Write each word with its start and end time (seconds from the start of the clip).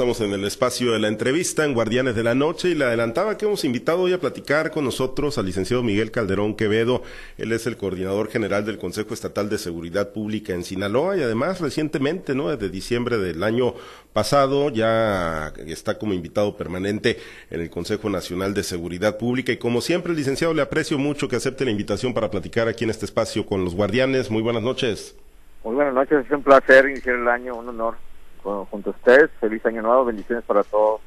estamos 0.00 0.22
en 0.22 0.32
el 0.32 0.46
espacio 0.46 0.92
de 0.92 0.98
la 0.98 1.08
entrevista 1.08 1.66
en 1.66 1.74
Guardianes 1.74 2.14
de 2.14 2.22
la 2.22 2.34
Noche 2.34 2.70
y 2.70 2.74
le 2.74 2.86
adelantaba 2.86 3.36
que 3.36 3.44
hemos 3.44 3.66
invitado 3.66 4.00
hoy 4.00 4.14
a 4.14 4.18
platicar 4.18 4.70
con 4.70 4.86
nosotros 4.86 5.36
al 5.36 5.44
licenciado 5.44 5.82
Miguel 5.82 6.10
Calderón 6.10 6.56
Quevedo. 6.56 7.02
Él 7.36 7.52
es 7.52 7.66
el 7.66 7.76
coordinador 7.76 8.30
general 8.30 8.64
del 8.64 8.78
Consejo 8.78 9.12
Estatal 9.12 9.50
de 9.50 9.58
Seguridad 9.58 10.14
Pública 10.14 10.54
en 10.54 10.64
Sinaloa 10.64 11.18
y 11.18 11.22
además 11.22 11.60
recientemente, 11.60 12.34
¿no? 12.34 12.48
Desde 12.48 12.70
diciembre 12.70 13.18
del 13.18 13.42
año 13.42 13.74
pasado 14.14 14.70
ya 14.70 15.52
está 15.66 15.98
como 15.98 16.14
invitado 16.14 16.56
permanente 16.56 17.18
en 17.50 17.60
el 17.60 17.68
Consejo 17.68 18.08
Nacional 18.08 18.54
de 18.54 18.62
Seguridad 18.62 19.18
Pública 19.18 19.52
y 19.52 19.58
como 19.58 19.82
siempre, 19.82 20.14
licenciado, 20.14 20.54
le 20.54 20.62
aprecio 20.62 20.96
mucho 20.96 21.28
que 21.28 21.36
acepte 21.36 21.66
la 21.66 21.72
invitación 21.72 22.14
para 22.14 22.30
platicar 22.30 22.68
aquí 22.68 22.84
en 22.84 22.90
este 22.90 23.04
espacio 23.04 23.44
con 23.44 23.66
los 23.66 23.74
Guardianes. 23.74 24.30
Muy 24.30 24.40
buenas 24.40 24.62
noches. 24.62 25.14
Muy 25.62 25.74
buenas 25.74 25.92
noches, 25.92 26.24
es 26.24 26.32
un 26.32 26.42
placer 26.42 26.88
iniciar 26.88 27.16
el 27.16 27.28
año, 27.28 27.54
un 27.54 27.68
honor 27.68 28.09
junto 28.42 28.90
a 28.90 28.92
ustedes. 28.92 29.30
Feliz 29.40 29.64
año 29.66 29.82
nuevo, 29.82 30.04
bendiciones 30.04 30.44
para 30.44 30.62
todos 30.64 31.00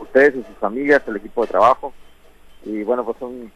ustedes 0.00 0.36
y 0.36 0.42
sus 0.42 0.56
familias, 0.58 1.02
el 1.06 1.16
equipo 1.16 1.42
de 1.42 1.48
trabajo. 1.48 1.92
Y 2.64 2.82
bueno, 2.82 3.04
pues 3.04 3.16
un, 3.20 3.50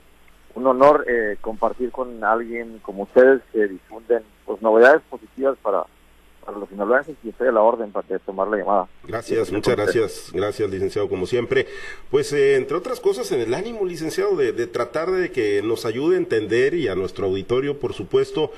un 0.54 0.66
honor 0.66 1.04
eh, 1.08 1.36
compartir 1.40 1.90
con 1.90 2.22
alguien 2.24 2.78
como 2.82 3.04
ustedes 3.04 3.42
que 3.52 3.66
difunden 3.66 4.22
pues 4.44 4.60
novedades 4.62 5.02
positivas 5.10 5.56
para 5.62 5.84
para 6.48 6.60
los 6.60 6.68
sinaloenses 6.70 7.14
y 7.22 7.28
estoy 7.28 7.48
a 7.48 7.52
la 7.52 7.60
orden 7.60 7.92
para 7.92 8.18
tomar 8.20 8.48
la 8.48 8.56
llamada. 8.56 8.88
Gracias, 9.04 9.52
muchas 9.52 9.76
gracias, 9.76 10.30
gracias 10.32 10.70
licenciado 10.70 11.06
como 11.06 11.26
siempre. 11.26 11.66
Pues 12.10 12.32
eh, 12.32 12.56
entre 12.56 12.74
otras 12.74 13.00
cosas 13.00 13.30
en 13.32 13.40
el 13.40 13.52
ánimo 13.52 13.84
licenciado 13.84 14.34
de, 14.34 14.66
tratar 14.66 15.10
de 15.10 15.30
que 15.30 15.60
nos 15.62 15.84
ayude 15.84 16.14
a 16.14 16.18
entender 16.18 16.72
y 16.72 16.88
a 16.88 16.94
nuestro 16.94 17.26
auditorio 17.26 17.78
por 17.78 17.92
supuesto 17.92 18.50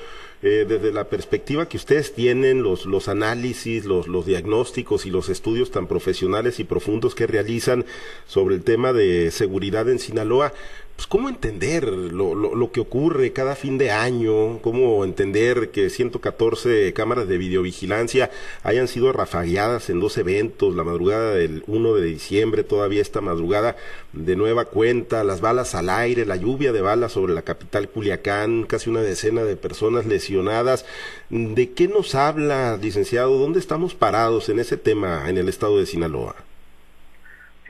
eh, 0.42 0.64
desde 0.66 0.92
la 0.92 1.04
perspectiva 1.04 1.68
que 1.68 1.76
ustedes 1.76 2.14
tienen, 2.14 2.62
los, 2.62 2.86
los 2.86 3.08
análisis, 3.08 3.84
los, 3.84 4.08
los 4.08 4.24
diagnósticos 4.24 5.04
y 5.04 5.10
los 5.10 5.28
estudios 5.28 5.70
tan 5.70 5.86
profesionales 5.86 6.60
y 6.60 6.64
profundos 6.64 7.14
que 7.14 7.26
realizan 7.26 7.84
sobre 8.26 8.54
el 8.54 8.62
tema 8.62 8.92
de 8.92 9.30
seguridad 9.30 9.88
en 9.90 9.98
Sinaloa, 9.98 10.54
pues 11.00 11.06
cómo 11.06 11.30
entender 11.30 11.88
lo, 11.88 12.34
lo, 12.34 12.72
que 12.72 12.80
ocurre 12.80 13.32
cada 13.32 13.56
fin 13.56 13.78
de 13.78 13.90
año, 13.90 14.60
cómo 14.60 15.02
entender 15.02 15.70
que 15.70 15.88
114 15.88 16.92
cámaras 16.92 17.26
de 17.26 17.38
videovigilancia 17.38 18.30
hayan 18.64 18.86
sido 18.86 19.10
rafagueadas 19.10 19.88
en 19.88 19.98
dos 19.98 20.18
eventos, 20.18 20.76
la 20.76 20.84
madrugada 20.84 21.32
del 21.32 21.64
1 21.68 21.94
de 21.94 22.04
diciembre, 22.04 22.64
todavía 22.64 23.00
esta 23.00 23.22
madrugada 23.22 23.76
de 24.12 24.36
nueva 24.36 24.66
cuenta, 24.66 25.24
las 25.24 25.40
balas 25.40 25.74
al 25.74 25.88
aire, 25.88 26.26
la 26.26 26.36
lluvia 26.36 26.70
de 26.70 26.82
balas 26.82 27.12
sobre 27.12 27.32
la 27.32 27.40
capital 27.40 27.88
Culiacán, 27.88 28.64
casi 28.64 28.90
una 28.90 29.00
decena 29.00 29.42
de 29.42 29.56
personas 29.56 30.04
lesionadas. 30.04 30.84
¿De 31.30 31.70
qué 31.70 31.88
nos 31.88 32.14
habla, 32.14 32.76
licenciado? 32.76 33.38
¿Dónde 33.38 33.58
estamos 33.58 33.94
parados 33.94 34.50
en 34.50 34.58
ese 34.58 34.76
tema 34.76 35.30
en 35.30 35.38
el 35.38 35.48
estado 35.48 35.78
de 35.78 35.86
Sinaloa? 35.86 36.49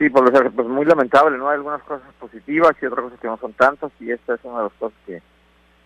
Sí, 0.01 0.09
pues, 0.09 0.31
pues 0.55 0.67
muy 0.67 0.83
lamentable, 0.83 1.37
¿no? 1.37 1.47
Hay 1.47 1.57
algunas 1.57 1.83
cosas 1.83 2.11
positivas 2.19 2.71
y 2.81 2.87
otras 2.87 3.03
cosas 3.03 3.19
que 3.19 3.27
no 3.27 3.37
son 3.37 3.53
tantas 3.53 3.91
y 3.99 4.09
esta 4.09 4.33
es 4.33 4.39
una 4.43 4.57
de 4.57 4.63
las 4.63 4.73
cosas 4.73 4.97
que 5.05 5.21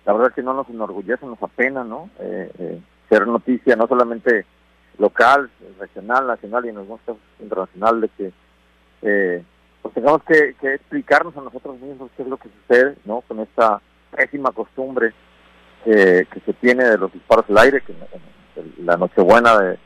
la 0.06 0.14
verdad 0.14 0.34
que 0.34 0.42
no 0.42 0.54
nos 0.54 0.70
enorgullece, 0.70 1.26
nos 1.26 1.44
apena, 1.44 1.84
¿no? 1.84 2.10
Eh, 2.20 2.50
eh, 2.58 2.80
ser 3.10 3.28
noticia 3.28 3.76
no 3.76 3.88
solamente 3.88 4.46
local, 5.00 5.50
regional, 5.82 6.28
nacional 6.28 6.66
y 6.66 6.70
en 6.70 6.78
algunos 6.78 7.02
casos 7.02 7.22
internacional 7.42 8.00
de 8.00 8.08
que 8.08 8.32
eh, 9.02 9.44
pues 9.82 9.94
tengamos 9.94 10.24
que, 10.24 10.56
explicarnos 10.62 11.36
a 11.36 11.42
nosotros 11.42 11.78
mismos 11.82 12.10
qué 12.16 12.24
es 12.24 12.30
lo 12.30 12.38
que 12.38 12.48
sucede, 12.62 12.96
¿no? 13.04 13.20
Con 13.20 13.42
esta 13.42 13.82
pésima 14.16 14.52
costumbre 14.52 15.12
que 15.84 16.42
se 16.46 16.54
tiene 16.54 16.86
de 16.86 16.98
los 16.98 17.12
disparos 17.12 17.50
al 17.50 17.58
aire, 17.58 17.82
que 17.82 17.94
la 18.82 18.96
Nochebuena 18.96 19.58
de, 19.58 19.78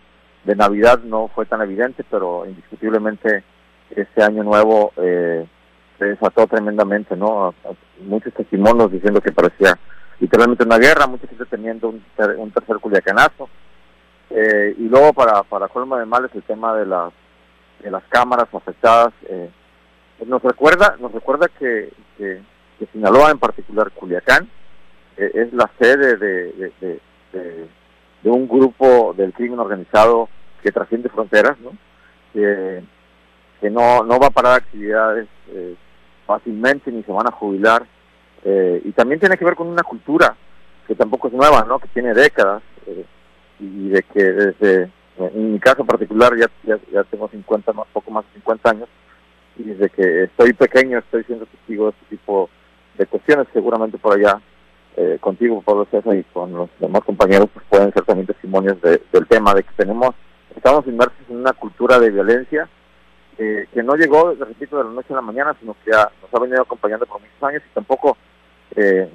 de 0.44 0.56
Navidad 0.56 1.00
no 1.00 1.30
fue 1.30 1.48
tan 1.48 1.64
evidente, 1.64 2.06
pero 2.12 2.46
indiscutiblemente 2.46 3.44
este 3.96 4.24
año 4.24 4.44
nuevo 4.44 4.92
eh, 4.98 5.46
se 5.98 6.06
desató 6.06 6.48
tremendamente, 6.48 7.16
¿no? 7.16 7.54
Muchos 8.02 8.34
testimonios 8.34 8.92
diciendo 8.92 9.22
que 9.22 9.32
parecía 9.32 9.78
literalmente 10.20 10.64
una 10.64 10.78
guerra, 10.78 11.08
mucha 11.08 11.28
gente 11.28 11.46
teniendo 11.46 11.90
un, 11.90 12.04
un 12.38 12.52
tercer 12.52 12.78
culiacanazo. 12.78 13.50
Eh, 14.30 14.76
y 14.78 14.88
luego, 14.88 15.14
para, 15.14 15.44
para 15.44 15.68
colma 15.68 16.00
de 16.00 16.06
males, 16.06 16.32
el 16.34 16.44
tema 16.44 16.76
de 16.76 16.86
las, 16.86 17.12
de 17.82 17.92
las 17.92 18.04
cámaras 18.10 18.48
afectadas. 18.54 19.14
Eh, 19.28 19.50
nos 20.26 20.42
recuerda 20.44 20.98
nos 21.00 21.14
recuerda 21.14 21.48
que, 21.48 21.90
que, 22.18 22.42
Sinaloa, 22.94 23.32
en 23.32 23.40
particular 23.40 23.92
Culiacán, 23.92 24.50
eh, 25.18 25.32
es 25.34 25.54
la 25.54 25.70
sede 25.80 26.18
de, 26.18 26.72
de, 26.82 27.00
de, 27.34 28.30
un 28.30 28.48
grupo 28.48 29.14
del 29.18 29.34
crimen 29.34 29.60
organizado 29.60 30.30
que 30.62 30.72
trasciende 30.72 31.10
fronteras, 31.10 31.58
¿no? 31.60 31.72
Que 33.60 33.70
no, 33.70 34.04
no 34.04 34.20
va 34.20 34.28
a 34.28 34.32
parar 34.32 34.58
actividades 34.58 35.28
eh, 35.50 35.76
fácilmente 36.26 36.92
ni 36.92 37.04
se 37.04 37.12
van 37.12 37.28
a 37.28 37.32
jubilar. 37.32 37.86
Eh, 38.44 38.82
y 38.86 38.92
también 38.92 39.20
tiene 39.20 39.38
que 39.38 39.46
ver 39.46 39.56
con 39.56 39.68
una 39.68 39.84
cultura 39.84 40.36
que 40.88 40.96
tampoco 40.96 41.28
es 41.28 41.34
nueva, 41.34 41.66
¿no? 41.68 41.80
que 41.80 41.88
tiene 41.90 42.14
décadas 42.14 42.64
eh, 42.88 43.06
y 43.60 43.90
de 43.90 44.04
que 44.04 44.24
desde, 44.24 44.90
en 45.18 45.54
mi 45.54 45.60
caso 45.60 45.84
particular 45.84 46.34
ya, 46.38 46.50
ya, 46.64 47.04
tengo 47.04 47.28
50, 47.28 47.74
más, 47.74 47.86
poco 47.92 48.12
más 48.12 48.26
de 48.28 48.34
50 48.36 48.70
años 48.70 48.90
y 49.58 49.64
desde 49.64 49.90
que 49.90 50.24
estoy 50.24 50.54
pequeño 50.54 51.00
estoy 51.00 51.24
siendo 51.26 51.46
testigo 51.46 51.86
de 51.86 51.92
este 51.92 52.16
tipo 52.16 52.50
de 52.98 53.06
cuestiones, 53.06 53.48
seguramente 53.54 53.98
por 53.98 54.18
allá 54.18 54.40
contigo, 55.22 55.62
Pablo 55.62 55.88
César, 55.90 56.14
y 56.14 56.24
con 56.24 56.52
los 56.52 56.70
demás 56.78 57.02
compañeros 57.06 57.48
pues 57.54 57.66
pueden 57.70 57.94
ser 57.94 58.04
también 58.04 58.28
testimonios 58.28 58.82
del 58.82 59.28
tema 59.30 59.54
de 59.54 59.64
que 59.64 59.72
tenemos, 59.78 60.14
estamos 60.54 60.86
inmersos 60.88 61.16
en 61.30 61.38
una 61.38 61.54
cultura 61.54 62.00
de 62.00 62.10
violencia 62.10 62.68
que 63.40 63.84
no 63.84 63.96
llegó, 63.96 64.34
repito, 64.38 64.78
de 64.78 64.84
la 64.84 64.90
noche 64.90 65.14
a 65.14 65.16
la 65.16 65.22
mañana, 65.22 65.56
sino 65.60 65.74
que 65.86 65.92
nos 65.92 66.34
ha 66.34 66.40
venido 66.40 66.62
acompañando 66.62 67.06
por 67.06 67.22
muchos 67.22 67.42
años 67.42 67.64
y 67.66 67.74
tampoco 67.74 68.18
eh, 68.76 69.10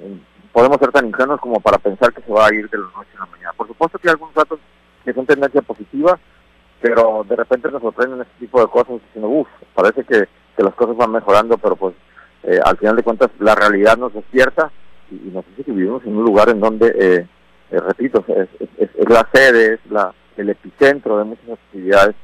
podemos 0.51 0.77
ser 0.77 0.91
tan 0.91 1.05
ingenuos 1.05 1.39
como 1.39 1.59
para 1.59 1.77
pensar 1.77 2.11
que 2.11 2.23
se 2.23 2.31
va 2.31 2.47
a 2.47 2.53
ir 2.53 2.67
de 2.69 2.77
la 2.79 2.85
noche 2.85 3.11
a 3.15 3.19
la 3.19 3.25
mañana. 3.27 3.53
Por 3.55 3.67
supuesto 3.67 3.99
que 3.99 4.07
hay 4.07 4.13
algunos 4.13 4.33
datos 4.33 4.59
que 5.03 5.13
son 5.13 5.27
tendencia 5.27 5.61
positiva, 5.61 6.17
pero 6.81 7.23
de 7.29 7.35
repente 7.35 7.69
nos 7.69 7.83
sorprenden 7.83 8.21
este 8.21 8.33
tipo 8.39 8.59
de 8.59 8.67
cosas 8.67 8.99
diciendo, 9.05 9.29
uff, 9.29 9.47
parece 9.75 10.03
que, 10.03 10.27
las 10.57 10.73
cosas 10.73 10.95
van 10.97 11.11
mejorando, 11.11 11.57
pero 11.57 11.75
pues 11.75 11.93
eh, 12.43 12.59
al 12.63 12.77
final 12.77 12.95
de 12.95 13.03
cuentas 13.03 13.29
la 13.39 13.53
realidad 13.53 13.97
nos 13.97 14.13
despierta 14.13 14.71
y, 15.11 15.15
nos 15.29 15.45
dice 15.47 15.65
que 15.65 15.71
vivimos 15.71 16.03
en 16.05 16.17
un 16.17 16.23
lugar 16.23 16.49
en 16.49 16.61
donde, 16.61 16.95
eh, 16.97 17.27
repito, 17.69 18.23
es, 18.29 18.47
es, 18.77 19.09
la 19.09 19.27
sede, 19.31 19.73
es 19.73 19.91
la, 19.91 20.13
el 20.37 20.49
epicentro 20.49 21.19
de 21.19 21.25
muchas 21.25 21.49
actividades 21.49 22.15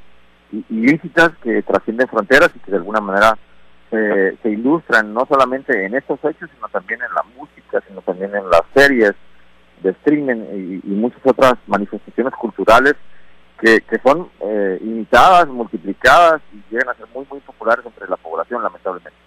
ilícitas 0.69 1.31
que 1.43 1.61
trascienden 1.63 2.07
fronteras 2.07 2.51
y 2.55 2.59
que 2.59 2.71
de 2.71 2.77
alguna 2.77 3.01
manera 3.01 3.37
se 3.91 4.49
ilustran 4.49 5.13
no 5.13 5.25
solamente 5.25 5.85
en 5.85 5.93
estos 5.95 6.17
hechos, 6.23 6.49
sino 6.55 6.69
también 6.69 7.01
en 7.01 7.13
la 7.13 7.23
música, 7.37 7.83
sino 7.85 8.01
también 8.01 8.33
en 8.33 8.49
las 8.49 8.61
series 8.73 9.13
de 9.83 9.89
streaming 9.89 10.81
y, 10.85 10.89
muchas 10.91 11.19
otras 11.25 11.55
manifestaciones 11.67 12.33
culturales 12.35 12.95
que, 13.59 13.81
que 13.81 13.99
son 13.99 14.29
eh, 14.39 14.79
imitadas, 14.81 15.47
multiplicadas 15.47 16.41
y 16.53 16.63
llegan 16.71 16.89
a 16.89 16.93
ser 16.93 17.07
muy, 17.13 17.25
muy 17.29 17.39
populares 17.41 17.85
entre 17.85 18.07
la 18.07 18.17
población, 18.17 18.63
lamentablemente. 18.63 19.17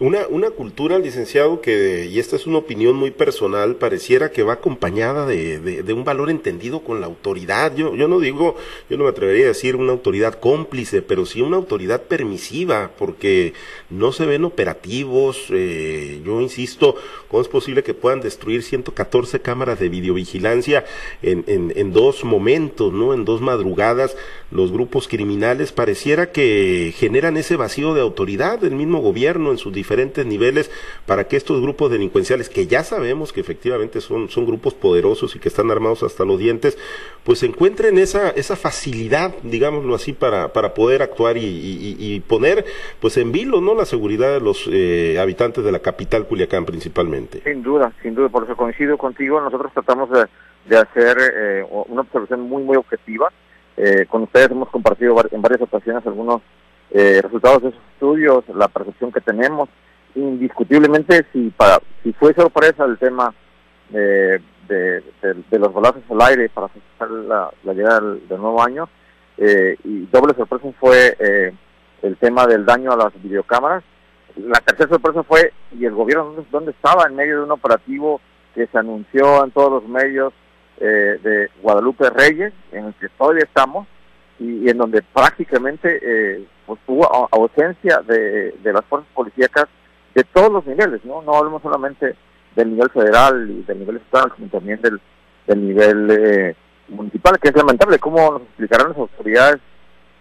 Una, 0.00 0.26
una 0.26 0.50
cultura, 0.50 0.98
licenciado, 0.98 1.60
que, 1.60 2.08
y 2.10 2.18
esta 2.18 2.34
es 2.34 2.48
una 2.48 2.58
opinión 2.58 2.96
muy 2.96 3.12
personal, 3.12 3.76
pareciera 3.76 4.32
que 4.32 4.42
va 4.42 4.54
acompañada 4.54 5.24
de, 5.24 5.60
de, 5.60 5.92
un 5.92 6.02
valor 6.02 6.30
entendido 6.30 6.80
con 6.80 7.00
la 7.00 7.06
autoridad. 7.06 7.76
Yo, 7.76 7.94
yo 7.94 8.08
no 8.08 8.18
digo, 8.18 8.56
yo 8.90 8.96
no 8.96 9.04
me 9.04 9.10
atrevería 9.10 9.44
a 9.44 9.48
decir 9.48 9.76
una 9.76 9.92
autoridad 9.92 10.34
cómplice, 10.40 11.00
pero 11.00 11.26
sí 11.26 11.42
una 11.42 11.58
autoridad 11.58 12.02
permisiva, 12.02 12.90
porque 12.98 13.52
no 13.88 14.10
se 14.10 14.26
ven 14.26 14.44
operativos. 14.44 15.46
Eh, 15.50 16.20
yo 16.26 16.40
insisto, 16.40 16.96
¿cómo 17.28 17.40
es 17.40 17.48
posible 17.48 17.84
que 17.84 17.94
puedan 17.94 18.20
destruir 18.20 18.64
114 18.64 19.42
cámaras 19.42 19.78
de 19.78 19.90
videovigilancia 19.90 20.84
en, 21.22 21.44
en, 21.46 21.72
en 21.76 21.92
dos 21.92 22.24
momentos, 22.24 22.92
¿no? 22.92 23.14
En 23.14 23.24
dos 23.24 23.40
madrugadas, 23.40 24.16
los 24.50 24.72
grupos 24.72 25.06
criminales 25.06 25.70
pareciera 25.70 26.32
que 26.32 26.92
generan 26.96 27.36
ese 27.36 27.54
vacío 27.54 27.94
de 27.94 28.00
autoridad 28.00 28.58
del 28.58 28.74
mismo 28.74 29.00
gobierno 29.00 29.52
en 29.52 29.58
sus 29.58 29.72
niveles 30.24 30.70
para 31.06 31.24
que 31.24 31.36
estos 31.36 31.60
grupos 31.60 31.90
delincuenciales, 31.90 32.48
que 32.48 32.66
ya 32.66 32.84
sabemos 32.84 33.32
que 33.32 33.40
efectivamente 33.40 34.00
son, 34.00 34.28
son 34.28 34.46
grupos 34.46 34.74
poderosos 34.74 35.34
y 35.36 35.38
que 35.38 35.48
están 35.48 35.70
armados 35.70 36.02
hasta 36.02 36.24
los 36.24 36.38
dientes, 36.38 36.78
pues 37.24 37.42
encuentren 37.42 37.98
esa, 37.98 38.30
esa 38.30 38.56
facilidad, 38.56 39.34
digámoslo 39.42 39.94
así, 39.94 40.12
para, 40.12 40.52
para 40.52 40.74
poder 40.74 41.02
actuar 41.02 41.36
y, 41.36 42.22
poner 42.28 42.64
pues 43.00 43.16
en 43.16 43.32
vilo 43.32 43.60
¿no? 43.60 43.74
la 43.74 43.84
seguridad 43.84 44.32
de 44.32 44.40
los 44.40 44.68
eh, 44.70 45.18
habitantes 45.20 45.64
de 45.64 45.72
la 45.72 45.80
capital 45.80 46.26
Culiacán 46.26 46.64
principalmente. 46.64 47.40
Sin 47.44 47.62
duda, 47.62 47.92
sin 48.02 48.14
duda, 48.14 48.28
por 48.28 48.44
eso 48.44 48.56
coincido 48.56 48.96
contigo, 48.98 49.40
nosotros 49.40 49.72
tratamos 49.72 50.10
de, 50.10 50.26
de 50.66 50.76
hacer 50.76 51.16
eh, 51.20 51.66
una 51.70 52.02
observación 52.02 52.42
muy, 52.42 52.62
muy 52.62 52.76
objetiva. 52.76 53.30
Eh, 53.76 54.06
con 54.08 54.22
ustedes 54.22 54.50
hemos 54.50 54.68
compartido 54.70 55.16
en 55.30 55.42
varias 55.42 55.60
ocasiones 55.60 56.06
algunos 56.06 56.42
eh, 56.90 57.20
resultados 57.22 57.62
de 57.62 57.68
esos 57.70 57.82
estudios, 57.92 58.44
la 58.54 58.68
percepción 58.68 59.12
que 59.12 59.20
tenemos. 59.20 59.68
Indiscutiblemente, 60.14 61.26
si 61.32 61.50
para 61.50 61.80
si 62.02 62.12
fue 62.12 62.34
sorpresa 62.34 62.84
el 62.84 62.98
tema 62.98 63.34
de, 63.90 64.40
de, 64.68 65.58
los 65.58 65.72
balazos 65.72 66.02
al 66.10 66.22
aire 66.22 66.48
para 66.48 66.68
festejar 66.68 67.10
la, 67.10 67.50
llegada 67.64 68.00
del, 68.00 68.38
nuevo 68.40 68.62
año, 68.62 68.88
eh, 69.38 69.76
y 69.84 70.06
doble 70.06 70.34
sorpresa 70.34 70.68
fue 70.78 71.16
eh, 71.18 71.52
el 72.02 72.16
tema 72.16 72.46
del 72.46 72.64
daño 72.64 72.92
a 72.92 72.96
las 72.96 73.22
videocámaras. 73.22 73.82
La 74.36 74.60
tercera 74.60 74.90
sorpresa 74.90 75.22
fue, 75.22 75.52
¿y 75.78 75.84
el 75.84 75.94
gobierno 75.94 76.44
dónde, 76.50 76.72
estaba 76.72 77.06
en 77.06 77.16
medio 77.16 77.38
de 77.38 77.44
un 77.44 77.52
operativo 77.52 78.20
que 78.54 78.66
se 78.66 78.78
anunció 78.78 79.44
en 79.44 79.50
todos 79.50 79.82
los 79.82 79.88
medios 79.88 80.32
eh, 80.78 81.18
de 81.22 81.50
Guadalupe 81.62 82.10
Reyes, 82.10 82.52
en 82.72 82.86
el 82.86 82.94
que 82.94 83.08
todavía 83.10 83.44
estamos, 83.44 83.86
y, 84.38 84.68
en 84.68 84.78
donde 84.78 85.02
prácticamente 85.02 86.00
eh, 86.02 86.44
pues, 86.66 86.80
hubo 86.86 87.28
ausencia 87.32 88.00
de, 88.06 88.52
de 88.52 88.72
las 88.72 88.84
fuerzas 88.86 89.08
policíacas 89.14 89.66
de 90.14 90.24
todos 90.24 90.50
los 90.50 90.66
niveles, 90.66 91.04
¿no? 91.04 91.22
No 91.22 91.34
hablamos 91.34 91.62
solamente 91.62 92.14
del 92.54 92.70
nivel 92.70 92.90
federal 92.90 93.50
y 93.50 93.62
del 93.62 93.80
nivel 93.80 93.96
estatal, 93.96 94.32
sino 94.36 94.48
también 94.48 94.80
del, 94.80 95.00
del 95.46 95.66
nivel 95.66 96.10
eh, 96.10 96.56
municipal, 96.88 97.38
que 97.40 97.48
es 97.48 97.56
lamentable. 97.56 97.98
¿Cómo 97.98 98.32
nos 98.32 98.42
explicarán 98.42 98.90
las 98.90 98.98
autoridades 98.98 99.60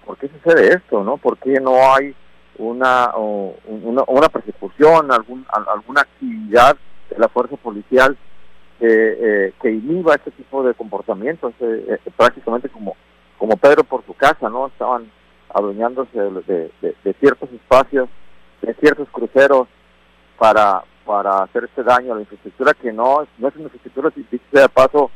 por 0.05 0.17
qué 0.17 0.29
sucede 0.29 0.73
esto, 0.73 1.03
no? 1.03 1.17
¿Por 1.17 1.37
qué 1.37 1.59
no 1.59 1.93
hay 1.93 2.15
una, 2.57 3.11
una, 3.15 4.03
una, 4.07 4.29
persecución, 4.29 5.11
algún, 5.11 5.45
alguna 5.49 6.01
actividad 6.01 6.75
de 7.09 7.17
la 7.17 7.27
fuerza 7.29 7.55
policial 7.57 8.17
eh, 8.79 9.53
que 9.61 9.71
inhiba 9.71 10.15
este 10.15 10.31
tipo 10.31 10.63
de 10.63 10.73
comportamientos? 10.73 11.53
Eh, 11.59 11.85
eh, 11.89 12.11
prácticamente 12.17 12.69
como, 12.69 12.95
como 13.37 13.57
Pedro 13.57 13.83
por 13.83 14.03
su 14.05 14.13
casa, 14.13 14.49
¿no? 14.49 14.67
Estaban 14.67 15.09
adueñándose 15.53 16.19
de, 16.19 16.71
de, 16.81 17.13
ciertos 17.19 17.51
espacios, 17.51 18.09
de 18.61 18.73
ciertos 18.75 19.07
cruceros 19.09 19.67
para 20.37 20.83
para 21.05 21.43
hacer 21.43 21.65
este 21.65 21.83
daño 21.83 22.13
a 22.13 22.15
la 22.15 22.21
infraestructura 22.21 22.73
que 22.73 22.93
no, 22.93 23.27
no 23.37 23.47
es 23.47 23.55
una 23.55 23.65
infraestructura, 23.65 24.09
de 24.15 24.69
paso, 24.69 25.11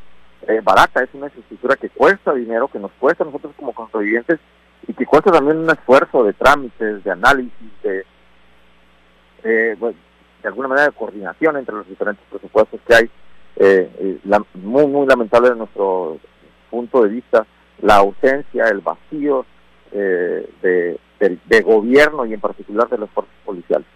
eh, 0.47 0.59
barata, 0.61 1.01
es 1.01 1.09
una 1.13 1.27
infraestructura 1.27 1.75
que 1.77 1.89
cuesta 1.89 2.33
dinero, 2.33 2.67
que 2.67 2.79
nos 2.79 2.91
cuesta 2.99 3.23
a 3.23 3.27
nosotros 3.27 3.53
como 3.55 3.73
contribuyentes 3.73 4.39
y 4.87 4.93
que 4.93 5.05
cuesta 5.05 5.31
también 5.31 5.59
un 5.59 5.69
esfuerzo 5.69 6.23
de 6.23 6.33
trámites, 6.33 7.03
de 7.03 7.11
análisis, 7.11 7.71
de, 7.83 8.05
de 9.43 9.95
alguna 10.43 10.67
manera 10.67 10.87
de 10.87 10.93
coordinación 10.93 11.57
entre 11.57 11.75
los 11.75 11.87
diferentes 11.87 12.25
presupuestos 12.29 12.79
que 12.85 12.95
hay. 12.95 13.09
Eh, 13.55 14.19
la, 14.25 14.43
muy, 14.53 14.85
muy 14.85 15.07
lamentable 15.07 15.49
de 15.49 15.55
nuestro 15.55 16.19
punto 16.69 17.03
de 17.03 17.09
vista 17.09 17.47
la 17.81 17.95
ausencia, 17.97 18.65
el 18.65 18.81
vacío 18.81 19.45
eh, 19.91 20.49
de, 20.61 20.97
de 21.19 21.61
gobierno 21.61 22.25
y 22.25 22.33
en 22.33 22.39
particular 22.39 22.89
de 22.89 22.97
las 22.97 23.09
fuerzas 23.09 23.33
policiales. 23.45 23.87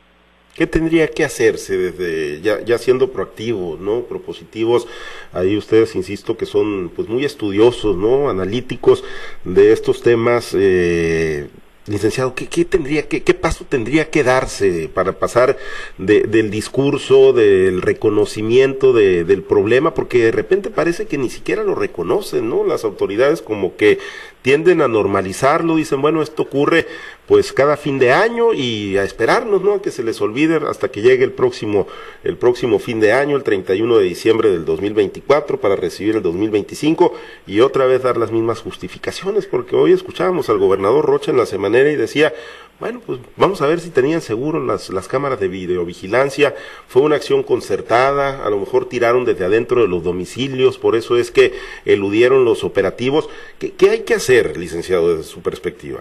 ¿Qué 0.55 0.67
tendría 0.67 1.07
que 1.07 1.23
hacerse 1.23 1.77
desde 1.77 2.41
ya, 2.41 2.59
ya 2.61 2.77
siendo 2.77 3.11
proactivos, 3.11 3.79
no 3.79 4.01
propositivos? 4.01 4.85
Ahí 5.31 5.55
ustedes 5.55 5.95
insisto 5.95 6.35
que 6.35 6.45
son 6.45 6.91
pues 6.93 7.07
muy 7.07 7.23
estudiosos, 7.23 7.95
no 7.95 8.29
analíticos 8.29 9.03
de 9.45 9.71
estos 9.71 10.01
temas. 10.01 10.53
Eh, 10.53 11.47
licenciado, 11.87 12.35
¿qué, 12.35 12.47
qué 12.47 12.63
tendría, 12.65 13.07
qué, 13.07 13.23
qué, 13.23 13.33
paso 13.33 13.65
tendría 13.67 14.09
que 14.09 14.23
darse 14.23 14.89
para 14.93 15.13
pasar 15.13 15.57
de, 15.97 16.21
del 16.21 16.51
discurso, 16.51 17.33
del 17.33 17.81
reconocimiento 17.81 18.93
de, 18.93 19.23
del 19.23 19.43
problema? 19.43 19.93
Porque 19.93 20.25
de 20.25 20.31
repente 20.31 20.69
parece 20.69 21.07
que 21.07 21.17
ni 21.17 21.29
siquiera 21.29 21.63
lo 21.63 21.75
reconocen, 21.75 22.49
¿no? 22.49 22.63
Las 22.65 22.83
autoridades 22.83 23.41
como 23.41 23.77
que 23.77 23.99
tienden 24.41 24.81
a 24.81 24.87
normalizarlo, 24.87 25.75
dicen, 25.75 26.01
bueno, 26.01 26.21
esto 26.21 26.43
ocurre 26.43 26.87
pues 27.27 27.53
cada 27.53 27.77
fin 27.77 27.97
de 27.97 28.11
año 28.11 28.53
y 28.53 28.97
a 28.97 29.03
esperarnos, 29.03 29.61
¿no? 29.61 29.75
A 29.75 29.81
que 29.81 29.91
se 29.91 30.03
les 30.03 30.19
olvide 30.19 30.59
hasta 30.67 30.89
que 30.89 31.01
llegue 31.01 31.23
el 31.23 31.31
próximo, 31.31 31.87
el 32.23 32.35
próximo 32.35 32.79
fin 32.79 32.99
de 32.99 33.13
año, 33.13 33.37
el 33.37 33.43
31 33.43 33.99
de 33.99 34.03
diciembre 34.03 34.49
del 34.49 34.65
2024, 34.65 35.61
para 35.61 35.75
recibir 35.75 36.17
el 36.17 36.23
2025 36.23 37.13
y 37.47 37.61
otra 37.61 37.85
vez 37.85 38.03
dar 38.03 38.17
las 38.17 38.31
mismas 38.31 38.59
justificaciones, 38.59 39.45
porque 39.45 39.75
hoy 39.75 39.93
escuchábamos 39.93 40.49
al 40.49 40.57
gobernador 40.57 41.05
Rocha 41.05 41.31
en 41.31 41.37
la 41.37 41.45
semanera 41.45 41.89
y 41.89 41.95
decía, 41.95 42.33
bueno, 42.81 42.99
pues 43.05 43.19
vamos 43.37 43.61
a 43.61 43.67
ver 43.67 43.79
si 43.79 43.91
tenían 43.91 44.21
seguro 44.21 44.59
las, 44.59 44.89
las 44.89 45.07
cámaras 45.07 45.39
de 45.39 45.47
videovigilancia. 45.47 46.55
Fue 46.87 47.03
una 47.03 47.15
acción 47.15 47.43
concertada, 47.43 48.43
a 48.43 48.49
lo 48.49 48.57
mejor 48.57 48.89
tiraron 48.89 49.23
desde 49.23 49.45
adentro 49.45 49.83
de 49.83 49.87
los 49.87 50.03
domicilios, 50.03 50.79
por 50.79 50.95
eso 50.95 51.15
es 51.15 51.29
que 51.29 51.53
eludieron 51.85 52.43
los 52.43 52.63
operativos. 52.63 53.29
¿Qué, 53.59 53.73
qué 53.73 53.91
hay 53.91 53.99
que 53.99 54.15
hacer, 54.15 54.57
licenciado, 54.57 55.09
desde 55.15 55.29
su 55.29 55.43
perspectiva? 55.43 55.99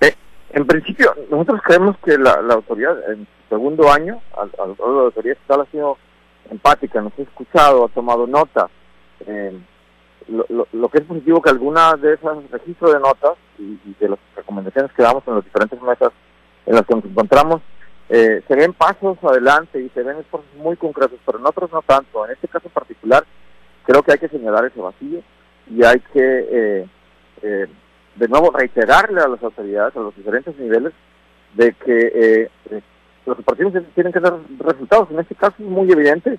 Eh, 0.00 0.14
en 0.54 0.66
principio, 0.66 1.14
nosotros 1.30 1.60
creemos 1.62 1.96
que 2.02 2.16
la, 2.16 2.40
la 2.40 2.54
autoridad, 2.54 2.96
en 3.12 3.28
segundo 3.50 3.92
año, 3.92 4.22
la 4.34 4.64
autoridad 5.04 5.36
estatal 5.36 5.60
ha 5.60 5.70
sido 5.70 5.98
empática, 6.50 7.02
nos 7.02 7.12
ha 7.18 7.22
escuchado, 7.22 7.84
ha 7.84 7.88
tomado 7.88 8.26
nota. 8.26 8.70
Eh, 9.26 9.60
lo, 10.32 10.88
que 10.88 10.98
es 10.98 11.04
positivo 11.04 11.42
que 11.42 11.50
algunas 11.50 12.00
de 12.00 12.14
esas 12.14 12.38
registros 12.50 12.92
de 12.92 13.00
notas 13.00 13.34
y, 13.58 13.78
de 14.00 14.08
las 14.08 14.18
recomendaciones 14.34 14.92
que 14.92 15.02
damos 15.02 15.22
en 15.26 15.34
las 15.34 15.44
diferentes 15.44 15.80
mesas 15.82 16.12
en 16.66 16.74
las 16.74 16.86
que 16.86 16.94
nos 16.94 17.04
encontramos, 17.04 17.60
eh, 18.08 18.42
se 18.46 18.54
ven 18.54 18.72
pasos 18.72 19.18
adelante 19.22 19.80
y 19.80 19.88
se 19.90 20.02
ven 20.02 20.18
esfuerzos 20.18 20.54
muy 20.56 20.76
concretos, 20.76 21.18
pero 21.24 21.38
en 21.38 21.46
otros 21.46 21.72
no 21.72 21.82
tanto. 21.82 22.24
En 22.26 22.32
este 22.32 22.48
caso 22.48 22.68
particular, 22.68 23.24
creo 23.84 24.02
que 24.02 24.12
hay 24.12 24.18
que 24.18 24.28
señalar 24.28 24.64
ese 24.64 24.80
vacío 24.80 25.20
y 25.70 25.84
hay 25.84 26.00
que, 26.12 26.46
eh, 26.50 26.86
eh, 27.42 27.66
de 28.16 28.28
nuevo, 28.28 28.50
reiterarle 28.50 29.20
a 29.20 29.28
las 29.28 29.42
autoridades, 29.42 29.96
a 29.96 30.00
los 30.00 30.14
diferentes 30.16 30.56
niveles, 30.58 30.92
de 31.54 31.72
que 31.74 32.50
los 33.26 33.36
partidos 33.44 33.74
tienen 33.94 34.12
que 34.12 34.20
dar 34.20 34.38
resultados. 34.58 35.10
En 35.10 35.20
este 35.20 35.34
caso 35.34 35.54
es 35.58 35.66
muy 35.66 35.90
evidente 35.90 36.38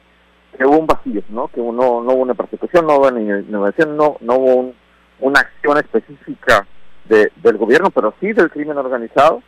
que 0.57 0.65
hubo 0.65 0.77
un 0.77 0.87
vacío, 0.87 1.21
¿no? 1.29 1.47
Que 1.47 1.61
no, 1.61 1.71
no 1.71 2.13
hubo 2.13 2.21
una 2.21 2.33
persecución, 2.33 2.85
no 2.85 2.97
hubo 2.97 3.07
una 3.07 3.19
innovación, 3.19 3.97
no, 3.97 4.17
no 4.21 4.35
hubo 4.35 4.73
una 5.19 5.39
acción 5.39 5.77
específica 5.77 6.65
de, 7.05 7.31
del 7.37 7.57
gobierno, 7.57 7.89
pero 7.89 8.13
sí 8.19 8.33
del 8.33 8.49
crimen 8.49 8.77
organizado 8.77 9.41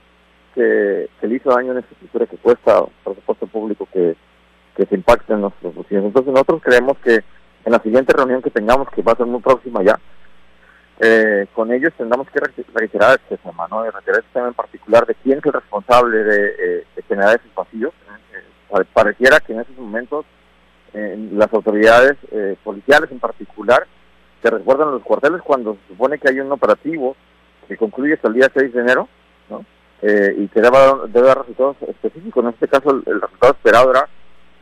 que, 0.54 1.10
que 1.19 1.28
le 1.28 1.36
hizo 1.36 1.50
daño 1.50 1.69
a 1.69 1.72
una 1.72 1.80
infraestructura 1.81 2.25
que 2.25 2.38
cuesta 2.38 2.84
presupuesto 3.04 3.48
público 3.48 3.88
que, 3.92 4.16
que 4.75 4.86
se 4.86 4.96
impacte 4.96 5.34
en 5.34 5.42
nuestros 5.42 5.75
vecinos. 5.75 6.06
Entonces 6.06 6.31
nosotros 6.31 6.62
creemos 6.63 6.98
que 7.00 7.24
en 7.66 7.72
la 7.72 7.80
siguiente 7.80 8.13
reunión 8.13 8.42
que 8.42 8.52
tengamos, 8.52 8.90
que 8.90 9.02
va 9.02 9.13
a 9.13 9.18
ser 9.18 9.25
muy 9.25 9.42
próxima 9.42 9.84
ya, 9.84 10.00
eh, 11.00 11.48
con 11.54 11.72
ellos 11.74 11.94
tendremos 11.98 12.30
que 12.30 12.40
reiterar 12.74 13.19
este 13.22 13.38
tema, 13.38 13.68
¿no? 13.69 13.84
Reiterar 13.84 14.22
este 14.22 14.34
tema 14.34 14.48
en 14.48 14.54
particular 14.54 15.06
de 15.06 15.16
quién 15.16 15.40
es 15.40 15.46
el 15.46 15.54
responsable 15.54 16.24
de, 16.24 16.56
eh, 16.57 16.84
generar 17.07 17.36
esos 17.36 17.54
vacíos. 17.54 17.94
Eh, 18.34 18.84
pareciera 18.94 19.40
que 19.40 19.54
en 19.54 19.62
esos 19.62 19.78
momentos 19.78 20.25
las 21.31 21.53
autoridades 21.53 22.15
eh, 22.31 22.56
policiales 22.63 23.12
en 23.12 23.19
particular 23.19 23.86
que 24.42 24.50
resguardan 24.50 24.92
los 24.92 25.03
cuarteles 25.03 25.42
cuando 25.42 25.74
se 25.74 25.94
supone 25.94 26.18
que 26.18 26.30
hay 26.30 26.39
un 26.39 26.51
operativo 26.51 27.15
que 27.68 27.77
concluye 27.77 28.13
hasta 28.13 28.27
el 28.30 28.36
día 28.36 28.51
6 28.53 28.74
de 28.74 28.81
enero. 28.81 29.09
Eh, 30.01 30.36
y 30.38 30.47
que 30.50 30.62
debe, 30.62 30.77
debe, 31.07 31.27
dar 31.27 31.39
resultados 31.39 31.78
específicos. 31.87 32.44
En 32.44 32.49
este 32.49 32.68
caso 32.68 32.92
el, 32.92 33.21
resultado 33.21 33.54
esperado 33.54 33.92
era 33.92 34.07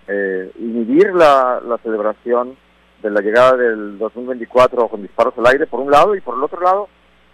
eh, 0.08 0.52
inhibir 0.60 1.14
la, 1.14 1.60
la 1.68 1.78
celebración 1.80 2.56
de 3.02 3.10
la 3.10 3.20
llegada 3.20 3.58
del 3.58 3.98
2024 3.98 4.88
con 4.88 5.02
disparos 5.02 5.34
al 5.38 5.48
aire 5.48 5.68
por 5.68 5.82
un 5.82 5.92
lado 5.92 6.16
y 6.16 6.22
por 6.22 6.38
el 6.38 6.44
otro 6.44 6.62
lado 6.62 6.88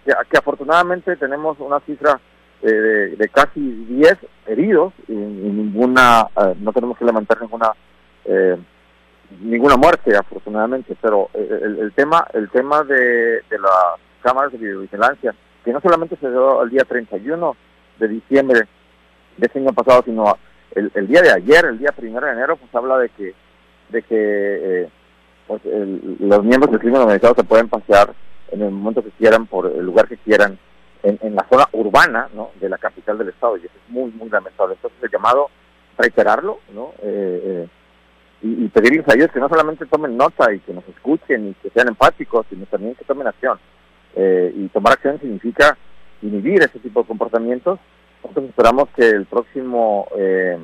que, 0.06 0.38
afortunadamente 0.38 1.18
tenemos 1.18 1.60
una 1.60 1.82
cifra 1.82 2.20
de, 2.62 3.16
de, 3.16 3.30
casi 3.30 3.60
10 3.60 4.18
heridos 4.48 4.94
y, 5.08 5.14
ninguna, 5.14 6.28
no 6.60 6.74
tenemos 6.74 6.98
que 6.98 7.06
levantar 7.06 7.40
ninguna 7.42 7.74
eh, 8.26 8.58
ninguna 9.42 9.78
muerte 9.78 10.16
afortunadamente 10.16 10.96
pero 11.02 11.30
eh, 11.34 11.60
el, 11.64 11.80
el 11.80 11.94
tema 11.94 12.26
el 12.34 12.50
tema 12.50 12.84
de, 12.84 13.42
de 13.50 13.60
las 13.60 14.00
cámaras 14.22 14.52
de 14.52 14.58
videovigilancia 14.58 15.36
que 15.64 15.72
no 15.72 15.80
solamente 15.82 16.16
se 16.18 16.30
dio 16.30 16.64
el 16.64 16.70
día 16.70 16.84
31 16.84 17.56
de 18.00 18.08
diciembre 18.08 18.68
de 19.38 19.46
este 19.46 19.60
año 19.60 19.74
pasado 19.74 20.02
sino 20.04 20.38
el, 20.72 20.92
el 20.96 21.08
día 21.08 21.22
de 21.22 21.32
ayer 21.32 21.66
el 21.66 21.78
día 21.78 21.92
primero 21.92 22.26
de 22.26 22.34
enero 22.34 22.58
pues 22.58 22.74
habla 22.74 22.98
de 22.98 23.10
que 23.10 23.34
de 23.90 24.02
que 24.02 24.16
eh, 24.18 24.90
pues 25.48 25.62
los 25.66 26.44
miembros 26.44 26.72
del 26.72 26.80
crimen 26.80 27.02
organizado 27.02 27.36
se 27.36 27.44
pueden 27.44 27.70
pasear 27.70 28.14
en 28.52 28.62
el 28.62 28.72
momento 28.72 29.04
que 29.04 29.12
quieran 29.12 29.46
por 29.46 29.68
el 29.68 29.86
lugar 29.86 30.08
que 30.08 30.18
quieran 30.18 30.58
en, 31.04 31.20
en 31.22 31.36
la 31.36 31.46
zona 31.50 31.68
urbana 31.72 32.30
¿no? 32.34 32.52
de 32.60 32.70
la 32.70 32.78
capital 32.78 33.18
del 33.18 33.30
estado 33.30 33.58
y 33.58 33.62
eso 33.62 33.74
es 33.76 33.92
muy 33.92 34.12
muy 34.12 34.30
lamentable 34.30 34.76
entonces 34.76 35.00
el 35.04 35.12
llamado 35.12 35.50
reiterarlo 35.98 36.60
no 36.74 36.94
eh, 37.02 37.42
eh 37.44 37.68
y, 38.42 38.68
pedirles 38.70 39.08
a 39.10 39.16
ellos 39.16 39.32
que 39.34 39.40
no 39.40 39.50
solamente 39.50 39.86
tomen 39.86 40.16
nota 40.16 40.54
y 40.54 40.60
que 40.60 40.74
nos 40.74 40.88
escuchen 40.88 41.50
y 41.50 41.54
que 41.56 41.70
sean 41.72 41.90
empáticos, 41.90 42.46
sino 42.50 42.66
también 42.66 42.96
que 42.96 43.06
tomen 43.06 43.28
acción. 43.28 43.60
Eh, 44.16 44.54
y 44.56 44.68
tomar 44.70 44.94
acción 44.94 45.20
significa 45.20 45.78
inhibir 46.22 46.62
ese 46.62 46.80
tipo 46.80 47.02
de 47.02 47.08
comportamientos. 47.08 47.80
Entonces 48.24 48.50
esperamos 48.50 48.90
que 48.96 49.10
el 49.10 49.26
próximo 49.26 50.08
eh, 50.18 50.58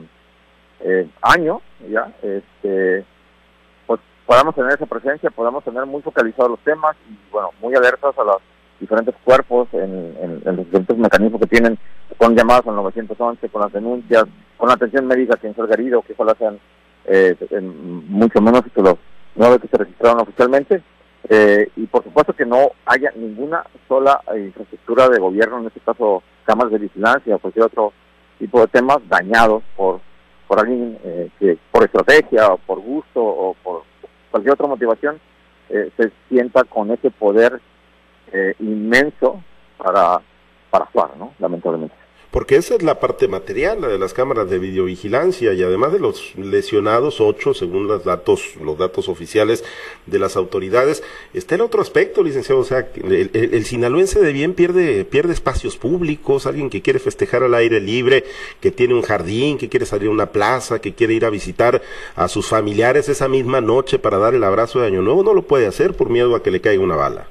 eh, 0.82 1.08
año 1.22 1.62
ya 1.90 2.12
este 2.22 3.06
pues 3.86 4.00
podamos 4.26 4.56
tener 4.56 4.74
esa 4.74 4.86
presencia, 4.86 5.30
podamos 5.30 5.64
tener 5.64 5.86
muy 5.86 6.02
focalizados 6.02 6.52
los 6.52 6.60
temas 6.60 6.96
y 7.10 7.18
bueno, 7.32 7.52
muy 7.62 7.74
alertas 7.76 8.18
a 8.18 8.24
los 8.24 8.38
diferentes 8.80 9.16
cuerpos 9.24 9.70
en, 9.74 10.42
los 10.44 10.58
diferentes 10.58 10.98
mecanismos 10.98 11.42
que 11.42 11.48
tienen 11.48 11.78
con 12.18 12.36
llamadas 12.36 12.68
al 12.68 12.76
911, 12.76 13.50
con 13.50 13.62
las 13.62 13.72
denuncias, 13.72 14.26
con 14.58 14.68
la 14.68 14.76
atención 14.76 15.08
médica 15.08 15.38
que 15.38 15.54
salga 15.54 15.74
herido, 15.74 16.02
que 16.02 16.14
ojalá 16.14 16.36
sean 16.36 16.60
eh, 17.08 17.36
mucho 17.62 18.42
menos 18.42 18.62
que 18.74 18.82
los 18.82 18.96
nueve 19.36 19.60
que 19.60 19.68
se 19.68 19.78
registraron 19.78 20.22
oficialmente, 20.22 20.82
eh, 21.30 21.70
y 21.76 21.86
por 21.88 22.04
supuesto 22.04 22.34
que 22.34 22.46
no 22.46 22.72
haya 22.86 23.12
ninguna 23.16 23.64
sola 23.88 24.22
infraestructura 24.36 25.10
de 25.10 25.20
gobierno, 25.20 25.60
en 25.60 25.68
este 25.68 25.80
caso 25.80 26.22
cámaras 26.46 26.72
de 26.74 26.80
vigilancia 26.80 27.36
o 27.36 27.40
cualquier 27.40 27.66
otro 27.66 27.94
tipo 28.38 28.60
de 28.62 28.68
temas 28.68 28.98
dañados 29.10 29.64
por 29.76 30.00
por 30.48 30.60
alguien 30.60 30.98
eh, 31.04 31.30
que 31.40 31.58
por 31.72 31.84
estrategia 31.84 32.48
o 32.48 32.58
por 32.58 32.80
gusto 32.80 33.22
o 33.24 33.56
por 33.64 33.84
cualquier 34.32 34.54
otra 34.54 34.68
motivación 34.68 35.20
eh, 35.70 35.90
se 35.98 36.12
sienta 36.30 36.64
con 36.64 36.92
ese 36.92 37.10
poder 37.10 37.60
eh, 38.32 38.54
inmenso 38.60 39.44
para, 39.78 40.22
para 40.70 40.86
actuar, 40.86 41.18
¿no? 41.18 41.34
Lamentablemente 41.40 41.96
porque 42.36 42.58
esa 42.58 42.76
es 42.76 42.84
la 42.84 43.00
parte 43.00 43.30
material, 43.30 43.80
la 43.80 43.88
de 43.88 43.98
las 43.98 44.14
cámaras 44.14 44.50
de 44.50 44.60
videovigilancia 44.60 45.54
y 45.54 45.64
además 45.64 45.94
de 45.94 46.02
los 46.02 46.36
lesionados, 46.36 47.22
ocho 47.22 47.54
según 47.54 47.88
los 47.88 48.04
datos, 48.04 48.58
los 48.62 48.78
datos 48.78 49.08
oficiales 49.08 49.64
de 50.06 50.20
las 50.20 50.36
autoridades, 50.36 51.02
está 51.34 51.56
el 51.56 51.62
otro 51.62 51.82
aspecto, 51.82 52.22
licenciado, 52.24 52.60
o 52.60 52.66
sea, 52.66 52.88
el, 52.96 53.30
el, 53.34 53.64
sinaloense 53.64 54.20
de 54.20 54.34
bien 54.34 54.54
pierde, 54.54 55.06
pierde 55.06 55.32
espacios 55.32 55.78
públicos, 55.78 56.46
alguien 56.46 56.70
que 56.70 56.82
quiere 56.82 57.00
festejar 57.00 57.42
al 57.42 57.54
aire 57.54 57.80
libre, 57.80 58.26
que 58.60 58.70
tiene 58.70 58.96
un 58.96 59.04
jardín, 59.04 59.58
que 59.58 59.70
quiere 59.70 59.86
salir 59.86 60.10
a 60.10 60.12
una 60.12 60.26
plaza, 60.26 60.80
que 60.80 60.94
quiere 60.94 61.14
ir 61.14 61.24
a 61.24 61.30
visitar 61.30 61.82
a 62.18 62.28
sus 62.28 62.50
familiares 62.50 63.08
esa 63.08 63.30
misma 63.30 63.62
noche 63.62 63.98
para 63.98 64.18
dar 64.18 64.36
el 64.36 64.44
abrazo 64.44 64.82
de 64.82 64.88
Año 64.88 65.02
Nuevo, 65.02 65.24
no 65.24 65.34
lo 65.34 65.44
puede 65.44 65.68
hacer 65.68 65.94
por 65.94 66.10
miedo 66.10 66.36
a 66.36 66.44
que 66.44 66.52
le 66.52 66.60
caiga 66.60 66.84
una 66.84 66.98
bala. 66.98 67.28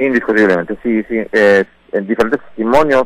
Indiscutiblemente, 0.00 0.74
sí, 0.82 1.02
sí, 1.02 1.18
eh, 1.32 1.66
en 1.92 2.06
diferentes 2.06 2.40
testimonios 2.46 3.04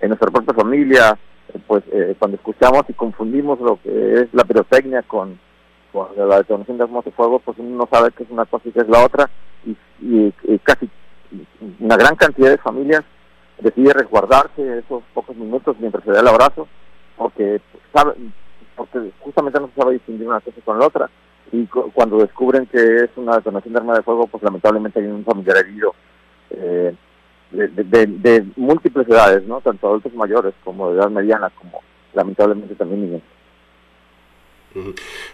en 0.00 0.08
nuestra 0.08 0.30
propia 0.30 0.54
familia, 0.54 1.18
pues 1.66 1.84
eh, 1.92 2.14
cuando 2.18 2.36
escuchamos 2.36 2.82
y 2.88 2.92
confundimos 2.94 3.60
lo 3.60 3.80
que 3.82 4.20
es 4.20 4.34
la 4.34 4.44
pirotecnia 4.44 5.02
con, 5.02 5.38
la 6.16 6.38
detonación 6.38 6.76
de 6.76 6.84
armas 6.84 7.04
de 7.04 7.12
fuego, 7.12 7.38
pues 7.38 7.56
uno 7.58 7.76
no 7.76 7.88
sabe 7.90 8.10
qué 8.10 8.24
es 8.24 8.30
una 8.30 8.44
cosa 8.46 8.68
y 8.68 8.72
qué 8.72 8.80
es 8.80 8.88
la 8.88 9.04
otra, 9.04 9.30
y, 10.00 10.32
casi 10.62 10.90
una 11.78 11.96
gran 11.96 12.16
cantidad 12.16 12.50
de 12.50 12.58
familias 12.58 13.04
decide 13.60 13.92
resguardarse 13.92 14.78
esos 14.78 15.02
pocos 15.12 15.36
minutos 15.36 15.76
mientras 15.78 16.02
se 16.04 16.10
da 16.10 16.20
el 16.20 16.28
abrazo, 16.28 16.66
porque 17.16 17.60
sabe, 17.92 18.14
porque 18.74 19.12
justamente 19.20 19.60
no 19.60 19.68
se 19.68 19.80
sabe 19.80 19.92
distinguir 19.94 20.26
una 20.26 20.40
cosa 20.40 20.60
con 20.64 20.78
la 20.80 20.86
otra, 20.86 21.10
y 21.52 21.66
cuando 21.66 22.18
descubren 22.18 22.66
que 22.66 23.04
es 23.04 23.10
una 23.16 23.36
detonación 23.36 23.74
de 23.74 23.78
arma 23.78 23.94
de 23.94 24.02
fuego, 24.02 24.26
pues 24.26 24.42
lamentablemente 24.42 24.98
hay 24.98 25.06
un 25.06 25.24
familiar 25.24 25.58
herido. 25.58 25.94
Eh, 26.50 26.94
de, 27.54 28.44
múltiples 28.56 29.08
edades, 29.08 29.44
¿no? 29.46 29.60
Tanto 29.60 29.88
adultos 29.88 30.14
mayores 30.14 30.54
como 30.64 30.90
de 30.90 30.98
edad 30.98 31.10
mediana, 31.10 31.50
como 31.50 31.80
lamentablemente 32.12 32.74
también 32.74 33.02
niños. 33.02 33.22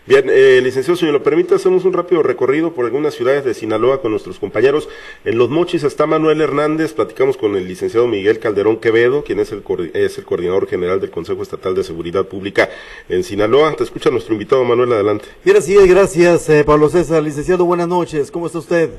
Bien, 0.06 0.26
eh, 0.28 0.60
licenciado, 0.62 0.96
si 0.96 1.06
me 1.06 1.12
lo 1.12 1.22
permite, 1.22 1.54
hacemos 1.54 1.86
un 1.86 1.94
rápido 1.94 2.22
recorrido 2.22 2.74
por 2.74 2.84
algunas 2.84 3.14
ciudades 3.14 3.42
de 3.42 3.54
Sinaloa 3.54 4.02
con 4.02 4.10
nuestros 4.10 4.38
compañeros. 4.38 4.88
En 5.24 5.38
Los 5.38 5.48
Mochis 5.48 5.82
está 5.82 6.06
Manuel 6.06 6.42
Hernández, 6.42 6.92
platicamos 6.92 7.38
con 7.38 7.56
el 7.56 7.66
licenciado 7.66 8.06
Miguel 8.06 8.38
Calderón 8.38 8.76
Quevedo, 8.76 9.24
quien 9.24 9.40
es 9.40 9.50
el, 9.52 9.62
es 9.94 10.18
el 10.18 10.24
coordinador 10.24 10.66
general 10.68 11.00
del 11.00 11.10
Consejo 11.10 11.42
Estatal 11.42 11.74
de 11.74 11.84
Seguridad 11.84 12.26
Pública 12.26 12.68
en 13.08 13.24
Sinaloa. 13.24 13.74
Te 13.76 13.84
escucha 13.84 14.10
nuestro 14.10 14.34
invitado 14.34 14.62
Manuel, 14.64 14.92
adelante. 14.92 15.24
Gracias, 15.42 15.86
gracias, 15.86 16.48
eh, 16.50 16.62
Pablo 16.62 16.90
César. 16.90 17.22
Licenciado, 17.22 17.64
buenas 17.64 17.88
noches, 17.88 18.30
¿cómo 18.30 18.46
está 18.46 18.58
usted? 18.58 18.90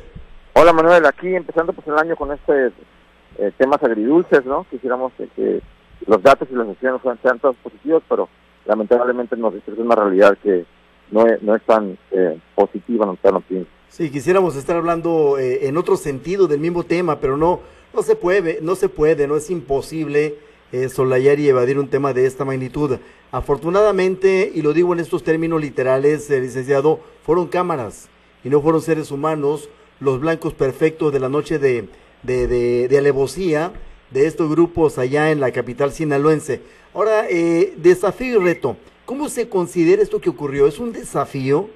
Hola 0.53 0.73
Manuel, 0.73 1.05
aquí 1.05 1.33
empezando 1.33 1.71
pues 1.71 1.87
el 1.87 1.97
año 1.97 2.15
con 2.15 2.31
este 2.31 2.71
eh, 3.41 3.51
temas 3.57 3.81
agridulces, 3.83 4.45
¿no? 4.45 4.65
Quisiéramos 4.69 5.11
que 5.35 5.61
los 6.05 6.21
datos 6.21 6.47
y 6.51 6.55
las 6.55 6.69
acciones 6.69 7.01
sean 7.21 7.39
todos 7.39 7.55
positivos, 7.57 8.03
pero 8.07 8.29
lamentablemente 8.65 9.35
nos 9.35 9.53
dice 9.53 9.71
una 9.77 9.95
realidad 9.95 10.37
que 10.43 10.65
no 11.09 11.25
es, 11.25 11.41
no 11.41 11.55
es 11.55 11.63
tan 11.63 11.97
eh, 12.11 12.39
positiva, 12.55 13.05
no 13.05 13.15
tan 13.15 13.35
optimista. 13.35 13.71
Sí, 13.89 14.11
quisiéramos 14.11 14.55
estar 14.55 14.77
hablando 14.77 15.37
eh, 15.37 15.67
en 15.67 15.77
otro 15.77 15.97
sentido 15.97 16.47
del 16.47 16.59
mismo 16.59 16.83
tema, 16.83 17.19
pero 17.19 17.35
no, 17.35 17.61
no 17.93 18.03
se 18.03 18.15
puede, 18.15 18.59
no 18.61 18.75
se 18.75 18.89
puede, 18.89 19.27
no 19.27 19.35
es 19.35 19.49
imposible 19.49 20.35
eh, 20.71 20.87
solayar 20.87 21.39
y 21.39 21.49
evadir 21.49 21.79
un 21.79 21.89
tema 21.89 22.13
de 22.13 22.25
esta 22.25 22.45
magnitud. 22.45 22.99
Afortunadamente, 23.31 24.51
y 24.53 24.61
lo 24.61 24.73
digo 24.73 24.93
en 24.93 24.99
estos 24.99 25.23
términos 25.23 25.59
literales, 25.59 26.29
licenciado, 26.29 26.99
fueron 27.23 27.47
cámaras 27.47 28.07
y 28.43 28.49
no 28.49 28.61
fueron 28.61 28.81
seres 28.81 29.11
humanos 29.11 29.67
los 29.99 30.19
blancos 30.19 30.53
perfectos 30.53 31.11
de 31.11 31.19
la 31.19 31.29
noche 31.29 31.59
de, 31.59 31.89
de, 32.23 32.47
de, 32.47 32.87
de 32.87 32.97
alevosía 32.97 33.71
de 34.11 34.27
estos 34.27 34.49
grupos 34.49 34.97
allá 34.97 35.31
en 35.31 35.39
la 35.39 35.51
capital 35.51 35.91
sinaloense. 35.91 36.61
Ahora, 36.93 37.25
eh, 37.29 37.73
desafío 37.77 38.41
y 38.41 38.43
reto. 38.43 38.77
¿Cómo 39.05 39.29
se 39.29 39.49
considera 39.49 40.01
esto 40.01 40.21
que 40.21 40.29
ocurrió? 40.29 40.67
¿Es 40.67 40.79
un 40.79 40.91
desafío 40.91 41.69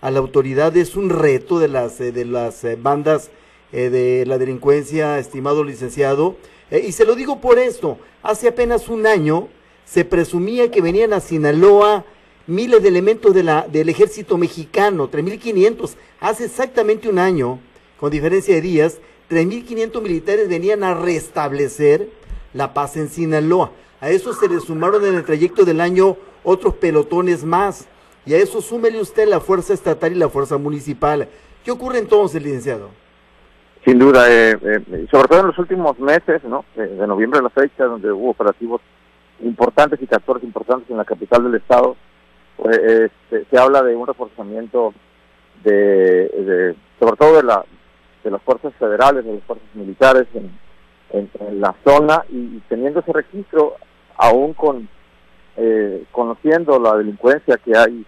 a 0.00 0.10
la 0.10 0.18
autoridad? 0.18 0.76
¿Es 0.76 0.96
un 0.96 1.10
reto 1.10 1.58
de 1.58 1.68
las, 1.68 2.00
eh, 2.00 2.12
de 2.12 2.24
las 2.24 2.64
eh, 2.64 2.76
bandas 2.80 3.30
de 3.72 4.24
la 4.26 4.36
delincuencia, 4.36 5.18
estimado 5.18 5.64
licenciado? 5.64 6.36
y 6.70 6.92
se 6.92 7.06
lo 7.06 7.14
digo 7.14 7.40
por 7.40 7.58
esto. 7.58 7.98
Hace 8.22 8.48
apenas 8.48 8.90
un 8.90 9.06
año 9.06 9.48
se 9.86 10.04
presumía 10.04 10.70
que 10.70 10.82
venían 10.82 11.14
a 11.14 11.20
Sinaloa 11.20 12.04
miles 12.46 12.82
de 12.82 12.88
elementos 12.88 13.34
de 13.34 13.42
la, 13.42 13.66
del 13.66 13.88
ejército 13.88 14.36
mexicano, 14.36 15.10
3.500. 15.10 15.94
Hace 16.20 16.44
exactamente 16.44 17.08
un 17.08 17.18
año, 17.18 17.60
con 17.98 18.10
diferencia 18.10 18.54
de 18.54 18.60
días, 18.60 18.98
3.500 19.32 20.02
militares 20.02 20.46
venían 20.46 20.84
a 20.84 20.92
restablecer 20.92 22.10
la 22.52 22.74
paz 22.74 22.98
en 22.98 23.08
Sinaloa. 23.08 23.70
A 24.02 24.10
eso 24.10 24.34
se 24.34 24.46
le 24.46 24.60
sumaron 24.60 25.06
en 25.06 25.14
el 25.14 25.24
trayecto 25.24 25.64
del 25.64 25.80
año 25.80 26.18
otros 26.44 26.74
pelotones 26.74 27.42
más. 27.42 27.88
Y 28.26 28.34
a 28.34 28.36
eso 28.36 28.60
súmele 28.60 29.00
usted 29.00 29.26
la 29.26 29.40
fuerza 29.40 29.72
estatal 29.72 30.12
y 30.12 30.16
la 30.16 30.28
fuerza 30.28 30.58
municipal. 30.58 31.28
¿Qué 31.64 31.70
ocurre 31.70 31.98
entonces, 31.98 32.42
licenciado? 32.42 32.90
Sin 33.86 33.98
duda, 33.98 34.30
eh, 34.30 34.58
eh, 34.62 35.06
sobre 35.10 35.28
todo 35.28 35.40
en 35.40 35.46
los 35.46 35.58
últimos 35.58 35.98
meses, 35.98 36.44
¿no? 36.44 36.66
Eh, 36.76 36.82
de 36.82 37.06
noviembre 37.06 37.40
a 37.40 37.42
la 37.42 37.50
fecha, 37.50 37.84
donde 37.84 38.12
hubo 38.12 38.30
operativos 38.30 38.82
importantes 39.42 40.00
y 40.02 40.06
capturas 40.06 40.42
importantes 40.44 40.90
en 40.90 40.98
la 40.98 41.06
capital 41.06 41.42
del 41.44 41.54
estado, 41.54 41.96
pues, 42.58 42.76
este, 42.76 43.46
se 43.50 43.58
habla 43.58 43.82
de 43.82 43.96
un 43.96 44.06
reforzamiento 44.06 44.92
de, 45.64 46.76
sobre 47.00 47.16
todo 47.16 47.36
de 47.36 47.42
la 47.44 47.64
de 48.22 48.30
las 48.30 48.42
fuerzas 48.42 48.72
federales, 48.78 49.24
de 49.24 49.34
las 49.34 49.44
fuerzas 49.44 49.68
militares 49.74 50.26
en, 50.34 50.50
en, 51.12 51.60
la 51.60 51.74
zona 51.84 52.24
y, 52.28 52.60
teniendo 52.68 53.00
ese 53.00 53.12
registro, 53.12 53.76
aún 54.16 54.54
con 54.54 54.88
eh, 55.56 56.04
conociendo 56.12 56.78
la 56.78 56.96
delincuencia 56.96 57.58
que 57.58 57.76
hay 57.76 58.06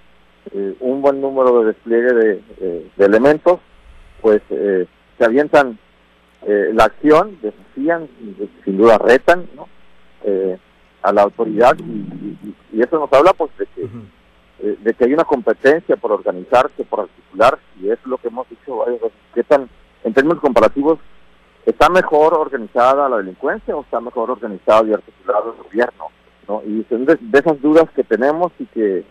eh, 0.52 0.76
un 0.80 1.02
buen 1.02 1.21
número 1.21 1.61
de 1.61 1.66
despliegue 1.66 2.14
de, 2.14 2.90
elementos, 2.99 3.61
pues 4.23 4.40
eh, 4.50 4.87
se 5.18 5.25
avientan 5.25 5.78
la 6.47 6.85
acción, 6.85 7.38
desafían, 7.40 8.06
sin 8.64 8.76
duda 8.76 8.99
retan 8.99 9.49
¿no? 9.56 9.66
a 11.02 11.12
la 11.12 11.23
autoridad 11.23 11.75
y, 11.78 12.83
eso 12.83 12.99
nos 12.99 13.11
habla 13.14 13.33
pues 13.33 13.50
de 13.56 13.66
que, 13.66 14.76
de 14.76 14.94
que 14.94 15.04
hay 15.04 15.14
una 15.14 15.25
competencia 15.25 15.97
por 15.97 16.12
organizarse, 16.12 16.85
por 16.85 17.00
articular 17.00 17.59
y 17.80 17.88
es 17.88 17.99
lo 18.04 18.18
que 18.18 18.28
hemos 18.28 18.47
dicho 18.50 18.76
varias 18.76 19.00
veces, 19.00 19.18
qué 19.33 19.42
tan 19.44 19.71
en 20.05 20.15
términos 20.15 20.41
comparativos, 20.41 20.99
¿está 21.67 21.89
mejor 21.89 22.35
organizada 22.35 23.09
la 23.09 23.17
delincuencia 23.17 23.75
o 23.75 23.83
está 23.83 24.01
mejor 24.01 24.31
organizado 24.31 24.87
y 24.87 24.93
articulado 24.93 25.55
el 25.57 25.65
gobierno? 25.65 26.05
¿no? 26.47 26.63
Y 26.67 26.85
son 26.89 27.07
de, 27.07 27.19
esas 27.33 27.61
dudas 27.61 27.87
que 27.97 28.05
tenemos 28.05 28.53
y 28.59 28.67
que, 28.67 29.05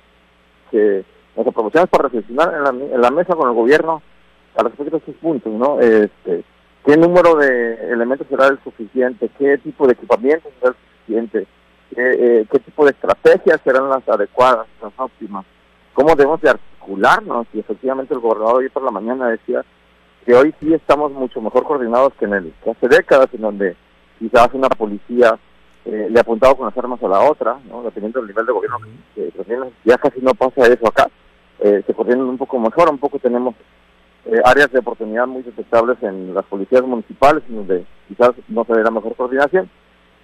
que 0.72 1.04
nos 1.36 1.48
aprovechamos 1.48 1.90
para 1.90 2.04
reflexionar 2.04 2.54
en 2.54 2.64
la, 2.64 2.70
en 2.96 3.02
la 3.02 3.12
mesa 3.12 3.36
con 3.36 3.50
el 3.50 3.56
gobierno 3.56 4.02
a 4.56 4.64
respecto 4.64 4.92
de 4.92 4.98
estos 4.98 5.16
puntos, 5.16 5.52
¿no? 5.52 5.80
Este, 5.80 6.44
¿Qué 6.86 6.98
número 6.98 7.36
de 7.36 7.92
elementos 7.92 8.28
será 8.28 8.48
el 8.48 8.60
suficiente? 8.62 9.30
¿Qué 9.40 9.58
tipo 9.60 9.88
de 9.88 9.94
equipamiento 9.94 10.50
será 10.60 10.72
el 10.72 10.76
suficiente? 10.76 11.48
¿Qué, 11.96 12.42
eh, 12.42 12.60
tipo 12.66 12.84
de 12.86 12.92
estrategias 12.92 13.62
serán 13.64 13.90
las 13.90 14.08
adecuadas, 14.08 14.68
las 14.82 14.92
óptimas? 14.98 15.46
¿Cómo 15.94 16.14
debemos 16.16 16.42
de 16.42 16.50
articularnos? 16.50 17.48
Y 17.54 17.60
efectivamente 17.60 18.14
el 18.14 18.20
gobernador 18.20 18.58
hoy 18.58 18.70
por 18.70 18.84
la 18.84 18.92
mañana 18.92 19.30
decía 19.30 19.64
que 20.26 20.34
hoy 20.34 20.54
sí 20.60 20.74
estamos 20.74 21.12
mucho 21.12 21.42
mejor 21.42 21.64
coordinados 21.64 22.14
que 22.20 22.26
en 22.26 22.34
el 22.34 22.54
hace 22.70 22.88
décadas, 22.88 23.28
en 23.34 23.42
donde 23.42 23.76
quizás 24.20 24.50
una 24.54 24.70
policía 24.70 25.38
eh, 25.86 26.08
le 26.10 26.20
apuntaba 26.20 26.56
con 26.56 26.66
las 26.66 26.78
armas 26.78 27.02
a 27.04 27.08
la 27.08 27.22
otra, 27.22 27.58
¿no? 27.70 27.84
dependiendo 27.84 28.20
del 28.20 28.30
nivel 28.30 28.46
de 28.46 28.54
gobierno 28.54 28.80
ya 29.84 29.98
casi 29.98 30.20
no 30.22 30.34
pasa 30.34 30.68
eso 30.68 30.88
acá. 30.88 31.10
Eh, 31.60 31.84
se 31.86 31.94
coordinan 31.94 32.26
un 32.28 32.38
poco 32.38 32.60
mejor, 32.60 32.90
un 32.90 32.98
poco 32.98 33.20
tenemos 33.20 33.56
eh, 34.26 34.40
áreas 34.44 34.72
de 34.72 34.80
oportunidad 34.80 35.28
muy 35.28 35.44
detectables 35.44 36.02
en 36.02 36.34
las 36.34 36.46
policías 36.46 36.84
municipales, 36.84 37.44
en 37.50 37.56
donde 37.58 37.86
quizás 38.08 38.32
no 38.48 38.64
se 38.66 38.74
ve 38.74 38.84
la 38.84 38.92
mejor 38.92 39.16
coordinación, 39.16 39.70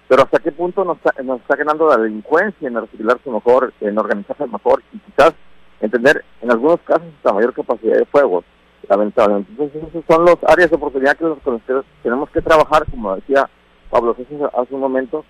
pero 0.08 0.22
hasta 0.22 0.38
qué 0.38 0.52
punto 0.52 0.84
nos 0.84 0.96
está, 0.96 1.22
nos 1.22 1.40
está 1.40 1.56
ganando 1.56 1.88
la 1.88 1.98
delincuencia 1.98 2.68
en 2.68 2.76
articularse 2.76 3.30
mejor, 3.30 3.72
en 3.80 3.98
organizarse 3.98 4.46
mejor 4.46 4.82
y 4.92 4.98
quizás 4.98 5.34
entender 5.80 6.24
en 6.42 6.50
algunos 6.50 6.80
casos 6.80 7.08
la 7.22 7.32
mayor 7.32 7.54
capacidad 7.54 7.96
de 7.96 8.06
fuego 8.06 8.42
lamentablemente. 8.88 9.50
Entonces, 9.52 9.82
esas 9.82 10.04
son 10.08 10.24
las 10.24 10.36
áreas 10.46 10.70
de 10.70 10.76
oportunidad 10.76 11.16
que 11.16 11.24
nosotros 11.24 11.84
tenemos 12.02 12.30
que 12.30 12.42
trabajar, 12.42 12.84
como 12.90 13.16
decía 13.16 13.48
Pablo 13.90 14.14
César 14.14 14.50
hace 14.56 14.74
un 14.74 14.80
momento, 14.80 15.24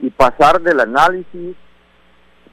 y 0.00 0.10
pasar 0.10 0.60
del 0.60 0.80
análisis, 0.80 1.56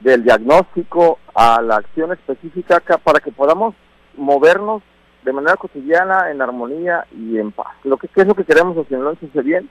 del 0.00 0.24
diagnóstico 0.24 1.18
a 1.34 1.60
la 1.62 1.76
acción 1.76 2.12
específica 2.12 2.80
para 3.02 3.20
que 3.20 3.32
podamos 3.32 3.74
movernos 4.16 4.82
de 5.24 5.32
manera 5.32 5.56
cotidiana, 5.56 6.30
en 6.30 6.42
armonía 6.42 7.06
y 7.16 7.38
en 7.38 7.50
paz. 7.50 7.74
Lo 7.84 7.96
que, 7.96 8.08
¿Qué 8.08 8.22
es 8.22 8.26
lo 8.26 8.34
que 8.34 8.44
queremos 8.44 8.76
los 8.76 8.86
sinaloenses 8.86 9.30
bien? 9.42 9.68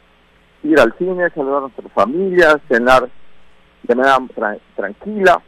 Ir 0.63 0.79
al 0.79 0.93
cine, 0.97 1.29
saludar 1.29 1.57
a 1.57 1.61
nuestras 1.61 1.91
familias, 1.91 2.57
cenar 2.67 3.07
de 3.83 3.95
manera 3.95 4.17
tranquila 4.75 5.41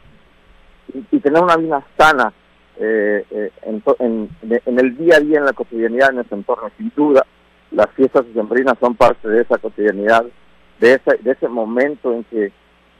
y, 0.92 1.18
tener 1.18 1.42
una 1.42 1.56
vida 1.56 1.84
sana 1.98 2.32
eh, 2.78 3.24
eh, 3.30 3.50
en, 3.62 3.82
en, 4.66 4.78
el 4.78 4.96
día 4.96 5.16
a 5.16 5.20
día, 5.20 5.38
en 5.38 5.46
la 5.46 5.52
cotidianidad, 5.52 6.10
en 6.10 6.16
nuestro 6.16 6.36
entorno. 6.36 6.70
Sin 6.76 6.92
duda, 6.94 7.24
las 7.70 7.90
fiestas 7.90 8.24
sembrinas 8.34 8.76
son 8.80 8.94
parte 8.94 9.28
de 9.28 9.42
esa 9.42 9.58
cotidianidad, 9.58 10.24
de 10.80 10.94
ese, 10.94 11.16
de 11.22 11.30
ese 11.32 11.48
momento 11.48 12.12
en 12.12 12.24
que 12.24 12.52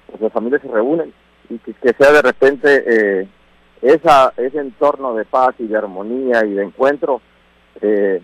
pues, 0.07 0.21
las 0.21 0.33
familias 0.33 0.63
se 0.63 0.69
reúnen 0.69 1.13
y 1.49 1.59
que, 1.59 1.95
sea 1.99 2.13
de 2.13 2.23
repente 2.23 2.85
eh, 2.87 3.29
esa, 3.83 4.33
ese 4.37 4.59
entorno 4.59 5.15
de 5.15 5.25
paz 5.25 5.55
y 5.59 5.67
de 5.67 5.77
armonía 5.77 6.45
y 6.45 6.55
de 6.55 6.65
encuentro 6.65 7.21
eh, 7.81 8.21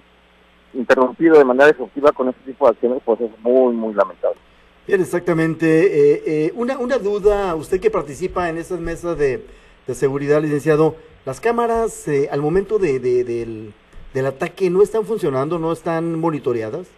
interrumpido 0.75 1.39
de 1.39 1.45
manera 1.45 1.71
efectiva 1.71 2.13
con 2.13 2.29
este 2.29 2.41
tipo 2.45 2.67
de 2.67 2.71
acciones, 2.71 3.03
pues 3.05 3.21
es 3.21 3.31
muy, 3.41 3.75
muy 3.75 3.95
lamentable. 3.95 4.39
Bien, 4.87 5.01
exactamente. 5.01 6.47
Eh, 6.47 6.53
una, 6.57 6.79
una 6.79 6.99
duda, 6.99 7.55
usted 7.55 7.81
que 7.81 7.91
participa 7.91 8.49
en 8.49 8.59
esas 8.59 8.81
mesas 8.81 9.17
de, 9.19 9.45
seguridad, 9.93 10.41
licenciado, 10.43 10.97
las 11.25 11.41
cámaras 11.41 12.09
al 12.31 12.41
momento 12.41 12.79
de, 12.79 12.99
del, 12.99 13.73
del 14.15 14.27
ataque 14.27 14.71
no 14.71 14.83
están 14.83 15.05
funcionando, 15.05 15.59
no 15.59 15.73
están 15.73 16.19
monitoreadas. 16.19 16.89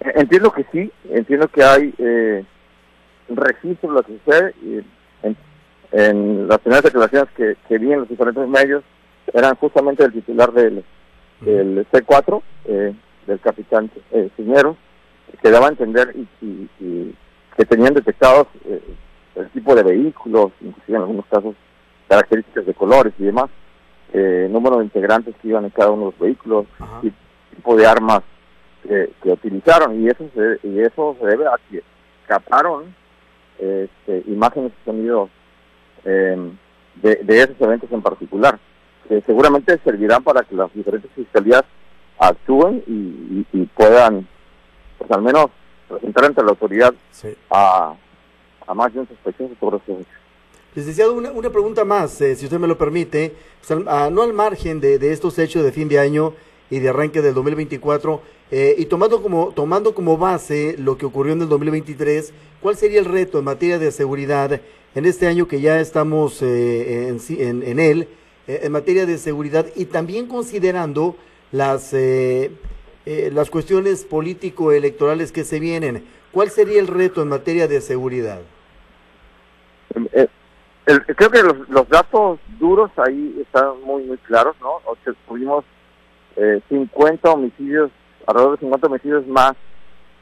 Entiendo 0.00 0.52
que 0.52 0.66
sí, 0.72 0.92
entiendo 1.10 1.48
que 1.48 1.62
hay 1.62 1.94
eh, 1.98 2.44
registro 3.28 3.90
de 3.90 3.94
lo 3.94 4.02
que 4.02 4.18
sucede. 4.18 4.54
En, 5.22 5.36
en 5.92 6.48
las 6.48 6.58
primeras 6.58 6.84
declaraciones 6.84 7.28
que, 7.36 7.56
que, 7.68 7.78
vi 7.78 7.92
en 7.92 8.00
los 8.00 8.08
diferentes 8.08 8.48
medios 8.48 8.82
eran 9.32 9.54
justamente 9.56 10.04
el 10.04 10.12
titular 10.12 10.52
del, 10.52 10.84
del 11.40 11.86
C4, 11.90 12.42
eh, 12.64 12.94
del 13.26 13.40
capitán 13.40 13.90
eh, 14.10 14.30
que 15.40 15.50
daba 15.50 15.66
a 15.66 15.70
entender 15.70 16.14
y, 16.40 17.14
que 17.56 17.66
tenían 17.66 17.92
detectados 17.92 18.46
eh, 18.64 18.80
el 19.34 19.50
tipo 19.50 19.74
de 19.74 19.82
vehículos, 19.82 20.52
inclusive 20.60 20.96
en 20.96 21.02
algunos 21.02 21.26
casos 21.26 21.54
características 22.12 22.66
de 22.66 22.74
colores 22.74 23.14
y 23.18 23.24
demás, 23.24 23.48
eh, 24.12 24.46
número 24.50 24.76
de 24.76 24.84
integrantes 24.84 25.34
que 25.40 25.48
iban 25.48 25.64
en 25.64 25.70
cada 25.70 25.90
uno 25.90 26.04
de 26.06 26.10
los 26.10 26.18
vehículos, 26.18 26.66
y 27.02 27.10
tipo 27.56 27.74
de 27.74 27.86
armas 27.86 28.20
que, 28.82 29.08
utilizaron, 29.24 29.98
y 30.02 30.08
eso 30.08 30.28
se, 30.34 30.68
y 30.68 30.80
eso 30.80 31.16
se 31.18 31.26
debe 31.26 31.46
a 31.46 31.54
que 31.70 31.82
captaron 32.26 32.94
este, 33.58 34.24
imágenes 34.26 34.72
y 34.72 34.84
sonidos 34.84 35.30
eh, 36.04 36.36
de, 36.96 37.40
esos 37.40 37.58
eventos 37.60 37.90
en 37.90 38.02
particular, 38.02 38.58
que 39.08 39.22
seguramente 39.22 39.78
servirán 39.82 40.22
para 40.22 40.42
que 40.42 40.54
las 40.54 40.70
diferentes 40.74 41.10
fiscalías 41.12 41.62
actúen 42.18 42.82
y, 42.86 43.64
puedan, 43.74 44.28
pues 44.98 45.10
al 45.10 45.22
menos, 45.22 45.46
presentar 45.88 46.26
ante 46.26 46.42
la 46.42 46.50
autoridad 46.50 46.92
a, 47.50 47.94
más 48.74 48.92
de 48.92 49.00
un 49.00 49.08
sospechoso 49.08 49.54
sobre 49.58 49.78
estos 49.78 50.00
hechos. 50.00 50.21
Licenciado, 50.74 51.12
una, 51.12 51.30
una 51.32 51.50
pregunta 51.50 51.84
más, 51.84 52.20
eh, 52.20 52.34
si 52.34 52.46
usted 52.46 52.58
me 52.58 52.66
lo 52.66 52.78
permite, 52.78 53.34
pues, 53.66 53.78
no 53.78 54.22
al 54.22 54.32
margen 54.32 54.80
de, 54.80 54.98
de, 54.98 55.12
estos 55.12 55.38
hechos 55.38 55.62
de 55.62 55.70
fin 55.70 55.88
de 55.88 55.98
año 55.98 56.34
y 56.70 56.78
de 56.78 56.88
arranque 56.88 57.20
del 57.20 57.34
2024, 57.34 58.22
eh, 58.54 58.74
y 58.76 58.84
tomando 58.84 59.22
como, 59.22 59.52
tomando 59.52 59.94
como 59.94 60.18
base 60.18 60.76
lo 60.78 60.98
que 60.98 61.06
ocurrió 61.06 61.32
en 61.32 61.40
el 61.40 61.48
2023, 61.48 62.34
¿cuál 62.60 62.76
sería 62.76 63.00
el 63.00 63.06
reto 63.06 63.38
en 63.38 63.46
materia 63.46 63.78
de 63.78 63.90
seguridad 63.90 64.60
en 64.94 65.06
este 65.06 65.26
año 65.26 65.48
que 65.48 65.62
ya 65.62 65.80
estamos 65.80 66.42
eh, 66.42 67.08
en, 67.08 67.62
en, 67.62 67.80
él, 67.80 68.08
eh, 68.46 68.60
en 68.64 68.72
materia 68.72 69.06
de 69.06 69.16
seguridad 69.16 69.66
y 69.74 69.86
también 69.86 70.26
considerando 70.26 71.16
las, 71.50 71.94
las 73.04 73.50
cuestiones 73.50 74.04
político-electorales 74.04 75.32
que 75.32 75.44
se 75.44 75.58
vienen? 75.58 76.04
¿Cuál 76.30 76.50
sería 76.50 76.78
el 76.78 76.88
reto 76.88 77.22
en 77.22 77.28
materia 77.28 77.68
de 77.68 77.80
seguridad? 77.80 78.42
Creo 80.84 81.30
que 81.30 81.42
los, 81.42 81.68
los, 81.68 81.88
datos 81.88 82.38
duros 82.58 82.90
ahí 82.96 83.36
están 83.40 83.80
muy, 83.84 84.02
muy 84.04 84.18
claros, 84.18 84.56
¿no? 84.60 84.80
O 84.84 84.96
sea, 85.04 85.12
tuvimos 85.26 85.64
50 86.68 87.30
homicidios 87.30 87.90
alrededor 88.26 88.52
de 88.52 88.60
50 88.60 88.86
homicidios 88.86 89.26
más 89.26 89.52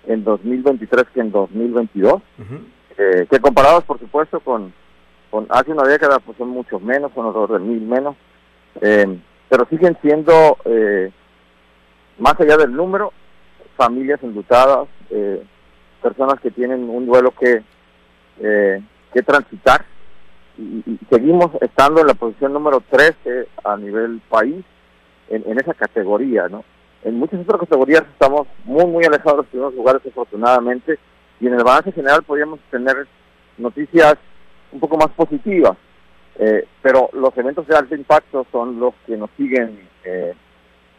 en 0.07 0.25
2023 0.25 1.05
que 1.13 1.21
en 1.21 1.31
2022, 1.31 2.23
eh, 2.99 3.27
que 3.31 3.41
comparados 3.41 3.85
por 3.85 3.99
supuesto 3.99 4.41
con, 4.41 4.73
con 5.31 5.47
hace 5.51 5.73
una 5.73 5.85
década 5.85 6.19
pues 6.19 6.37
son 6.39 6.49
muchos 6.49 6.81
menos, 6.83 7.13
son 7.15 7.27
alrededor 7.27 7.61
de 7.61 7.67
mil 7.67 7.83
menos, 7.83 8.17
eh, 8.81 9.19
pero 9.49 9.67
siguen 9.69 9.97
siendo, 10.01 10.57
eh, 10.65 11.11
más 12.19 12.39
allá 12.41 12.57
del 12.57 12.73
número, 12.73 13.13
familias 13.77 14.23
enlutadas, 14.23 14.89
personas 16.03 16.39
que 16.41 16.51
tienen 16.51 16.89
un 16.89 17.05
duelo 17.07 17.33
que, 17.33 17.63
que 18.39 19.23
transitar, 19.23 19.85
y, 20.61 20.99
seguimos 21.09 21.51
estando 21.61 22.01
en 22.01 22.07
la 22.07 22.15
posición 22.15 22.53
número 22.53 22.83
13 22.91 23.49
a 23.65 23.77
nivel 23.77 24.21
país 24.29 24.65
en, 25.29 25.59
esa 25.59 25.75
categoría, 25.75 26.49
¿no? 26.49 26.65
En 27.03 27.19
muchas 27.19 27.41
otras 27.41 27.61
categorías 27.61 28.03
estamos 28.13 28.47
muy, 28.65 28.85
muy 28.85 29.05
alejados 29.05 29.33
de 29.33 29.37
los 29.39 29.47
primeros 29.47 29.75
lugares, 29.75 30.03
afortunadamente, 30.07 30.99
y 31.41 31.47
en 31.47 31.55
el 31.55 31.65
balance 31.65 31.93
general 31.93 32.23
podríamos 32.25 32.61
tener 32.71 33.07
noticias 33.57 34.17
un 34.73 34.81
poco 34.81 34.97
más 34.97 35.09
positivas. 35.11 35.77
Eh, 36.39 36.67
pero 36.83 37.11
los 37.13 37.37
eventos 37.37 37.67
de 37.67 37.77
alto 37.77 37.95
impacto 37.95 38.47
son 38.51 38.79
los 38.81 38.95
que 39.07 39.17
nos 39.17 39.31
siguen 39.37 39.89
eh, 40.05 40.35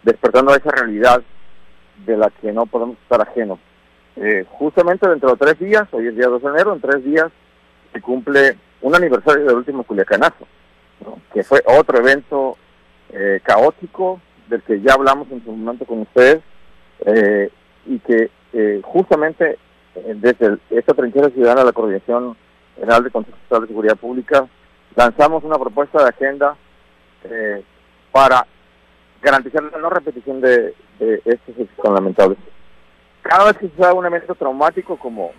despertando 0.03 0.55
esa 0.55 0.71
realidad 0.71 1.21
de 2.05 2.17
la 2.17 2.29
que 2.29 2.51
no 2.51 2.65
podemos 2.65 2.97
estar 3.03 3.21
ajenos. 3.21 3.59
Eh, 4.15 4.45
justamente 4.49 5.07
dentro 5.07 5.31
de 5.31 5.37
tres 5.37 5.59
días, 5.59 5.87
hoy 5.91 6.07
es 6.07 6.15
día 6.15 6.27
2 6.27 6.41
de 6.41 6.49
enero, 6.49 6.73
en 6.73 6.81
tres 6.81 7.03
días 7.03 7.31
se 7.91 8.01
cumple 8.01 8.57
un 8.81 8.95
aniversario 8.95 9.45
del 9.45 9.57
último 9.57 9.83
Culiacanazo, 9.83 10.47
que 11.33 11.43
fue 11.43 11.61
otro 11.65 11.97
evento 11.99 12.57
caótico, 13.43 14.21
del 14.51 14.61
que 14.63 14.81
ya 14.81 14.93
hablamos 14.93 15.31
en 15.31 15.43
su 15.43 15.51
momento 15.51 15.85
con 15.85 16.01
ustedes, 16.01 16.41
eh, 17.05 17.49
y 17.87 17.99
que 17.99 18.29
eh, 18.53 18.81
justamente 18.83 19.57
eh, 19.95 20.13
desde 20.15 20.59
esta 20.69 20.93
trinchera 20.93 21.29
ciudadana 21.29 21.61
de 21.61 21.67
la 21.67 21.73
Coordinación 21.73 22.37
General 22.75 23.03
de 23.03 23.09
Consejo 23.09 23.37
Estatal 23.37 23.61
de 23.61 23.67
Seguridad 23.67 23.95
Pública, 23.95 24.47
lanzamos 24.95 25.43
una 25.43 25.57
propuesta 25.57 26.03
de 26.03 26.09
agenda 26.09 26.55
para 28.11 28.47
garantizar 29.21 29.61
la 29.63 29.77
no 29.77 29.91
repetición 29.91 30.41
de, 30.41 30.73
estos 30.99 31.55
hechos 31.55 31.69
lamentables. 31.83 32.37
Cada 33.21 33.45
vez 33.45 33.57
que 33.57 33.69
se 33.69 33.81
da 33.81 33.93
un 33.93 34.05
evento 34.05 34.33
traumático 34.33 34.97
como 34.97 35.31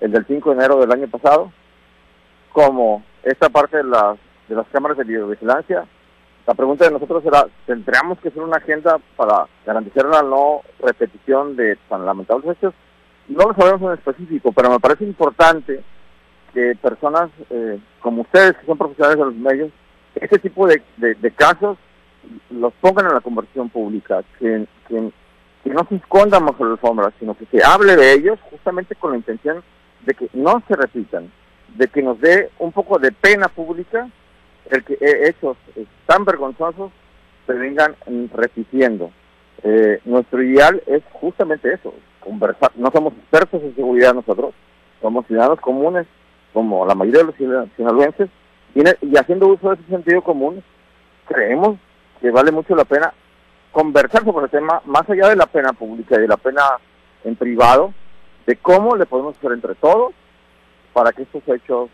el 0.00 0.12
del 0.12 0.24
5 0.24 0.50
de 0.50 0.56
enero 0.56 0.80
del 0.80 0.92
año 0.92 1.08
pasado, 1.08 1.52
como 2.56 3.02
esta 3.22 3.50
parte 3.50 3.76
de 3.76 3.84
las, 3.84 4.16
de 4.48 4.54
las 4.54 4.66
cámaras 4.68 4.96
de 4.96 5.04
videovigilancia, 5.04 5.84
la 6.46 6.54
pregunta 6.54 6.86
de 6.86 6.90
nosotros 6.90 7.22
será, 7.22 7.46
¿tendríamos 7.66 8.18
que 8.18 8.28
hacer 8.28 8.42
una 8.42 8.56
agenda 8.56 8.98
para 9.14 9.46
garantizar 9.66 10.06
la 10.06 10.22
no 10.22 10.62
repetición 10.80 11.54
de 11.54 11.76
tan 11.90 12.06
lamentables 12.06 12.56
hechos? 12.56 12.72
No 13.28 13.44
lo 13.48 13.54
sabemos 13.54 13.82
en 13.82 13.98
específico, 13.98 14.52
pero 14.52 14.70
me 14.70 14.80
parece 14.80 15.04
importante 15.04 15.82
que 16.54 16.74
personas 16.80 17.28
eh, 17.50 17.78
como 18.00 18.22
ustedes, 18.22 18.56
que 18.56 18.64
son 18.64 18.78
profesionales 18.78 19.18
de 19.18 19.24
los 19.26 19.34
medios, 19.34 19.70
este 20.14 20.38
tipo 20.38 20.66
de, 20.66 20.80
casos 21.36 21.76
los 22.48 22.72
pongan 22.80 23.04
en 23.04 23.14
la 23.16 23.20
conversación 23.20 23.68
pública, 23.68 24.24
que, 24.38 24.66
que, 24.88 25.12
no 25.66 25.86
se 25.90 25.96
escondan 25.96 26.46
bajo 26.46 26.64
la 26.64 26.70
alfombra, 26.70 27.12
sino 27.18 27.36
que 27.36 27.44
se 27.52 27.62
hable 27.62 27.96
de 27.96 28.14
ellos 28.14 28.38
justamente 28.50 28.94
con 28.94 29.10
la 29.10 29.18
intención 29.18 29.62
de 30.06 30.14
que 30.14 30.30
no 30.32 30.62
se 30.66 30.74
repitan, 30.74 31.30
de 31.76 31.88
que 31.88 32.02
nos 32.02 32.20
dé 32.20 32.50
un 32.58 32.72
poco 32.72 32.98
de 32.98 33.12
pena 33.12 33.48
pública 33.48 34.08
el 34.70 34.84
que 34.84 34.96
hechos 35.00 35.56
tan 36.06 36.24
vergonzosos 36.24 36.90
se 37.46 37.52
vengan 37.52 37.94
repitiendo. 38.32 39.10
Eh, 39.62 40.00
nuestro 40.04 40.42
ideal 40.42 40.82
es 40.86 41.02
justamente 41.12 41.72
eso, 41.72 41.94
conversar. 42.20 42.72
No 42.76 42.90
somos 42.90 43.12
expertos 43.14 43.62
en 43.62 43.74
seguridad 43.74 44.14
nosotros, 44.14 44.54
somos 45.00 45.26
ciudadanos 45.26 45.60
comunes, 45.60 46.06
como 46.52 46.86
la 46.86 46.94
mayoría 46.94 47.20
de 47.20 47.26
los 47.26 47.70
sinaloenses, 47.76 48.28
y, 48.74 48.82
y 49.06 49.16
haciendo 49.16 49.48
uso 49.48 49.70
de 49.70 49.74
ese 49.74 49.90
sentido 49.90 50.22
común, 50.22 50.62
creemos 51.26 51.78
que 52.20 52.30
vale 52.30 52.50
mucho 52.50 52.74
la 52.74 52.84
pena 52.84 53.12
conversar 53.72 54.24
sobre 54.24 54.46
el 54.46 54.50
tema, 54.50 54.80
más 54.86 55.08
allá 55.08 55.28
de 55.28 55.36
la 55.36 55.46
pena 55.46 55.72
pública 55.72 56.16
y 56.16 56.22
de 56.22 56.28
la 56.28 56.36
pena 56.36 56.62
en 57.24 57.36
privado, 57.36 57.92
de 58.46 58.56
cómo 58.56 58.96
le 58.96 59.06
podemos 59.06 59.36
hacer 59.36 59.52
entre 59.52 59.74
todos 59.74 60.14
para 60.96 61.12
que 61.12 61.24
estos 61.24 61.42
hechos 61.46 61.90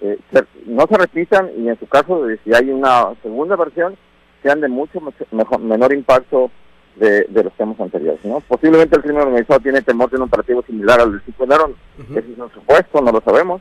eh, 0.00 0.18
no 0.64 0.86
se 0.86 0.96
repitan 0.96 1.50
y 1.58 1.68
en 1.68 1.78
su 1.78 1.86
caso, 1.86 2.26
si 2.42 2.54
hay 2.54 2.70
una 2.70 3.12
segunda 3.22 3.54
versión, 3.54 3.98
sean 4.42 4.62
de 4.62 4.68
mucho 4.68 4.98
mejor, 5.30 5.60
menor 5.60 5.92
impacto 5.92 6.50
de, 6.96 7.26
los 7.28 7.52
temas 7.52 7.78
anteriores. 7.78 8.24
¿no? 8.24 8.40
Posiblemente 8.40 8.96
el 8.96 9.02
crimen 9.02 9.24
organizado 9.24 9.60
tiene 9.60 9.82
temor 9.82 10.08
de 10.08 10.16
un 10.16 10.22
operativo 10.22 10.62
similar 10.62 11.00
al 11.00 11.12
del 11.12 11.22
5 11.26 11.44
de 11.46 11.54
enero, 11.54 11.74
es 12.16 12.38
un 12.38 12.50
supuesto, 12.50 13.02
no 13.02 13.12
lo 13.12 13.20
sabemos. 13.20 13.60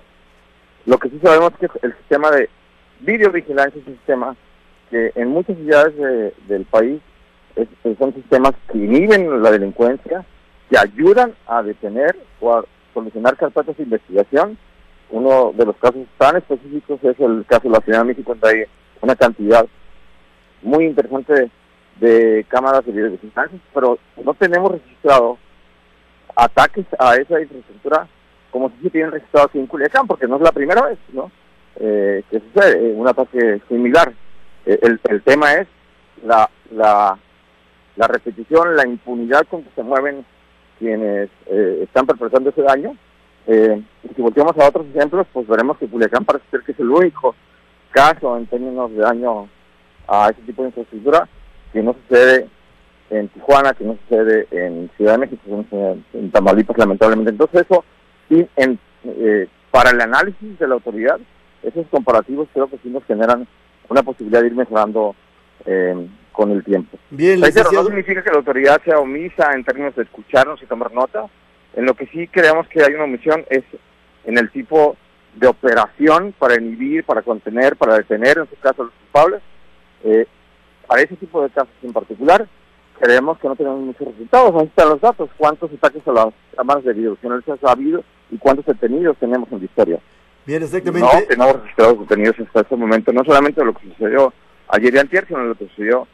Lo 0.86 0.98
que 0.98 1.10
sí 1.10 1.20
sabemos 1.22 1.52
es 1.60 1.70
que 1.70 1.80
el 1.86 1.94
sistema 1.98 2.32
de 2.32 2.50
videovigilancia 3.02 3.82
es 3.82 3.86
un 3.86 3.96
sistema 3.96 4.38
que 4.90 5.12
en 5.16 5.28
muchas 5.28 5.58
ciudades 5.58 5.94
del 6.48 6.64
país 6.64 7.02
son 8.00 8.14
sistemas 8.14 8.54
que 8.72 8.78
inhiben 8.78 9.44
la 9.44 9.52
delincuencia, 9.52 10.24
que 10.70 10.78
ayudan 10.78 11.34
a 11.48 11.64
detener 11.64 12.16
o 12.40 12.54
a 12.54 12.64
solucionar 12.94 13.38
carpetas 13.38 13.78
de 13.78 13.84
investigación. 13.84 14.58
Uno 15.12 15.52
de 15.56 15.66
los 15.66 15.76
casos 15.78 16.06
tan 16.18 16.38
específicos 16.38 17.00
es 17.04 17.20
el 17.20 17.46
caso 17.48 17.64
de 17.64 17.70
la 17.70 17.82
Ciudad 17.82 18.00
de 18.00 18.06
México, 18.06 18.36
donde 18.40 18.60
hay 18.60 18.66
una 19.02 19.16
cantidad 19.16 19.66
muy 20.62 20.86
interesante 20.86 21.50
de, 22.00 22.46
cámaras 22.48 22.86
de 22.86 22.92
videovigilancia, 22.92 23.60
pero 23.74 23.98
no 24.24 24.34
tenemos 24.34 24.72
registrado 24.72 25.38
ataques 26.36 26.86
a 26.98 27.16
esa 27.16 27.42
infraestructura 27.42 28.08
como 28.52 28.70
si 28.70 28.84
se 28.84 28.90
tienen 28.90 29.12
registrado 29.12 29.48
aquí 29.48 29.60
en 29.60 29.68
Culiacán, 29.68 30.08
porque 30.08 30.28
no 30.28 30.38
es 30.38 30.42
la 30.42 30.52
primera 30.52 30.82
vez, 30.82 30.98
¿no? 31.14 31.32
Eh, 31.80 32.24
que 32.30 32.40
sucede, 32.40 32.94
un 32.94 33.08
ataque 33.08 33.62
similar. 33.68 34.12
Eh, 34.66 34.80
el, 34.82 35.22
tema 35.22 35.54
es 35.54 35.68
la, 36.26 36.50
repetición, 37.98 38.76
la 38.76 38.88
impunidad 38.88 39.46
con 39.48 39.64
que 39.64 39.70
se 39.76 39.84
mueven 39.84 40.26
quienes 40.78 41.30
eh, 41.46 41.80
están 41.84 42.06
perpetrando 42.06 42.50
ese 42.50 42.64
daño. 42.64 42.96
Eh, 43.52 43.82
y 44.04 44.14
si 44.14 44.22
volteamos 44.22 44.56
a 44.60 44.68
otros 44.68 44.86
ejemplos, 44.94 45.26
pues 45.34 45.48
veremos 45.48 45.76
que 45.80 45.88
Culiacán 45.88 46.24
parece 46.24 46.46
ser 46.52 46.62
que 46.62 46.72
es 46.72 46.80
el 46.80 46.90
único 46.92 47.36
caso 47.90 48.38
en 48.38 48.46
términos 48.46 48.92
de 48.92 48.98
daño 48.98 49.50
a 50.08 50.30
ese 50.30 50.42
tipo 50.44 50.62
de 50.62 50.68
infraestructura 50.68 51.28
que 51.74 51.82
no 51.82 51.94
sucede 51.94 52.48
en 53.10 53.28
Tijuana, 53.30 53.74
que 53.74 53.86
no 53.86 53.98
sucede 54.04 54.48
en 54.52 54.92
Ciudad 54.96 55.14
de 55.14 55.18
México, 55.18 55.42
sucede 55.48 55.98
en 56.14 56.30
Tamaulipas, 56.30 56.78
lamentablemente. 56.78 57.32
Entonces 57.32 57.66
eso, 57.68 57.84
sí, 58.30 58.48
en, 58.56 58.78
eh, 59.06 59.48
para 59.72 59.90
el 59.90 60.02
análisis 60.02 60.60
de 60.60 60.68
la 60.68 60.76
autoridad, 60.76 61.20
esos 61.64 61.88
comparativos 61.88 62.48
creo 62.54 62.70
que 62.70 62.78
sí 62.84 62.90
nos 62.90 63.04
generan 63.06 63.48
una 63.90 64.04
posibilidad 64.04 64.42
de 64.42 64.48
ir 64.48 64.56
mejorando 64.56 65.16
eh, 65.66 66.08
con 66.32 66.52
el 66.52 66.64
tiempo. 66.64 67.00
Bien, 67.10 67.40
no 67.40 67.48
significa 67.48 68.22
que 68.22 68.30
la 68.30 68.38
autoridad 68.38 68.80
sea 68.86 69.00
omisa 69.00 69.54
en 69.56 69.64
términos 69.64 69.96
de 69.96 70.04
escucharnos 70.04 70.62
y 70.62 70.68
tomar 70.68 70.94
nota. 70.94 71.26
En 71.80 71.86
lo 71.86 71.94
que 71.94 72.08
sí 72.08 72.28
creemos 72.28 72.68
que 72.68 72.84
hay 72.84 72.94
una 72.94 73.06
omisión 73.06 73.46
es 73.50 73.64
en 74.26 74.38
el 74.38 74.52
tipo 74.52 74.98
de 75.36 75.48
operación 75.48 76.34
para 76.38 76.60
inhibir, 76.60 77.06
para 77.06 77.22
contener, 77.22 77.78
para 77.78 77.96
detener, 77.96 78.38
en 78.38 78.50
su 78.50 78.58
caso, 78.58 78.82
a 78.82 78.86
los 78.86 78.94
culpables. 78.96 79.42
Eh, 80.04 80.28
para 80.86 81.04
ese 81.04 81.16
tipo 81.16 81.42
de 81.42 81.50
casos 81.50 81.74
en 81.82 81.94
particular, 81.94 82.46
creemos 83.00 83.40
que 83.40 83.48
no 83.48 83.56
tenemos 83.56 83.80
muchos 83.80 84.10
resultados. 84.10 84.54
Ahí 84.56 84.68
están 84.68 84.90
los 84.90 85.00
datos. 85.00 85.30
¿Cuántos 85.38 85.72
ataques 85.72 86.06
a 86.06 86.12
las 86.12 86.28
cámaras 86.54 86.84
de 86.84 86.92
videovigilancia 86.92 87.56
ha 87.64 87.72
habido 87.72 88.04
y 88.30 88.38
cuántos 88.38 88.66
detenidos 88.66 89.16
tenemos 89.18 89.50
en 89.50 89.60
la 89.60 89.64
historia? 89.66 90.00
Bien, 90.46 90.62
exactamente. 90.62 91.08
No 91.16 91.28
tenemos 91.30 91.62
registrados 91.62 92.00
detenidos 92.02 92.40
hasta 92.42 92.60
este 92.60 92.76
momento, 92.76 93.14
no 93.14 93.24
solamente 93.24 93.64
lo 93.64 93.74
que 93.74 93.88
sucedió 93.88 94.34
ayer 94.68 94.96
y 94.96 94.98
antier, 94.98 95.26
sino 95.28 95.46
lo 95.46 95.56
que 95.56 95.70
sucedió 95.70 96.06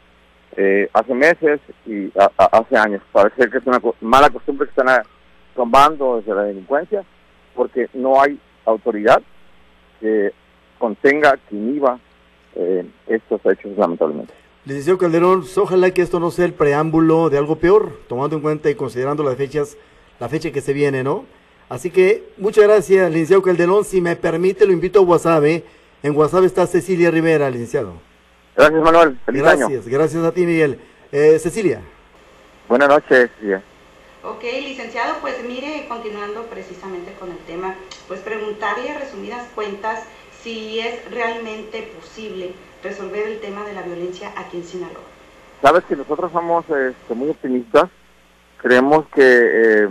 eh, 0.56 0.88
hace 0.92 1.12
meses 1.12 1.58
y 1.86 2.12
hace 2.36 2.76
años. 2.76 3.02
Parece 3.10 3.50
que 3.50 3.58
es 3.58 3.66
una 3.66 3.80
mala 4.00 4.30
costumbre 4.30 4.68
que 4.68 4.80
están 4.80 5.02
tomando 5.56 6.18
desde 6.18 6.34
la 6.34 6.42
delincuencia, 6.44 7.02
porque 7.54 7.88
no 7.94 8.20
hay 8.20 8.38
autoridad 8.64 9.22
que 10.00 10.32
contenga, 10.78 11.38
que 11.48 11.56
inhiba 11.56 11.98
eh, 12.54 12.86
estos 13.08 13.40
hechos, 13.46 13.76
lamentablemente. 13.76 14.32
Licenciado 14.64 14.98
Calderón, 14.98 15.44
ojalá 15.56 15.90
que 15.92 16.02
esto 16.02 16.20
no 16.20 16.30
sea 16.30 16.44
el 16.44 16.52
preámbulo 16.52 17.30
de 17.30 17.38
algo 17.38 17.56
peor, 17.56 18.00
tomando 18.08 18.36
en 18.36 18.42
cuenta 18.42 18.68
y 18.68 18.74
considerando 18.74 19.22
las 19.22 19.36
fechas, 19.36 19.76
la 20.20 20.28
fecha 20.28 20.50
que 20.50 20.60
se 20.60 20.72
viene, 20.72 21.02
¿no? 21.02 21.24
Así 21.68 21.90
que 21.90 22.24
muchas 22.36 22.64
gracias, 22.64 23.10
licenciado 23.10 23.42
Calderón. 23.42 23.84
Si 23.84 24.00
me 24.00 24.14
permite, 24.16 24.66
lo 24.66 24.72
invito 24.72 25.00
a 25.00 25.02
WhatsApp. 25.02 25.44
¿eh? 25.44 25.64
En 26.02 26.16
WhatsApp 26.16 26.44
está 26.44 26.66
Cecilia 26.66 27.10
Rivera, 27.10 27.50
licenciado. 27.50 27.94
Gracias, 28.56 28.82
Manuel. 28.82 29.18
Feliz 29.26 29.42
gracias, 29.42 29.88
gracias 29.88 30.24
a 30.24 30.32
ti, 30.32 30.46
Miguel. 30.46 30.78
Eh, 31.12 31.38
Cecilia. 31.38 31.80
Buenas 32.68 32.88
noches, 32.88 33.30
Cecilia. 33.36 33.62
Ok, 34.28 34.42
licenciado, 34.42 35.18
pues 35.20 35.36
mire, 35.46 35.86
continuando 35.88 36.42
precisamente 36.46 37.12
con 37.12 37.30
el 37.30 37.38
tema, 37.46 37.76
pues 38.08 38.18
preguntarle 38.20 38.90
a 38.90 38.98
resumidas 38.98 39.46
cuentas 39.54 40.04
si 40.32 40.80
es 40.80 41.08
realmente 41.12 41.88
posible 41.94 42.52
resolver 42.82 43.28
el 43.28 43.38
tema 43.38 43.64
de 43.64 43.72
la 43.72 43.82
violencia 43.82 44.32
aquí 44.36 44.56
en 44.56 44.64
Sinaloa. 44.64 45.04
Sabes 45.62 45.84
que 45.84 45.94
nosotros 45.94 46.32
somos 46.32 46.68
este, 46.68 47.14
muy 47.14 47.30
optimistas, 47.30 47.84
creemos 48.56 49.06
que, 49.14 49.22
eh, 49.22 49.88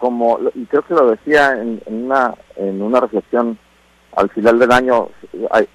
como, 0.00 0.40
y 0.56 0.64
creo 0.66 0.82
que 0.82 0.94
lo 0.94 1.12
decía 1.12 1.52
en, 1.52 1.80
una, 1.86 2.34
en 2.56 2.82
una 2.82 2.98
reflexión 2.98 3.56
al 4.16 4.28
final 4.30 4.58
del 4.58 4.72
año, 4.72 5.08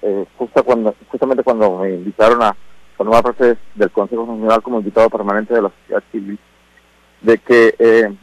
eh, 0.02 0.26
justo 0.36 0.62
cuando, 0.62 0.94
justamente 1.08 1.42
cuando 1.42 1.78
me 1.78 1.94
invitaron 1.94 2.42
a 2.42 2.54
formar 2.98 3.22
parte 3.22 3.56
del 3.74 3.90
Consejo 3.92 4.26
Nacional 4.26 4.62
como 4.62 4.80
invitado 4.80 5.08
permanente 5.08 5.54
de 5.54 5.62
la 5.62 5.70
sociedad 5.70 6.02
civil, 6.12 6.38
de 7.24 7.38
que 7.38 7.74
eh, 7.78 8.14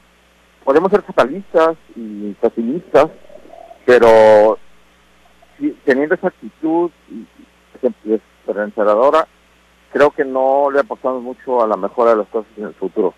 podemos 0.64 0.92
ser 0.92 1.02
fatalistas 1.02 1.76
y 1.96 2.36
facilistas, 2.40 3.08
pero 3.86 4.58
teniendo 5.84 6.16
esa 6.16 6.28
actitud 6.28 6.92
esperanzadora, 8.06 9.28
creo 9.92 10.12
que 10.12 10.24
no 10.24 10.70
le 10.72 10.80
apostamos 10.80 11.24
mucho 11.24 11.64
a 11.64 11.68
la 11.68 11.78
mejora 11.78 12.12
de 12.12 12.18
las 12.18 12.28
cosas 12.28 12.52
en 12.58 12.66
el 12.66 12.74
futuro. 12.76 13.14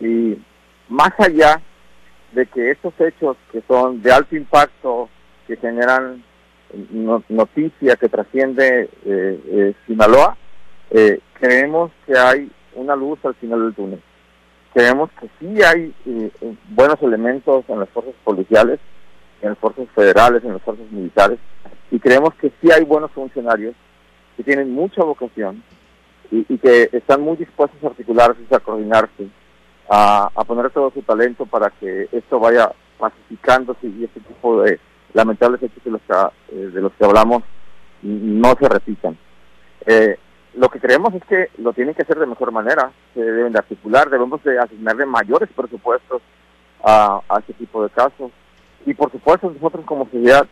Y 0.00 0.38
más 0.88 1.12
allá 1.18 1.60
de 2.32 2.46
que 2.46 2.70
estos 2.70 2.94
hechos 2.98 3.36
que 3.52 3.62
son 3.68 4.00
de 4.02 4.12
alto 4.12 4.36
impacto, 4.36 5.08
que 5.46 5.56
generan 5.56 6.24
noticia 7.28 7.96
que 7.96 8.08
trasciende 8.08 8.88
eh, 9.04 9.40
eh, 9.46 9.74
Sinaloa, 9.86 10.36
eh, 10.90 11.20
creemos 11.34 11.90
que 12.06 12.16
hay 12.16 12.50
una 12.74 12.96
luz 12.96 13.18
al 13.24 13.34
final 13.34 13.62
del 13.62 13.74
túnel. 13.74 14.02
Creemos 14.72 15.10
que 15.20 15.28
sí 15.38 15.62
hay 15.62 15.92
buenos 16.68 17.02
elementos 17.02 17.64
en 17.68 17.80
las 17.80 17.88
fuerzas 17.90 18.14
policiales, 18.22 18.78
en 19.42 19.50
las 19.50 19.58
fuerzas 19.58 19.86
federales, 19.94 20.44
en 20.44 20.52
las 20.52 20.62
fuerzas 20.62 20.86
militares, 20.90 21.38
y 21.90 21.98
creemos 21.98 22.34
que 22.34 22.52
sí 22.60 22.70
hay 22.70 22.84
buenos 22.84 23.10
funcionarios 23.10 23.74
que 24.36 24.44
tienen 24.44 24.72
mucha 24.72 25.02
vocación 25.02 25.62
y, 26.30 26.58
que 26.58 26.88
están 26.92 27.20
muy 27.20 27.36
dispuestos 27.36 27.82
a 27.82 27.88
articularse, 27.88 28.40
a 28.52 28.60
coordinarse, 28.60 29.28
a, 29.88 30.30
poner 30.46 30.70
todo 30.70 30.92
su 30.92 31.02
talento 31.02 31.46
para 31.46 31.70
que 31.70 32.08
esto 32.12 32.38
vaya 32.38 32.70
pacificándose 32.98 33.88
y 33.88 34.04
este 34.04 34.20
tipo 34.20 34.62
de 34.62 34.78
lamentables 35.12 35.62
hechos 35.62 35.82
de 35.82 35.90
los 35.90 36.00
que, 36.02 36.14
eh, 36.54 36.70
de 36.72 36.80
los 36.80 36.92
que 36.92 37.04
hablamos 37.04 37.42
no 38.02 38.54
se 38.60 38.68
repitan. 38.68 39.18
Eh, 39.86 40.16
lo 40.60 40.68
que 40.68 40.78
creemos 40.78 41.14
es 41.14 41.24
que 41.24 41.48
lo 41.56 41.72
tienen 41.72 41.94
que 41.94 42.02
hacer 42.02 42.18
de 42.18 42.26
mejor 42.26 42.52
manera, 42.52 42.92
se 43.14 43.22
deben 43.22 43.54
de 43.54 43.58
articular, 43.58 44.10
debemos 44.10 44.44
de 44.44 44.58
asignarle 44.58 45.06
mayores 45.06 45.48
presupuestos 45.56 46.20
a, 46.84 47.22
este 47.38 47.54
tipo 47.54 47.82
de 47.82 47.88
casos 47.88 48.30
y 48.84 48.92
por 48.92 49.10
supuesto 49.10 49.50
nosotros 49.50 49.86
como 49.86 50.04
sociedad 50.04 50.46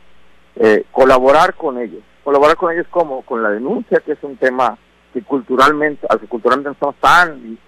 eh, 0.56 0.84
colaborar 0.92 1.52
con 1.52 1.76
ellos. 1.78 2.02
Colaborar 2.24 2.56
con 2.56 2.72
ellos 2.72 2.86
como 2.88 3.20
con 3.20 3.42
la 3.42 3.50
denuncia, 3.50 4.00
que 4.00 4.12
es 4.12 4.18
un 4.22 4.38
tema 4.38 4.78
que 5.12 5.20
culturalmente, 5.20 6.06
al 6.08 6.20
que 6.20 6.26
culturalmente 6.26 6.70
estamos 6.70 6.96
tan 6.96 7.58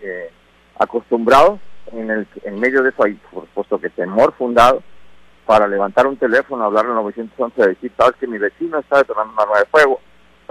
acostumbrados, 0.78 1.60
en, 1.92 2.10
el, 2.10 2.26
en 2.44 2.58
medio 2.58 2.82
de 2.82 2.88
eso 2.88 3.04
hay 3.04 3.20
por 3.30 3.44
supuesto 3.48 3.78
que 3.78 3.90
temor 3.90 4.32
fundado, 4.38 4.82
para 5.44 5.68
levantar 5.68 6.06
un 6.06 6.16
teléfono, 6.16 6.64
hablar 6.64 6.86
al 6.86 6.94
911 6.94 7.60
y 7.60 7.66
decir, 7.66 7.92
sabes 7.98 8.16
que 8.16 8.26
mi 8.26 8.38
vecino 8.38 8.78
está 8.78 8.96
detonando 8.96 9.34
un 9.34 9.40
arma 9.40 9.58
de 9.58 9.66
fuego. 9.66 10.00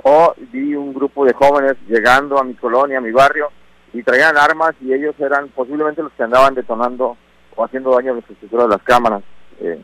O 0.04 0.34
vi 0.52 0.76
un 0.76 0.94
grupo 0.94 1.26
de 1.26 1.34
jóvenes 1.34 1.76
llegando 1.88 2.40
a 2.40 2.44
mi 2.44 2.54
colonia, 2.54 2.98
a 2.98 3.02
mi 3.02 3.12
barrio, 3.12 3.50
y 3.94 4.04
traían 4.04 4.38
armas 4.38 4.76
y 4.82 4.94
ellos 4.94 5.16
eran 5.20 5.50
posiblemente 5.50 6.04
los 6.04 6.12
que 6.14 6.24
andaban 6.24 6.54
detonando 6.54 7.18
o 7.56 7.66
haciendo 7.66 7.96
daño 7.96 8.12
a 8.12 8.16
la 8.16 8.20
estructura 8.20 8.64
de 8.64 8.70
las 8.70 8.84
cámaras. 8.84 9.24
Eh, 9.60 9.82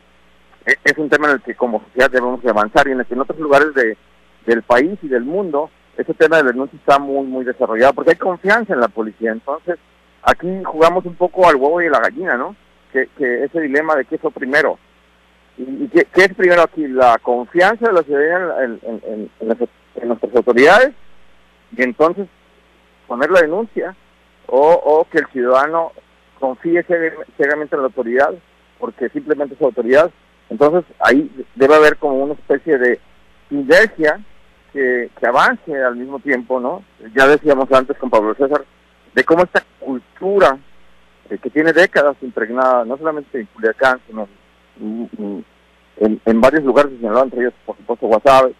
e, 0.64 0.76
es 0.84 0.98
un 0.98 1.10
tema 1.10 1.28
en 1.28 1.34
el 1.34 1.42
que 1.42 1.54
como 1.54 1.82
sociedad 1.84 2.10
debemos 2.10 2.44
avanzar 2.44 2.86
y 2.88 2.92
en 2.92 3.00
el 3.00 3.06
que 3.06 3.14
en 3.14 3.20
otros 3.20 3.38
lugares 3.38 3.74
de, 3.74 3.96
del 4.46 4.62
país 4.62 4.98
y 5.02 5.08
del 5.08 5.24
mundo 5.24 5.70
ese 5.96 6.14
tema 6.14 6.36
de 6.36 6.52
denuncia 6.52 6.78
está 6.78 6.98
muy, 6.98 7.26
muy 7.26 7.44
desarrollado 7.44 7.94
porque 7.94 8.10
hay 8.10 8.16
confianza 8.16 8.74
en 8.74 8.80
la 8.80 8.88
policía. 8.88 9.32
Entonces, 9.32 9.78
aquí 10.22 10.48
jugamos 10.64 11.04
un 11.04 11.14
poco 11.14 11.48
al 11.48 11.56
huevo 11.56 11.80
y 11.80 11.88
la 11.88 12.00
gallina, 12.00 12.36
¿no? 12.36 12.54
Que, 12.92 13.08
que 13.18 13.44
ese 13.44 13.60
dilema 13.60 13.96
de 13.96 14.04
qué 14.04 14.18
fue 14.18 14.30
primero, 14.30 14.78
¿Y 15.58 15.88
qué, 15.88 16.06
es 16.14 16.34
primero 16.34 16.62
aquí? 16.62 16.86
La 16.86 17.18
confianza 17.22 17.86
de 17.86 17.92
la 17.94 18.02
ciudadanía 18.02 18.64
en, 18.64 19.30
nuestras 20.04 20.34
autoridades 20.34 20.92
y 21.76 21.82
entonces 21.82 22.28
poner 23.06 23.30
la 23.30 23.40
denuncia 23.40 23.94
o, 24.46 25.06
que 25.10 25.18
el 25.18 25.26
ciudadano 25.28 25.92
confíe 26.38 26.84
ciegamente 27.36 27.74
en 27.74 27.82
la 27.82 27.86
autoridad 27.86 28.34
porque 28.78 29.08
simplemente 29.08 29.54
es 29.54 29.62
autoridad. 29.62 30.10
Entonces 30.50 30.84
ahí 31.00 31.30
debe 31.54 31.74
haber 31.74 31.96
como 31.96 32.16
una 32.16 32.34
especie 32.34 32.78
de 32.78 33.00
sinergia 33.48 34.20
que, 34.72 35.10
avance 35.26 35.74
al 35.82 35.96
mismo 35.96 36.18
tiempo, 36.20 36.60
¿no? 36.60 36.84
Ya 37.14 37.26
decíamos 37.26 37.70
antes 37.72 37.96
con 37.98 38.10
Pablo 38.10 38.34
César 38.34 38.64
de 39.14 39.24
cómo 39.24 39.42
esta 39.42 39.64
cultura 39.80 40.58
que 41.28 41.50
tiene 41.50 41.72
décadas 41.72 42.16
impregnada, 42.20 42.84
no 42.84 42.96
solamente 42.96 43.40
en 43.40 43.46
Culiacán, 43.46 43.98
sino 44.06 44.28
en, 44.78 45.44
en 46.24 46.40
varios 46.40 46.62
lugares 46.62 46.92
Sinaloa, 46.98 47.24
entre 47.24 47.40
ellos, 47.40 47.54
por 47.64 47.76
supuesto, 47.78 48.06
Guasave, 48.06 48.54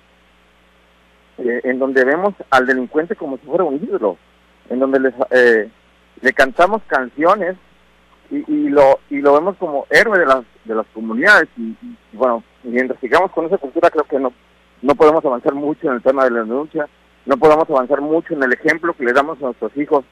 eh, 1.39 1.61
en 1.65 1.79
donde 1.79 2.05
vemos 2.05 2.35
al 2.51 2.67
delincuente 2.67 3.15
como 3.15 3.37
si 3.37 3.47
fuera 3.47 3.65
un 3.65 3.77
ídolo. 3.77 4.17
en 4.71 4.79
donde 4.79 5.01
les, 5.01 5.15
eh, 5.31 5.69
le 6.23 6.33
cantamos 6.33 6.83
canciones 6.87 7.57
y, 8.31 8.37
y, 8.51 8.69
lo 8.69 9.01
y 9.11 9.21
lo 9.21 9.35
vemos 9.35 9.57
como 9.59 9.87
héroe 9.91 10.19
de 10.19 10.27
las 10.27 10.45
de 10.65 10.75
las 10.75 10.87
comunidades 10.95 11.49
y, 11.57 11.75
bueno 12.13 12.43
mientras 12.65 12.99
sigamos 13.01 13.31
con 13.33 13.47
esa 13.47 13.59
cultura 13.59 13.91
creo 13.91 14.05
que 14.05 14.19
no 14.19 14.33
no 14.83 14.95
podemos 14.95 15.25
avanzar 15.25 15.55
mucho 15.55 15.89
en 15.89 15.95
el 15.95 16.03
tema 16.03 16.25
de 16.25 16.31
la 16.31 16.41
denuncia 16.41 16.89
no 17.27 17.37
podemos 17.37 17.69
avanzar 17.69 18.01
mucho 18.01 18.35
en 18.35 18.43
el 18.43 18.53
ejemplo 18.53 18.95
que 18.95 19.05
le 19.05 19.13
damos 19.13 19.39
a 19.39 19.47
nuestros 19.47 19.77
hijos 19.77 20.05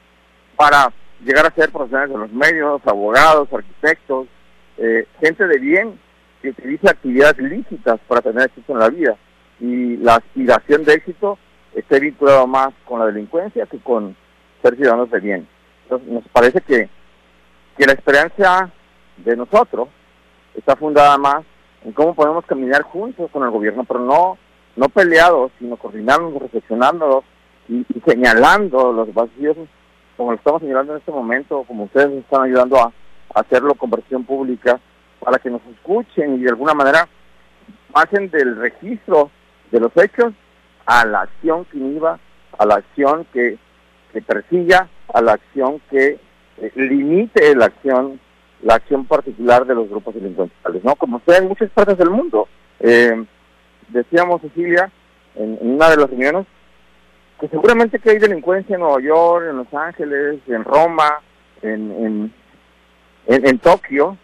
para 0.55 0.93
llegar 1.25 1.45
a 1.45 1.55
ser 1.55 1.71
profesionales 1.71 2.11
de 2.11 2.19
los 2.19 2.31
medios 2.31 2.81
abogados 2.85 3.51
arquitectos 3.51 4.27
eh, 4.77 5.07
gente 5.19 5.47
de 5.47 5.57
bien 5.57 5.99
que 6.41 6.49
utiliza 6.49 6.91
actividades 6.91 7.39
lícitas 7.39 7.99
para 8.07 8.21
tener 8.21 8.45
éxito 8.45 8.73
en 8.73 8.79
la 8.79 8.89
vida 8.89 9.17
y 9.59 9.97
la 9.97 10.15
aspiración 10.15 10.83
de 10.83 10.93
éxito 10.93 11.37
esté 11.73 11.99
vinculado 11.99 12.47
más 12.47 12.69
con 12.85 12.99
la 12.99 13.07
delincuencia 13.07 13.65
que 13.65 13.79
con 13.79 14.15
ser 14.61 14.75
ciudadanos 14.75 15.11
de 15.11 15.19
bien. 15.19 15.47
Entonces, 15.83 16.07
nos 16.07 16.27
parece 16.29 16.61
que, 16.61 16.89
que 17.77 17.85
la 17.85 17.93
experiencia 17.93 18.71
de 19.17 19.35
nosotros 19.35 19.89
está 20.55 20.75
fundada 20.75 21.17
más 21.17 21.43
en 21.83 21.91
cómo 21.91 22.15
podemos 22.15 22.45
caminar 22.45 22.81
juntos 22.81 23.29
con 23.31 23.43
el 23.43 23.51
gobierno, 23.51 23.83
pero 23.83 23.99
no, 23.99 24.37
no 24.75 24.89
peleados, 24.89 25.51
sino 25.59 25.77
coordinándonos, 25.77 26.41
reflexionándonos 26.41 27.23
y, 27.69 27.85
señalando 28.05 28.91
los 28.91 29.13
vacíos, 29.13 29.57
como 30.17 30.31
lo 30.31 30.37
estamos 30.37 30.61
señalando 30.61 30.93
en 30.93 30.99
este 30.99 31.11
momento, 31.11 31.63
como 31.67 31.83
ustedes 31.83 32.11
están 32.11 32.43
ayudando 32.43 32.77
a, 32.77 32.91
a 33.33 33.39
hacerlo 33.41 33.75
con 33.75 33.89
versión 33.89 34.23
pública, 34.23 34.79
para 35.19 35.39
que 35.39 35.49
nos 35.49 35.61
escuchen 35.73 36.35
y 36.35 36.43
de 36.43 36.49
alguna 36.49 36.73
manera 36.73 37.07
pasen 37.91 38.29
del 38.29 38.57
registro 38.57 39.29
de 39.71 39.79
los 39.79 39.91
hechos 39.97 40.33
a 40.85 41.05
la 41.05 41.21
acción 41.21 41.65
que 41.65 41.77
inhiba, 41.77 42.19
a 42.57 42.65
la 42.65 42.75
acción 42.75 43.25
que, 43.33 43.57
que 44.13 44.21
persiga, 44.21 44.87
a 45.13 45.21
la 45.21 45.33
acción 45.33 45.81
que 45.89 46.19
eh, 46.57 46.71
limite 46.75 47.55
la 47.55 47.65
acción 47.65 48.19
la 48.61 48.75
acción 48.75 49.05
particular 49.05 49.65
de 49.65 49.75
los 49.75 49.87
grupos 49.89 50.15
delincuenciales, 50.15 50.83
¿no? 50.83 50.95
Como 50.95 51.21
sea 51.25 51.37
en 51.37 51.47
muchas 51.47 51.69
partes 51.69 51.97
del 51.97 52.09
mundo. 52.09 52.47
Eh, 52.79 53.23
decíamos, 53.89 54.41
Cecilia, 54.41 54.91
en, 55.35 55.57
una 55.61 55.89
de 55.89 55.97
las 55.97 56.09
reuniones, 56.09 56.47
que 57.39 57.47
seguramente 57.49 57.99
que 57.99 58.11
hay 58.11 58.17
delincuencia 58.17 58.73
en 58.73 58.81
Nueva 58.81 59.01
York, 59.01 59.45
en 59.49 59.57
Los 59.57 59.73
Ángeles, 59.73 60.39
en 60.47 60.63
Roma, 60.63 61.19
en, 61.61 62.31
en, 63.27 63.47
en, 63.47 63.59
Tokio, 63.59 64.17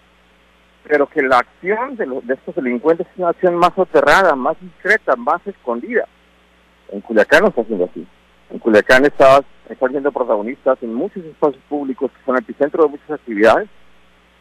pero 0.87 1.07
que 1.07 1.21
la 1.21 1.39
acción 1.39 1.95
de, 1.95 2.05
los, 2.05 2.25
de 2.25 2.33
estos 2.33 2.55
delincuentes 2.55 3.07
es 3.07 3.17
una 3.17 3.29
acción 3.29 3.55
más 3.55 3.73
soterrada, 3.75 4.35
más 4.35 4.57
discreta, 4.59 5.15
más 5.15 5.45
escondida. 5.45 6.07
En 6.89 7.01
Culiacán 7.01 7.43
no 7.43 7.49
está 7.49 7.61
haciendo 7.61 7.85
así. 7.85 8.05
En 8.49 8.59
Culiacán 8.59 9.05
está, 9.05 9.41
están 9.69 9.91
siendo 9.91 10.11
protagonistas 10.11 10.77
en 10.81 10.93
muchos 10.93 11.23
espacios 11.23 11.63
públicos 11.69 12.11
que 12.11 12.25
son 12.25 12.37
epicentro 12.37 12.83
de 12.83 12.89
muchas 12.89 13.11
actividades, 13.11 13.69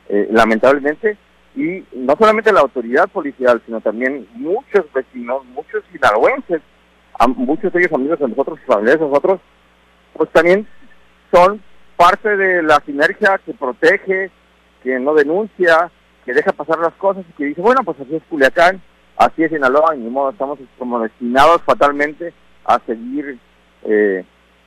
eh, 0.09 0.29
lamentablemente, 0.31 1.17
y 1.55 1.85
no 1.93 2.17
solamente 2.17 2.53
la 2.53 2.61
autoridad 2.61 3.09
policial, 3.09 3.61
sino 3.67 3.81
también 3.81 4.27
muchos 4.35 4.85
vecinos, 4.93 5.45
muchos 5.47 5.83
sinaloenses, 5.93 6.63
muchos 7.37 7.73
de 7.73 7.81
ellos 7.81 7.93
amigos 7.93 8.19
de 8.19 8.29
nosotros, 8.29 8.59
familiares 8.67 9.01
de 9.01 9.07
nosotros, 9.07 9.41
pues 10.15 10.31
también 10.31 10.67
son 11.33 11.63
parte 11.97 12.37
de 12.37 12.63
la 12.63 12.81
sinergia 12.87 13.39
que 13.45 13.53
protege, 13.53 14.31
que 14.83 14.99
no 14.99 15.15
denuncia, 15.15 15.91
que 16.25 16.33
deja 16.33 16.53
pasar 16.53 16.79
las 16.79 16.95
cosas 16.95 17.25
y 17.29 17.33
que 17.33 17.45
dice, 17.47 17.61
bueno, 17.61 17.83
pues 17.85 17.99
así 18.01 18.17
es 18.17 18.23
Culiacán, 18.29 18.81
así 19.17 19.43
es 19.43 19.51
Sinaloa, 19.51 19.97
y 19.97 20.01
ni 20.01 20.11
modo, 20.11 20.31
estamos 20.31 20.59
como 20.79 21.01
destinados 21.01 21.63
fatalmente 21.63 22.33
a 22.65 22.79
seguir 22.87 23.39
eh, 23.85 24.25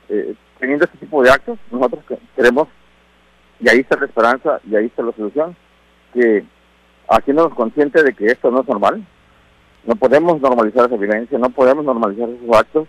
eh, 0.08 0.34
teniendo 0.58 0.84
este 0.84 0.98
tipo 0.98 1.22
de 1.22 1.30
actos. 1.30 1.58
Nosotros 1.70 2.04
queremos, 2.36 2.68
y 3.60 3.68
ahí 3.68 3.80
está 3.80 3.96
la 3.96 4.06
esperanza, 4.06 4.60
y 4.68 4.76
ahí 4.76 4.86
está 4.86 5.02
la 5.02 5.12
solución, 5.12 5.56
que 6.12 6.44
haciéndonos 7.08 7.54
conscientes 7.54 8.04
de 8.04 8.14
que 8.14 8.26
esto 8.26 8.50
no 8.50 8.60
es 8.60 8.68
normal, 8.68 9.04
no 9.84 9.96
podemos 9.96 10.40
normalizar 10.40 10.86
esa 10.86 10.96
violencia, 10.96 11.38
no 11.38 11.50
podemos 11.50 11.84
normalizar 11.84 12.28
esos 12.28 12.56
actos, 12.56 12.88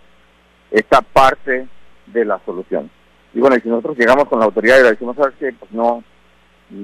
esta 0.70 1.02
parte 1.02 1.66
de 2.06 2.24
la 2.24 2.40
solución. 2.44 2.90
Y 3.34 3.40
bueno, 3.40 3.56
y 3.56 3.60
si 3.60 3.68
nosotros 3.68 3.98
llegamos 3.98 4.28
con 4.28 4.38
la 4.38 4.46
autoridad 4.46 4.78
y 4.78 4.82
le 4.82 4.90
decimos, 4.90 5.16
¿sabes 5.16 5.34
qué? 5.38 5.52
Pues 5.52 5.70
no, 5.72 6.02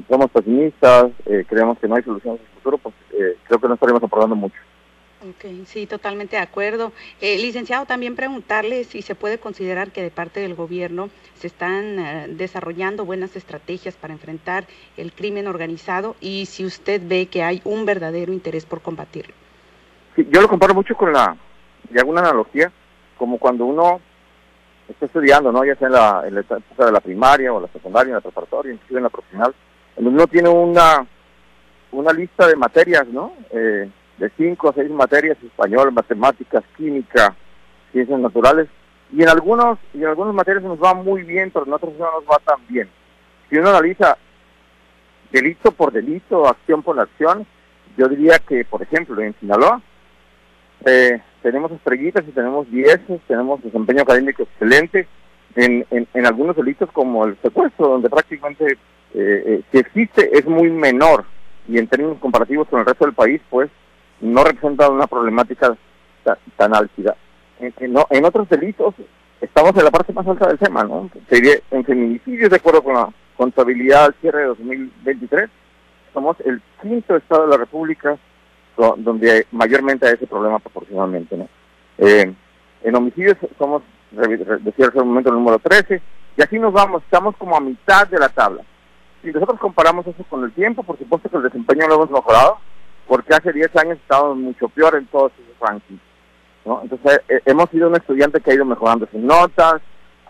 somos 0.08 0.30
pesimistas, 0.30 1.10
eh, 1.26 1.44
creemos 1.48 1.78
que 1.78 1.88
no 1.88 1.96
hay 1.96 2.02
soluciones 2.02 2.40
en 2.40 2.46
el 2.46 2.52
futuro, 2.54 2.78
pues 2.78 2.94
eh, 3.12 3.36
creo 3.44 3.60
que 3.60 3.68
no 3.68 3.74
estaríamos 3.74 4.02
aportando 4.02 4.36
mucho. 4.36 4.56
Ok, 5.28 5.66
sí, 5.66 5.86
totalmente 5.86 6.34
de 6.34 6.42
acuerdo. 6.42 6.90
Eh, 7.20 7.36
licenciado, 7.38 7.86
también 7.86 8.16
preguntarle 8.16 8.82
si 8.82 9.02
se 9.02 9.14
puede 9.14 9.38
considerar 9.38 9.92
que 9.92 10.02
de 10.02 10.10
parte 10.10 10.40
del 10.40 10.56
gobierno 10.56 11.10
se 11.34 11.46
están 11.46 11.98
eh, 12.00 12.26
desarrollando 12.28 13.04
buenas 13.04 13.36
estrategias 13.36 13.94
para 13.94 14.12
enfrentar 14.12 14.64
el 14.96 15.12
crimen 15.12 15.46
organizado 15.46 16.16
y 16.20 16.46
si 16.46 16.64
usted 16.64 17.00
ve 17.04 17.26
que 17.26 17.44
hay 17.44 17.60
un 17.64 17.86
verdadero 17.86 18.32
interés 18.32 18.66
por 18.66 18.80
combatirlo. 18.80 19.32
Sí, 20.16 20.26
yo 20.28 20.40
lo 20.40 20.48
comparo 20.48 20.74
mucho 20.74 20.96
con 20.96 21.12
la, 21.12 21.36
y 21.88 21.98
hago 22.00 22.10
una 22.10 22.22
analogía, 22.22 22.72
como 23.16 23.38
cuando 23.38 23.64
uno 23.64 24.00
está 24.88 25.06
estudiando, 25.06 25.52
¿no? 25.52 25.64
Ya 25.64 25.76
sea 25.76 25.86
en 25.86 25.94
la, 25.94 26.24
en 26.26 26.34
la 26.34 26.40
época 26.40 26.86
de 26.86 26.92
la 26.92 27.00
primaria 27.00 27.52
o 27.52 27.60
la 27.60 27.68
secundaria, 27.68 28.10
en 28.10 28.14
la 28.16 28.20
preparatoria, 28.20 28.72
inclusive 28.72 28.98
en 28.98 29.04
la 29.04 29.10
profesional, 29.10 29.54
uno 29.96 30.26
tiene 30.26 30.48
una, 30.48 31.06
una 31.92 32.12
lista 32.12 32.46
de 32.46 32.56
materias, 32.56 33.06
¿no? 33.08 33.32
Eh, 33.50 33.88
de 34.18 34.30
cinco 34.36 34.68
o 34.68 34.72
seis 34.72 34.90
materias, 34.90 35.36
español, 35.42 35.92
matemáticas, 35.92 36.62
química, 36.76 37.34
ciencias 37.92 38.20
naturales, 38.20 38.68
y 39.12 39.22
en 39.22 39.28
algunos, 39.28 39.78
y 39.92 39.98
en 39.98 40.06
algunas 40.06 40.34
materias 40.34 40.62
nos 40.62 40.82
va 40.82 40.94
muy 40.94 41.22
bien, 41.22 41.50
pero 41.50 41.66
en 41.66 41.72
otras 41.72 41.92
no 41.98 42.10
nos 42.12 42.24
va 42.24 42.38
tan 42.44 42.66
bien. 42.68 42.88
Si 43.50 43.58
uno 43.58 43.70
analiza 43.70 44.16
delito 45.30 45.72
por 45.72 45.92
delito, 45.92 46.46
acción 46.46 46.82
por 46.82 46.98
acción, 46.98 47.46
yo 47.96 48.08
diría 48.08 48.38
que, 48.38 48.64
por 48.64 48.82
ejemplo, 48.82 49.20
en 49.20 49.34
Sinaloa, 49.40 49.82
eh, 50.84 51.20
tenemos 51.42 51.70
estrellitas 51.72 52.24
y 52.26 52.32
tenemos 52.32 52.70
dieces, 52.70 53.20
tenemos 53.28 53.62
desempeño 53.62 54.02
académico 54.02 54.44
excelente, 54.44 55.06
en, 55.54 55.84
en, 55.90 56.26
algunos 56.26 56.56
delitos 56.56 56.90
como 56.92 57.26
el 57.26 57.36
secuestro, 57.42 57.88
donde 57.88 58.08
prácticamente 58.08 58.78
eh, 59.14 59.42
eh, 59.46 59.62
si 59.70 59.78
existe 59.78 60.36
es 60.36 60.46
muy 60.46 60.70
menor 60.70 61.24
y 61.68 61.78
en 61.78 61.86
términos 61.86 62.18
comparativos 62.18 62.68
con 62.68 62.80
el 62.80 62.86
resto 62.86 63.04
del 63.04 63.14
país, 63.14 63.40
pues 63.50 63.70
no 64.20 64.42
representa 64.44 64.88
una 64.88 65.06
problemática 65.06 65.76
tan, 66.56 66.74
álgida. 66.74 67.16
En, 67.58 68.24
otros 68.24 68.48
delitos 68.48 68.94
estamos 69.40 69.76
en 69.76 69.84
la 69.84 69.90
parte 69.90 70.12
más 70.12 70.26
alta 70.26 70.48
del 70.48 70.58
tema, 70.58 70.84
¿no? 70.84 71.10
En 71.70 71.84
feminicidios, 71.84 72.50
de 72.50 72.56
acuerdo 72.56 72.82
con 72.82 72.94
la 72.94 73.08
contabilidad 73.36 74.06
al 74.06 74.14
cierre 74.20 74.40
de 74.40 74.46
2023, 74.46 75.50
somos 76.12 76.36
el 76.44 76.60
quinto 76.80 77.16
estado 77.16 77.42
de 77.42 77.50
la 77.50 77.56
República 77.58 78.18
donde 78.76 79.46
mayormente 79.52 80.06
hay 80.06 80.14
ese 80.14 80.26
problema 80.26 80.58
proporcionalmente, 80.58 81.36
¿no? 81.36 81.48
Eh, 81.98 82.32
en 82.82 82.96
homicidios 82.96 83.36
somos, 83.58 83.82
decía 84.10 84.86
hace 84.88 84.98
un 84.98 85.08
momento, 85.08 85.30
el 85.30 85.36
número 85.36 85.58
13, 85.58 86.00
y 86.36 86.42
así 86.42 86.58
nos 86.58 86.72
vamos, 86.72 87.02
estamos 87.04 87.36
como 87.36 87.56
a 87.56 87.60
mitad 87.60 88.08
de 88.08 88.18
la 88.18 88.28
tabla. 88.28 88.62
Si 89.22 89.30
nosotros 89.30 89.60
comparamos 89.60 90.06
eso 90.06 90.24
con 90.28 90.44
el 90.44 90.52
tiempo, 90.52 90.82
por 90.82 90.98
supuesto 90.98 91.28
que 91.28 91.36
el 91.36 91.44
desempeño 91.44 91.86
lo 91.86 91.94
hemos 91.94 92.10
mejorado, 92.10 92.58
porque 93.06 93.34
hace 93.34 93.52
10 93.52 93.76
años 93.76 93.98
estábamos 93.98 94.38
mucho 94.38 94.68
peor 94.68 94.96
en 94.96 95.06
todos 95.06 95.32
esos 95.32 95.58
rankings. 95.60 96.00
¿no? 96.64 96.80
Entonces, 96.82 97.20
eh, 97.28 97.40
hemos 97.46 97.70
sido 97.70 97.88
un 97.88 97.96
estudiante 97.96 98.40
que 98.40 98.50
ha 98.50 98.54
ido 98.54 98.64
mejorando 98.64 99.06
sus 99.06 99.20
notas, 99.20 99.80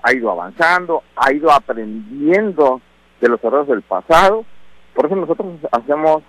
ha 0.02 0.12
ido 0.12 0.30
avanzando, 0.30 1.02
ha 1.16 1.32
ido 1.32 1.50
aprendiendo 1.50 2.80
de 3.20 3.28
los 3.28 3.42
errores 3.42 3.68
del 3.68 3.82
pasado. 3.82 4.44
Por 4.94 5.06
eso 5.06 5.16
nosotros 5.16 5.46
hacemos 5.70 6.22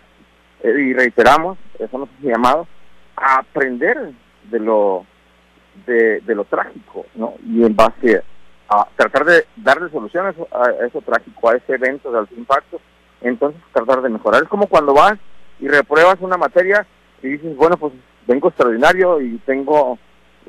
eh, 0.61 0.73
y 0.79 0.93
reiteramos, 0.93 1.57
eso 1.79 1.97
nos 1.97 2.09
ha 2.09 2.21
llamado, 2.21 2.67
a 3.15 3.39
aprender 3.39 4.11
de 4.49 4.59
lo 4.59 5.05
de, 5.85 6.21
lo 6.27 6.45
trágico, 6.45 7.05
¿no? 7.15 7.33
Y 7.45 7.63
en 7.63 7.75
base 7.75 8.23
a 8.69 8.87
tratar 8.95 9.25
de 9.25 9.45
darle 9.55 9.89
soluciones 9.89 10.35
a 10.51 10.85
eso 10.85 11.01
trágico, 11.01 11.49
a 11.49 11.55
ese 11.55 11.73
evento 11.73 12.11
de 12.11 12.19
alto 12.19 12.35
impacto, 12.35 12.79
entonces 13.21 13.61
tratar 13.71 14.01
de 14.01 14.09
mejorar. 14.09 14.43
Es 14.43 14.49
como 14.49 14.67
cuando 14.67 14.93
vas 14.93 15.15
y 15.59 15.67
repruebas 15.67 16.17
una 16.21 16.37
materia 16.37 16.85
y 17.21 17.29
dices, 17.29 17.55
bueno, 17.55 17.77
pues 17.77 17.93
vengo 18.27 18.49
extraordinario 18.49 19.21
y 19.21 19.37
tengo 19.45 19.97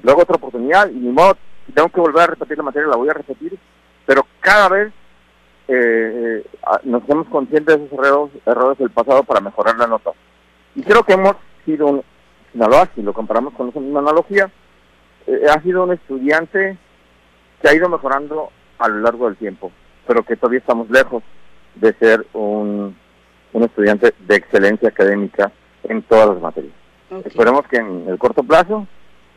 luego 0.03 0.23
otra 0.23 0.37
oportunidad 0.37 0.89
y 0.91 0.95
ni 0.95 1.11
modo, 1.11 1.37
tengo 1.73 1.89
que 1.89 2.01
volver 2.01 2.23
a 2.23 2.27
repetir 2.29 2.57
la 2.57 2.65
materia, 2.65 2.89
la 2.89 2.97
voy 2.97 3.09
a 3.09 3.15
repetir, 3.15 3.59
pero 4.07 4.27
cada 4.41 4.69
vez 4.69 4.93
eh, 5.69 6.43
eh 6.45 6.51
nos 6.85 7.03
hacemos 7.03 7.29
conscientes 7.29 7.79
de 7.79 7.87
esos 7.87 7.99
errores, 7.99 8.33
errores 8.45 8.79
del 8.79 8.91
pasado 8.91 9.23
para 9.23 9.41
mejorar 9.41 9.77
la 9.79 9.87
nota. 9.87 10.11
Y 10.75 10.83
creo 10.83 11.03
que 11.05 11.15
hemos 11.15 11.37
sido 11.65 11.87
un, 11.87 12.05
si 12.95 13.03
lo 13.03 13.13
comparamos 13.13 13.55
con 13.55 13.69
esa 13.69 13.81
misma 13.81 14.01
analogía, 14.01 14.51
eh, 15.27 15.47
ha 15.49 15.61
sido 15.63 15.85
un 15.85 15.93
estudiante 15.93 16.77
que 17.61 17.69
ha 17.69 17.75
ido 17.75 17.89
mejorando 17.89 18.51
a 18.79 18.89
lo 18.89 19.01
largo 19.01 19.27
del 19.27 19.37
tiempo, 19.37 19.73
pero 20.07 20.23
que 20.23 20.37
todavía 20.37 20.61
estamos 20.61 20.91
lejos 20.91 21.23
de 21.77 21.93
ser 21.95 22.27
un 22.33 22.97
un 23.55 23.63
estudiante 23.63 24.13
de 24.19 24.37
excelencia 24.37 24.89
académica 24.89 25.51
en 25.85 26.03
todas 26.03 26.29
las 26.29 26.43
materias. 26.43 26.75
Esperemos 27.25 27.67
que 27.69 27.77
en 27.77 28.07
el 28.09 28.19
corto 28.19 28.43
plazo, 28.43 28.87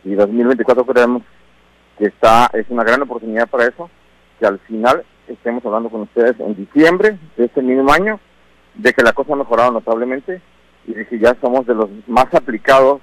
y 0.04 0.14
2024 0.16 0.86
creemos 0.86 1.24
que 1.98 2.06
está 2.06 2.50
es 2.54 2.66
una 2.70 2.84
gran 2.84 3.02
oportunidad 3.04 3.48
para 3.48 3.68
eso, 3.68 3.90
que 4.40 4.46
al 4.46 4.60
final 4.60 5.04
estemos 5.28 5.64
hablando 5.66 5.90
con 5.90 6.02
ustedes 6.02 6.40
en 6.40 6.56
diciembre 6.56 7.18
de 7.38 7.46
este 7.46 7.62
mismo 7.62 7.92
año 7.92 8.20
de 8.74 8.94
que 8.94 9.04
la 9.04 9.14
cosa 9.14 9.34
ha 9.34 9.38
mejorado 9.38 9.72
notablemente 9.72 10.42
y 10.88 10.94
de 10.94 11.08
que 11.08 11.20
ya 11.20 11.36
somos 11.40 11.66
de 11.68 11.76
los 11.76 11.90
más 12.08 12.34
aplicados, 12.34 13.02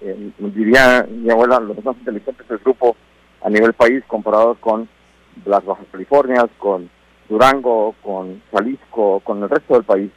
eh, 0.00 0.30
diría 0.38 1.06
mi 1.08 1.30
abuela, 1.30 1.60
los 1.60 1.84
más 1.84 1.96
inteligentes 1.98 2.48
del 2.48 2.58
grupo 2.58 2.96
a 3.42 3.50
nivel 3.50 3.72
país 3.72 4.02
comparados 4.06 4.58
con 4.58 4.88
las 5.44 5.64
Bajas 5.64 5.86
Californias, 5.90 6.46
con 6.58 6.90
Durango, 7.28 7.94
con 8.02 8.42
Jalisco, 8.52 9.20
con 9.20 9.42
el 9.42 9.50
resto 9.50 9.74
del 9.74 9.84
país. 9.84 10.10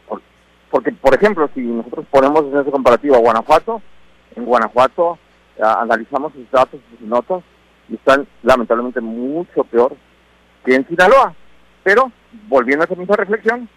Porque, 0.69 0.91
por 0.93 1.13
ejemplo, 1.13 1.49
si 1.53 1.61
nosotros 1.61 2.05
ponemos 2.09 2.45
ese 2.53 2.71
comparativo 2.71 3.15
a 3.15 3.19
Guanajuato, 3.19 3.81
en 4.35 4.45
Guanajuato 4.45 5.19
analizamos 5.61 6.33
sus 6.33 6.49
datos, 6.49 6.79
sus 6.97 7.07
notas, 7.07 7.43
y 7.89 7.95
están 7.95 8.25
lamentablemente 8.43 9.01
mucho 9.01 9.63
peor 9.65 9.95
que 10.63 10.75
en 10.75 10.87
Sinaloa. 10.87 11.35
Pero, 11.83 12.11
volviendo 12.47 12.83
a 12.83 12.85
esa 12.85 12.95
misma 12.95 13.17
reflexión, 13.17 13.67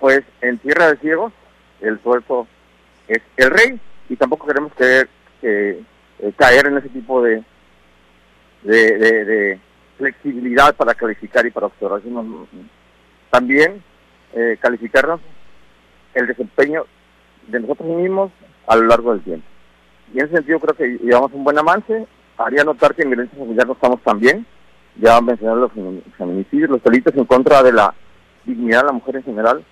pues 0.00 0.22
en 0.40 0.58
Tierra 0.58 0.88
de 0.88 0.96
Ciegos, 0.98 1.32
el 1.80 2.02
suelto 2.02 2.46
es 3.08 3.22
el 3.36 3.50
rey, 3.50 3.80
y 4.08 4.16
tampoco 4.16 4.46
queremos 4.46 4.72
que, 4.74 5.06
eh, 5.42 5.82
caer 6.36 6.66
en 6.66 6.78
ese 6.78 6.88
tipo 6.88 7.22
de, 7.22 7.42
de, 8.62 9.58
flexibilidad 9.98 10.74
para 10.74 10.94
calificar 10.94 11.46
y 11.46 11.50
para 11.50 11.66
observar, 11.66 12.00
también 13.30 13.82
eh, 14.34 14.56
calificarnos 14.60 15.20
el 16.14 16.26
desempeño 16.26 16.84
de 17.46 17.60
nosotros 17.60 17.88
mismos 17.88 18.30
a 18.66 18.76
lo 18.76 18.86
largo 18.86 19.12
del 19.12 19.22
tiempo. 19.22 19.46
Y 20.12 20.18
en 20.18 20.26
ese 20.26 20.36
sentido 20.36 20.60
creo 20.60 20.74
que 20.74 20.98
llevamos 21.04 21.32
un 21.32 21.44
buen 21.44 21.58
avance. 21.58 22.06
Haría 22.36 22.64
notar 22.64 22.94
que 22.94 23.02
en 23.02 23.10
violencia 23.10 23.38
familiar 23.38 23.66
no 23.66 23.72
estamos 23.74 24.00
tan 24.02 24.18
bien. 24.18 24.46
Ya 24.96 25.20
mencionar 25.20 25.56
los 25.56 25.72
feminicidios, 26.18 26.70
los 26.70 26.82
delitos 26.82 27.14
en 27.14 27.24
contra 27.24 27.62
de 27.62 27.72
la 27.72 27.94
dignidad 28.44 28.80
de 28.80 28.86
la 28.86 28.92
mujer 28.92 29.16
en 29.16 29.22
general. 29.22 29.64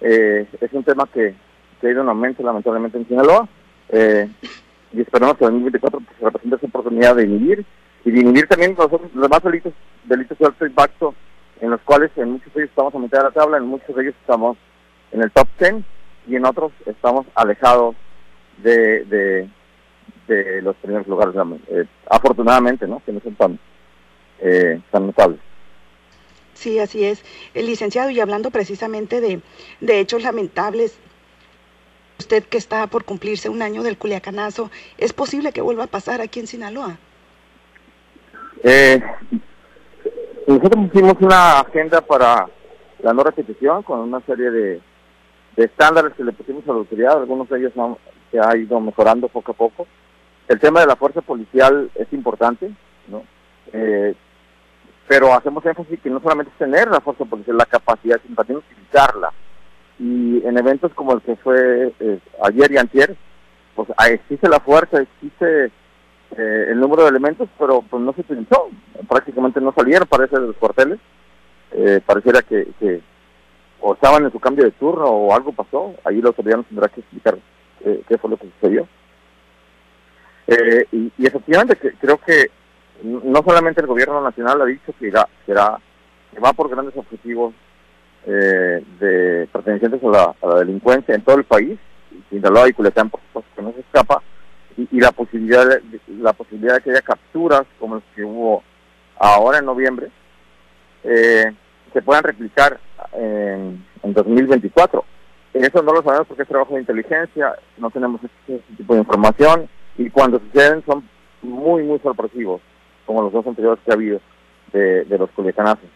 Eh, 0.00 0.46
es 0.60 0.72
un 0.72 0.82
tema 0.82 1.06
que, 1.12 1.34
que, 1.80 1.86
ha 1.86 1.90
ido 1.90 2.02
en 2.02 2.08
aumento 2.08 2.42
lamentablemente 2.42 2.96
en 2.96 3.08
Sinaloa. 3.08 3.46
Eh, 3.90 4.28
y 4.92 5.00
esperamos 5.00 5.36
que 5.36 5.44
en 5.44 5.50
2024 5.50 6.02
se 6.18 6.24
represente 6.24 6.56
esa 6.56 6.66
oportunidad 6.66 7.16
de 7.16 7.26
vivir 7.26 7.66
y 8.04 8.10
disminuir 8.10 8.46
también 8.46 8.74
los, 8.76 8.86
otros, 8.86 9.12
los 9.14 9.22
demás 9.22 9.42
delitos, 9.42 9.72
delitos 10.04 10.38
de 10.38 10.46
alto 10.46 10.66
impacto, 10.66 11.14
en 11.60 11.70
los 11.70 11.80
cuales 11.82 12.10
en 12.16 12.32
muchos 12.32 12.52
de 12.54 12.60
ellos 12.60 12.70
estamos 12.70 12.94
a 12.94 12.98
mitad 12.98 13.18
de 13.18 13.24
la 13.24 13.30
tabla, 13.30 13.58
en 13.58 13.64
muchos 13.64 13.94
de 13.94 14.02
ellos 14.02 14.14
estamos 14.20 14.56
en 15.12 15.22
el 15.22 15.30
top 15.30 15.48
10 15.58 15.74
y 16.28 16.36
en 16.36 16.44
otros 16.44 16.72
estamos 16.86 17.26
alejados 17.34 17.96
de, 18.58 19.04
de, 19.04 19.48
de 20.26 20.62
los 20.62 20.76
primeros 20.76 21.06
lugares, 21.06 21.34
eh, 21.68 21.84
afortunadamente, 22.08 22.86
¿no? 22.86 23.02
Que 23.04 23.12
no 23.12 23.20
son 23.20 23.34
tan, 23.34 23.58
eh, 24.40 24.80
tan 24.90 25.06
notables. 25.06 25.40
Sí, 26.54 26.78
así 26.78 27.04
es. 27.04 27.24
El 27.54 27.66
licenciado, 27.66 28.10
y 28.10 28.20
hablando 28.20 28.50
precisamente 28.50 29.20
de, 29.20 29.40
de 29.80 30.00
hechos 30.00 30.22
lamentables, 30.22 30.98
usted 32.18 32.44
que 32.44 32.58
está 32.58 32.86
por 32.86 33.04
cumplirse 33.04 33.48
un 33.48 33.62
año 33.62 33.82
del 33.82 33.96
Culiacanazo, 33.96 34.70
¿es 34.98 35.12
posible 35.12 35.52
que 35.52 35.62
vuelva 35.62 35.84
a 35.84 35.88
pasar 35.88 36.20
aquí 36.20 36.40
en 36.40 36.46
Sinaloa? 36.46 36.98
Eh, 38.62 39.00
nosotros 40.46 40.86
hicimos 40.86 41.14
una 41.20 41.60
agenda 41.60 42.00
para 42.00 42.46
la 43.02 43.12
no 43.12 43.22
repetición 43.22 43.82
con 43.82 44.00
una 44.00 44.20
serie 44.22 44.50
de, 44.50 44.80
estándares 45.56 46.14
que 46.14 46.24
le 46.24 46.32
pusimos 46.32 46.64
a 46.64 46.72
la 46.72 46.78
autoridad, 46.78 47.18
algunos 47.18 47.48
de 47.48 47.58
ellos 47.58 47.72
se 48.30 48.38
ha 48.38 48.56
ido 48.56 48.80
mejorando 48.80 49.28
poco 49.28 49.52
a 49.52 49.54
poco. 49.54 49.86
El 50.48 50.58
tema 50.58 50.80
de 50.80 50.86
la 50.86 50.96
fuerza 50.96 51.20
policial 51.20 51.90
es 51.94 52.12
importante, 52.12 52.70
¿no? 53.08 53.22
Eh, 53.72 54.14
pero 55.06 55.32
hacemos 55.34 55.64
énfasis 55.66 56.00
que 56.00 56.10
no 56.10 56.20
solamente 56.20 56.52
es 56.52 56.58
tener 56.58 56.88
la 56.88 57.00
fuerza 57.00 57.24
policial, 57.24 57.56
la 57.56 57.66
capacidad, 57.66 58.20
sino 58.22 58.36
también 58.36 58.58
utilizarla. 58.58 59.32
Y 59.98 60.44
en 60.46 60.56
eventos 60.56 60.92
como 60.94 61.12
el 61.12 61.20
que 61.22 61.36
fue 61.36 61.92
eh, 62.00 62.18
ayer 62.42 62.72
y 62.72 62.78
antier, 62.78 63.16
pues 63.74 63.88
existe 64.08 64.48
la 64.48 64.60
fuerza, 64.60 65.00
existe 65.00 65.70
eh, 66.36 66.66
el 66.68 66.78
número 66.78 67.02
de 67.02 67.08
elementos, 67.08 67.48
pero 67.58 67.82
pues 67.82 68.02
no 68.02 68.12
se 68.12 68.20
utilizó. 68.20 68.68
Prácticamente 69.08 69.60
no 69.60 69.72
salieron, 69.72 70.06
parece, 70.06 70.38
de 70.38 70.46
los 70.46 70.56
cuarteles. 70.56 70.98
Eh, 71.72 72.00
pareciera 72.04 72.42
que, 72.42 72.68
que, 72.78 73.00
o 73.80 73.94
estaban 73.94 74.24
en 74.24 74.32
su 74.32 74.38
cambio 74.38 74.64
de 74.64 74.70
turno 74.72 75.06
o 75.06 75.34
algo 75.34 75.52
pasó. 75.52 75.94
Ahí 76.04 76.20
autoridad 76.24 76.58
nos 76.58 76.66
tendrá 76.66 76.88
que 76.88 77.00
explicar 77.00 77.38
eh, 77.84 78.02
qué 78.08 78.18
fue 78.18 78.30
lo 78.30 78.36
que 78.36 78.50
sucedió. 78.60 78.86
y, 80.92 81.26
efectivamente 81.26 81.76
creo 82.00 82.18
que 82.18 82.50
no 83.02 83.42
solamente 83.42 83.80
el 83.80 83.86
gobierno 83.86 84.20
nacional 84.20 84.60
ha 84.60 84.66
dicho 84.66 84.92
que, 84.98 85.12
será, 85.46 85.78
que 86.32 86.40
va 86.40 86.52
por 86.52 86.68
grandes 86.68 86.96
objetivos 86.96 87.54
de 88.26 89.48
pertenecientes 89.50 90.02
a 90.04 90.08
la, 90.08 90.34
a 90.42 90.46
la, 90.46 90.58
delincuencia 90.60 91.14
en 91.14 91.22
todo 91.22 91.36
el 91.36 91.44
país, 91.44 91.78
Sinaloa 92.28 92.68
y 92.68 92.72
Culiacán 92.74 93.08
por 93.08 93.20
supuesto 93.20 93.50
que 93.56 93.62
no 93.62 93.72
se 93.72 93.80
escapa, 93.80 94.22
y, 94.90 95.00
la 95.00 95.12
posibilidad 95.12 95.64
la 96.08 96.32
posibilidad 96.32 96.74
de 96.74 96.80
que 96.80 96.90
haya 96.90 97.02
capturas 97.02 97.62
como 97.78 97.96
las 97.96 98.04
que 98.14 98.24
hubo 98.24 98.62
ahora 99.18 99.58
en 99.58 99.66
noviembre 99.66 100.08
eh, 101.04 101.52
se 101.92 102.02
puedan 102.02 102.22
replicar 102.22 102.78
en, 103.12 103.84
en 104.02 104.12
2024. 104.12 105.04
Eso 105.54 105.82
no 105.82 105.92
lo 105.92 106.02
sabemos 106.02 106.28
porque 106.28 106.42
es 106.42 106.48
trabajo 106.48 106.74
de 106.74 106.80
inteligencia, 106.80 107.54
no 107.78 107.90
tenemos 107.90 108.20
ese, 108.22 108.60
tipo 108.76 108.94
de 108.94 109.00
información 109.00 109.68
y 109.98 110.08
cuando 110.10 110.38
suceden 110.38 110.84
son 110.86 111.08
muy, 111.42 111.82
muy 111.82 111.98
sorpresivos, 111.98 112.60
como 113.06 113.22
los 113.22 113.32
dos 113.32 113.46
anteriores 113.46 113.82
que 113.84 113.90
ha 113.90 113.94
habido 113.94 114.20
de, 114.72 115.04
de 115.04 115.18
los 115.18 115.30
culiacanazos. 115.30 115.88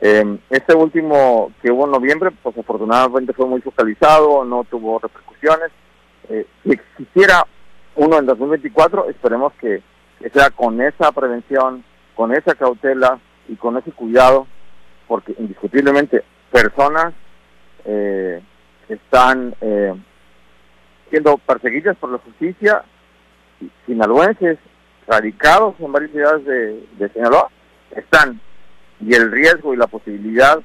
Eh, 0.00 0.38
este 0.50 0.74
último 0.74 1.52
que 1.60 1.70
hubo 1.70 1.84
en 1.84 1.92
noviembre, 1.92 2.30
pues 2.42 2.56
afortunadamente 2.56 3.32
fue 3.32 3.46
muy 3.46 3.60
focalizado, 3.60 4.44
no 4.44 4.64
tuvo 4.64 4.98
repercusiones. 4.98 5.70
Eh, 6.28 6.46
si 6.62 6.72
existiera 6.72 7.46
uno 7.98 8.16
en 8.18 8.26
2024, 8.26 9.08
esperemos 9.10 9.52
que, 9.54 9.82
sea 10.32 10.50
con 10.50 10.80
esa 10.80 11.12
prevención, 11.12 11.84
con 12.14 12.32
esa 12.32 12.54
cautela 12.54 13.18
y 13.48 13.56
con 13.56 13.76
ese 13.76 13.92
cuidado, 13.92 14.46
porque 15.06 15.34
indiscutiblemente 15.38 16.24
personas 16.50 17.12
eh, 17.84 18.40
están 18.88 19.54
eh, 19.60 19.94
siendo 21.10 21.38
perseguidas 21.38 21.96
por 21.96 22.10
la 22.10 22.18
justicia, 22.18 22.84
sinaloenses 23.86 24.58
radicados 25.06 25.74
en 25.80 25.92
varias 25.92 26.12
ciudades 26.12 26.44
de, 26.44 27.08
Sinaloa, 27.10 27.48
están, 27.90 28.40
y 29.00 29.14
el 29.14 29.30
riesgo 29.30 29.74
y 29.74 29.76
la 29.76 29.86
posibilidad 29.86 30.58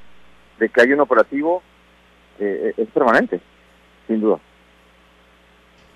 de 0.60 0.70
que 0.70 0.82
haya 0.82 0.94
un 0.94 1.02
operativo 1.02 1.64
eh, 2.40 2.74
es 2.78 2.88
permanente, 2.90 3.40
sin 4.08 4.22
duda. 4.22 4.40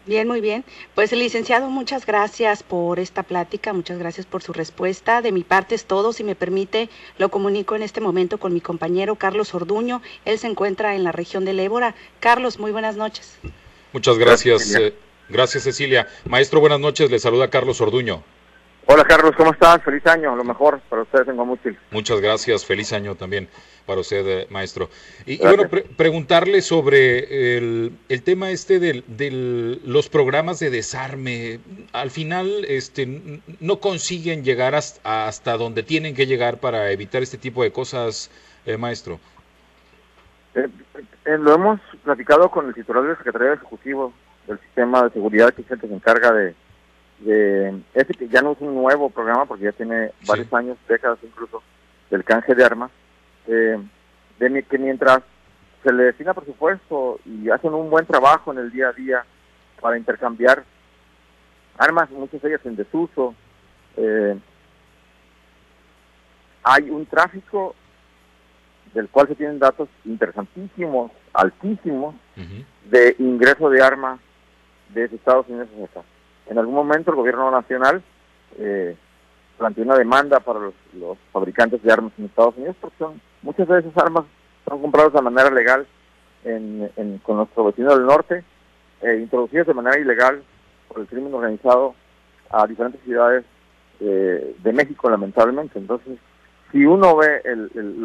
Bien, 0.07 0.25
muy 0.25 0.39
bien. 0.39 0.63
Pues 0.95 1.11
licenciado, 1.11 1.69
muchas 1.69 2.05
gracias 2.05 2.63
por 2.63 2.97
esta 2.97 3.23
plática, 3.23 3.73
muchas 3.73 3.99
gracias 3.99 4.25
por 4.25 4.41
su 4.41 4.53
respuesta. 4.53 5.21
De 5.21 5.33
mi 5.33 5.43
parte 5.43 5.75
es 5.75 5.83
todo. 5.83 6.13
Si 6.13 6.23
me 6.23 6.33
permite, 6.33 6.89
lo 7.17 7.29
comunico 7.29 7.75
en 7.75 7.83
este 7.83 7.99
momento 7.99 8.39
con 8.39 8.53
mi 8.53 8.61
compañero 8.61 9.15
Carlos 9.15 9.53
Orduño. 9.53 10.01
Él 10.23 10.39
se 10.39 10.47
encuentra 10.47 10.95
en 10.95 11.03
la 11.03 11.11
región 11.11 11.43
del 11.43 11.59
Ébora. 11.59 11.93
Carlos, 12.21 12.57
muy 12.57 12.71
buenas 12.71 12.95
noches. 12.95 13.37
Muchas 13.91 14.17
gracias. 14.17 14.71
Gracias, 14.71 14.81
eh, 14.81 14.95
gracias 15.27 15.63
Cecilia. 15.63 16.07
Maestro, 16.23 16.61
buenas 16.61 16.79
noches. 16.79 17.11
Le 17.11 17.19
saluda 17.19 17.49
Carlos 17.49 17.81
Orduño. 17.81 18.23
Hola 18.89 19.03
Carlos, 19.03 19.33
¿cómo 19.35 19.51
estás? 19.51 19.83
Feliz 19.83 20.07
año, 20.07 20.33
lo 20.33 20.45
mejor 20.45 20.79
para 20.87 21.01
ustedes 21.01 21.27
en 21.27 21.35
Guamuchil. 21.35 21.77
Muchas 21.91 22.21
gracias, 22.21 22.65
feliz 22.65 22.93
año 22.93 23.15
también 23.15 23.49
para 23.85 23.99
usted, 23.99 24.25
eh, 24.25 24.47
maestro. 24.49 24.89
Y, 25.25 25.39
bueno, 25.39 25.63
preguntarle 25.97 26.61
sobre 26.61 27.57
el, 27.57 27.91
el 28.07 28.23
tema 28.23 28.49
este 28.49 28.79
de 28.79 29.03
del, 29.07 29.81
los 29.85 30.07
programas 30.07 30.59
de 30.59 30.69
desarme. 30.69 31.59
Al 31.91 32.11
final, 32.11 32.63
este, 32.65 33.41
no 33.59 33.81
consiguen 33.81 34.45
llegar 34.45 34.73
hasta, 34.73 35.27
hasta 35.27 35.57
donde 35.57 35.83
tienen 35.83 36.15
que 36.15 36.25
llegar 36.25 36.61
para 36.61 36.89
evitar 36.89 37.21
este 37.21 37.37
tipo 37.37 37.63
de 37.63 37.73
cosas, 37.73 38.31
eh, 38.65 38.77
maestro. 38.77 39.19
Eh, 40.55 40.69
lo 41.25 41.53
hemos 41.53 41.81
platicado 42.05 42.49
con 42.49 42.67
el 42.67 42.73
titular 42.73 43.03
del 43.03 43.17
Secretario 43.17 43.51
Ejecutivo 43.51 44.13
del 44.47 44.57
Sistema 44.61 45.03
de 45.03 45.09
Seguridad, 45.09 45.53
que 45.53 45.63
es 45.63 45.71
el 45.71 45.77
que 45.77 45.87
se 45.87 45.93
encarga 45.93 46.31
de 46.31 46.55
de 47.19 47.81
ese 47.93 48.13
que 48.13 48.27
ya 48.27 48.41
no 48.41 48.51
es 48.51 48.61
un 48.61 48.75
nuevo 48.75 49.09
programa 49.09 49.45
porque 49.45 49.65
ya 49.65 49.71
tiene 49.71 50.11
varios 50.27 50.51
años, 50.53 50.77
décadas 50.87 51.19
incluso, 51.23 51.63
del 52.09 52.23
canje 52.23 52.53
de 52.53 52.63
armas, 52.63 52.91
eh, 53.47 53.77
de 54.39 54.63
que 54.63 54.77
mientras 54.77 55.21
se 55.83 55.91
le 55.91 56.03
destina 56.03 56.33
presupuesto 56.33 57.19
y 57.25 57.49
hacen 57.49 57.73
un 57.73 57.89
buen 57.89 58.05
trabajo 58.05 58.51
en 58.51 58.59
el 58.59 58.71
día 58.71 58.89
a 58.89 58.93
día 58.93 59.25
para 59.81 59.97
intercambiar 59.97 60.63
armas, 61.77 62.09
muchas 62.11 62.41
de 62.41 62.49
ellas 62.49 62.65
en 62.65 62.75
desuso, 62.75 63.35
eh, 63.95 64.37
hay 66.63 66.89
un 66.89 67.05
tráfico 67.05 67.75
del 68.93 69.09
cual 69.09 69.27
se 69.27 69.35
tienen 69.35 69.59
datos 69.59 69.89
interesantísimos, 70.05 71.11
altísimos, 71.33 72.15
de 72.89 73.15
ingreso 73.19 73.69
de 73.69 73.81
armas 73.81 74.19
desde 74.89 75.15
Estados 75.15 75.47
Unidos 75.49 75.67
hacia 75.73 75.85
acá 75.85 76.03
en 76.49 76.57
algún 76.57 76.75
momento 76.75 77.11
el 77.11 77.17
gobierno 77.17 77.51
nacional 77.51 78.01
eh, 78.57 78.95
planteó 79.57 79.83
una 79.83 79.95
demanda 79.95 80.39
para 80.39 80.59
los, 80.59 80.73
fabricantes 81.31 81.81
de 81.81 81.91
armas 81.91 82.13
en 82.17 82.25
Estados 82.25 82.55
Unidos, 82.57 82.75
porque 82.79 82.97
son, 82.97 83.21
muchas 83.41 83.67
de 83.67 83.79
esas 83.79 83.97
armas 83.97 84.25
son 84.67 84.81
compradas 84.81 85.13
de 85.13 85.21
manera 85.21 85.49
legal 85.49 85.87
en, 86.43 87.19
con 87.23 87.37
nuestro 87.37 87.65
vecino 87.65 87.95
del 87.95 88.05
norte, 88.05 88.43
e 89.01 89.15
introducidas 89.17 89.67
de 89.67 89.73
manera 89.73 89.99
ilegal 89.99 90.43
por 90.87 91.01
el 91.01 91.07
crimen 91.07 91.33
organizado 91.33 91.95
a 92.49 92.65
diferentes 92.65 93.01
ciudades 93.03 93.45
eh, 93.99 94.55
de 94.57 94.73
México, 94.73 95.09
lamentablemente. 95.09 95.77
Entonces, 95.77 96.17
si 96.71 96.85
uno 96.85 97.15
ve 97.17 97.41
el, 97.43 98.01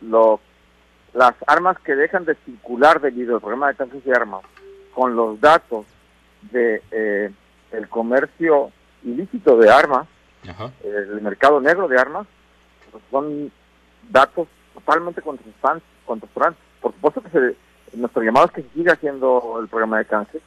lo, 0.00 0.40
las 1.12 1.34
armas 1.46 1.78
que 1.80 1.96
dejan 1.96 2.24
de 2.24 2.36
circular 2.44 3.00
debido 3.00 3.34
al 3.34 3.40
programa 3.40 3.68
de 3.68 3.74
cáncer 3.74 4.02
de 4.02 4.12
armas 4.12 4.42
con 4.94 5.16
los 5.16 5.40
datos 5.40 5.86
de 6.52 6.82
eh, 6.90 7.30
el 7.72 7.88
comercio 7.88 8.70
ilícito 9.02 9.56
de 9.56 9.70
armas, 9.70 10.06
el 10.84 11.20
mercado 11.20 11.60
negro 11.60 11.88
de 11.88 11.98
armas, 11.98 12.26
pues 12.90 13.02
son 13.10 13.52
datos 14.08 14.48
totalmente 14.74 15.22
contrastantes. 15.22 15.88
Por 16.80 16.92
supuesto 16.92 17.22
que 17.22 17.30
se, 17.30 17.56
nuestro 17.96 18.22
llamado 18.22 18.46
es 18.46 18.52
que 18.52 18.62
se 18.62 18.70
siga 18.70 18.94
haciendo 18.94 19.58
el 19.60 19.68
programa 19.68 19.98
de 19.98 20.04
cáncer, 20.06 20.40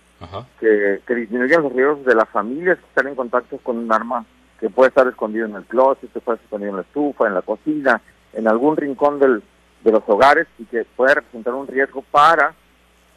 que, 0.60 1.02
que 1.06 1.16
disminuyan 1.16 1.64
los 1.64 1.74
riesgos 1.74 2.06
de 2.06 2.16
las 2.16 2.30
familias 2.30 2.78
que 2.80 2.86
están 2.86 3.08
en 3.08 3.16
contacto 3.16 3.58
con 3.58 3.78
un 3.78 3.92
arma 3.92 4.26
que 4.60 4.70
puede 4.70 4.90
estar 4.90 5.06
escondido 5.08 5.46
en 5.46 5.56
el 5.56 5.66
closet, 5.66 6.12
que 6.12 6.20
puede 6.22 6.38
estar 6.38 6.46
escondido 6.46 6.70
en 6.72 6.78
la 6.78 6.84
estufa, 6.84 7.28
en 7.28 7.34
la 7.34 7.42
cocina, 7.42 8.02
en 8.32 8.48
algún 8.48 8.78
rincón 8.78 9.20
del, 9.20 9.44
de 9.84 9.92
los 9.92 10.04
hogares 10.08 10.48
y 10.58 10.66
que 10.66 10.86
puede 10.96 11.16
representar 11.16 11.54
un 11.54 11.68
riesgo 11.68 12.02
para 12.10 12.56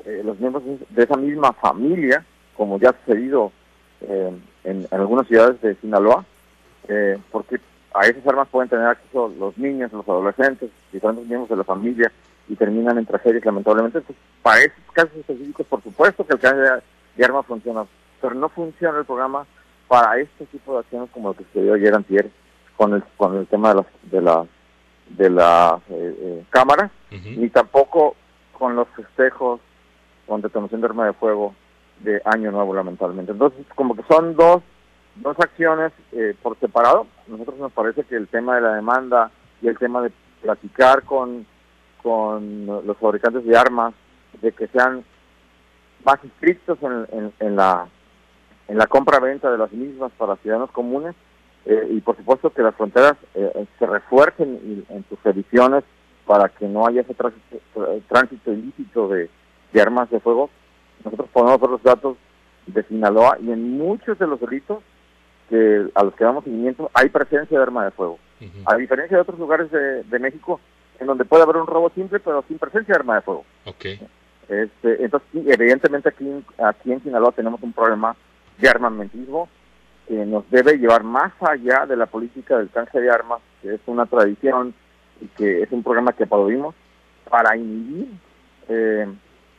eh, 0.05 0.23
los 0.25 0.39
miembros 0.39 0.65
de 0.91 1.03
esa 1.03 1.17
misma 1.17 1.53
familia, 1.53 2.25
como 2.57 2.79
ya 2.79 2.91
ha 2.91 3.05
sucedido 3.05 3.53
eh, 4.03 4.33
en, 4.65 4.87
algunas 4.91 5.27
ciudades 5.27 5.61
de 5.61 5.75
Sinaloa, 5.77 6.25
eh, 6.89 7.19
porque 7.31 7.61
a 7.95 8.07
esas 8.07 8.27
armas 8.27 8.49
pueden 8.49 8.69
tener 8.69 8.87
acceso 8.87 9.33
los 9.39 9.57
niños, 9.57 9.93
los 9.93 10.09
adolescentes, 10.09 10.71
diferentes 10.93 11.27
miembros 11.27 11.49
de 11.49 11.57
la 11.57 11.65
familia 11.65 12.13
y 12.49 12.55
terminan 12.55 12.99
en 12.99 13.07
tragedias 13.07 13.45
lamentablemente. 13.45 13.99
Entonces, 13.99 14.23
para 14.43 14.61
esos 14.61 14.79
casos 14.93 15.17
específicos, 15.17 15.67
por 15.67 15.83
supuesto 15.83 16.27
que 16.27 16.35
el 16.35 16.41
cáncer 16.41 16.83
de 17.17 17.25
armas 17.25 17.47
funciona, 17.47 17.85
pero 18.21 18.35
no 18.35 18.49
funciona 18.49 18.99
el 18.99 19.05
programa 19.05 19.47
para 19.89 20.19
este 20.19 20.47
tipo 20.47 20.75
de 20.75 20.81
acciones 20.81 21.11
como 21.11 21.29
lo 21.29 21.35
que 21.35 21.45
se 21.53 21.63
dio 21.63 21.75
ayer 21.75 21.95
antier 21.95 22.31
con 22.77 22.93
el 22.95 23.03
con 23.17 23.37
el 23.37 23.47
tema 23.47 23.71
de 23.71 23.75
las 23.75 23.87
de 24.03 24.21
las 24.21 24.47
de 25.11 25.31
la 25.31 25.81
eh, 25.89 26.17
eh, 26.19 26.45
cámara 26.51 26.91
ni 27.11 27.49
tampoco 27.49 28.17
con 28.53 28.75
los 28.75 28.89
festejos 28.89 29.61
con 30.27 30.43
detonación 30.43 30.81
de 30.81 30.87
arma 30.89 31.07
de 31.07 31.13
fuego 31.13 31.55
de 32.01 32.21
año 32.25 32.51
nuevo 32.51 32.75
lamentablemente 32.75 33.33
entonces 33.33 33.65
como 33.75 33.95
que 33.95 34.03
son 34.09 34.35
dos 34.37 34.63
dos 35.17 35.37
acciones 35.39 35.93
eh, 36.13 36.35
por 36.43 36.59
separado 36.59 37.07
nosotros 37.27 37.59
nos 37.59 37.73
parece 37.73 38.05
que 38.05 38.17
el 38.17 38.29
tema 38.29 38.57
de 38.57 38.63
la 38.63 38.75
demanda 38.75 39.31
y 39.63 39.69
el 39.69 39.79
tema 39.79 40.03
de 40.03 40.13
platicar 40.43 41.03
con 41.03 41.47
con 42.03 42.67
los 42.67 42.97
fabricantes 42.99 43.45
de 43.45 43.57
armas 43.57 43.95
de 44.41 44.53
que 44.53 44.69
sean 44.69 45.05
más 46.05 46.23
estrictos 46.23 46.79
en, 46.83 47.33
en 47.41 47.57
la 47.57 47.89
en 48.69 48.79
la 48.79 48.87
compra-venta 48.87 49.51
de 49.51 49.59
las 49.59 49.73
mismas 49.73 50.13
para 50.19 50.37
ciudadanos 50.37 50.71
comunes 50.71 51.15
eh, 51.67 51.89
y 51.91 52.01
por 52.01 52.17
supuesto 52.17 52.51
que 52.51 52.63
las 52.63 52.77
fronteras 52.77 53.17
eh, 53.35 53.67
se 53.79 53.87
refuercen 53.87 54.87
en 54.89 55.05
sus 55.09 55.19
ediciones 55.27 55.83
para 56.25 56.49
que 56.49 56.67
no 56.67 56.87
haya 56.87 57.01
ese 57.01 57.15
tránsito, 57.15 58.53
ilícito 58.53 59.09
de, 59.09 59.29
armas 59.81 60.09
de 60.11 60.21
fuego. 60.21 60.49
Nosotros 61.07 61.29
podemos 61.33 61.61
ver 61.61 61.71
los 61.71 61.83
datos 61.83 62.17
de 62.67 62.83
Sinaloa 62.83 63.39
y 63.41 63.53
en 63.53 63.79
muchos 63.79 64.19
de 64.19 64.27
los 64.27 64.41
delitos 64.41 64.83
que 65.49 65.87
a 65.95 66.03
los 66.03 66.15
que 66.15 66.25
damos 66.25 66.43
seguimiento 66.43 66.91
hay 66.93 67.09
presencia 67.09 67.57
de 67.57 67.63
arma 67.63 67.85
de 67.85 67.93
fuego. 67.93 68.19
A 68.67 68.77
diferencia 68.77 69.17
de 69.17 69.23
otros 69.23 69.39
lugares 69.39 69.71
de, 69.71 70.19
México 70.19 70.61
en 70.99 71.07
donde 71.07 71.25
puede 71.25 71.45
haber 71.45 71.57
un 71.57 71.67
robo 71.67 71.91
simple 71.91 72.19
pero 72.19 72.45
sin 72.49 72.59
presencia 72.59 72.93
de 72.93 72.99
arma 72.99 73.15
de 73.15 73.21
fuego. 73.21 73.45
Okay. 73.65 74.01
Este, 74.49 75.05
entonces, 75.05 75.29
evidentemente 75.47 76.09
aquí, 76.09 76.29
aquí 76.59 76.93
en 76.93 77.03
Sinaloa 77.03 77.33
tenemos 77.33 77.63
un 77.63 77.73
problema 77.73 78.17
de 78.59 78.69
armamentismo 78.69 79.49
que 80.09 80.15
nos 80.27 80.49
debe 80.51 80.79
llevar 80.79 81.05
más 81.05 81.33
allá 81.41 81.87
de 81.87 81.97
la 81.97 82.07
política 82.07 82.59
del 82.59 82.71
cáncer 82.71 83.03
de 83.03 83.11
armas, 83.11 83.41
que 83.63 83.75
es 83.75 83.81
una 83.87 84.07
tradición 84.07 84.75
y 85.21 85.27
que 85.29 85.63
es 85.63 85.71
un 85.71 85.83
programa 85.83 86.13
que 86.13 86.25
aplaudimos, 86.25 86.75
para 87.29 87.57
inhibir 87.57 88.09
eh, 88.69 89.07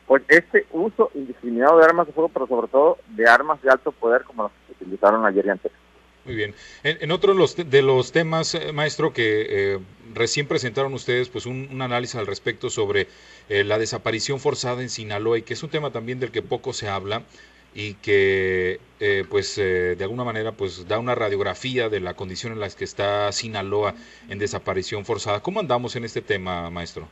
pues 0.08 0.24
este 0.28 0.66
uso 0.72 1.12
indiscriminado 1.14 1.78
de 1.78 1.86
armas 1.86 2.08
de 2.08 2.14
fuego, 2.14 2.30
pero 2.30 2.48
sobre 2.48 2.68
todo 2.68 2.98
de 3.10 3.28
armas 3.28 3.62
de 3.62 3.70
alto 3.70 3.92
poder 3.92 4.24
como 4.24 4.44
las 4.44 4.52
que 4.66 4.84
utilizaron 4.84 5.26
ayer 5.26 5.46
y 5.46 5.50
antes. 5.50 5.72
Muy 6.26 6.36
bien. 6.36 6.56
En, 6.84 7.12
otro 7.12 7.34
de 7.34 7.40
los, 7.40 7.56
de 7.56 7.82
los 7.82 8.12
temas, 8.12 8.54
eh, 8.56 8.74
maestro, 8.74 9.14
que 9.14 9.46
eh, 9.50 9.80
recién 10.14 10.48
presentaron 10.48 10.94
ustedes, 10.94 11.30
pues 11.30 11.46
un, 11.46 11.82
análisis 11.82 12.16
al 12.16 12.28
respecto 12.28 12.70
sobre 12.70 13.08
la 13.50 13.78
desaparición 13.78 14.42
forzada 14.42 14.82
en 14.82 14.90
Sinaloa 14.90 15.38
y 15.38 15.44
que 15.44 15.54
es 15.54 15.64
un 15.64 15.70
tema 15.70 15.92
también 15.92 16.20
del 16.20 16.32
que 16.32 16.42
poco 16.42 16.74
se 16.74 16.90
habla 16.90 17.24
y 17.78 17.94
que 17.94 18.80
eh, 19.00 19.24
pues 19.30 19.56
eh, 19.60 19.96
de 19.96 20.04
alguna 20.04 20.24
manera 20.24 20.52
pues 20.52 20.88
da 20.88 20.98
una 20.98 21.14
radiografía 21.14 21.90
de 21.90 22.00
la 22.00 22.16
condición 22.16 22.52
en 22.54 22.60
la 22.60 22.70
que 22.70 22.84
está 22.84 23.32
Sinaloa 23.32 23.94
en 24.30 24.40
desaparición 24.40 25.06
forzada. 25.06 25.42
¿Cómo 25.42 25.60
andamos 25.60 25.96
en 25.96 26.04
este 26.04 26.24
tema, 26.24 26.72
maestro? 26.72 27.08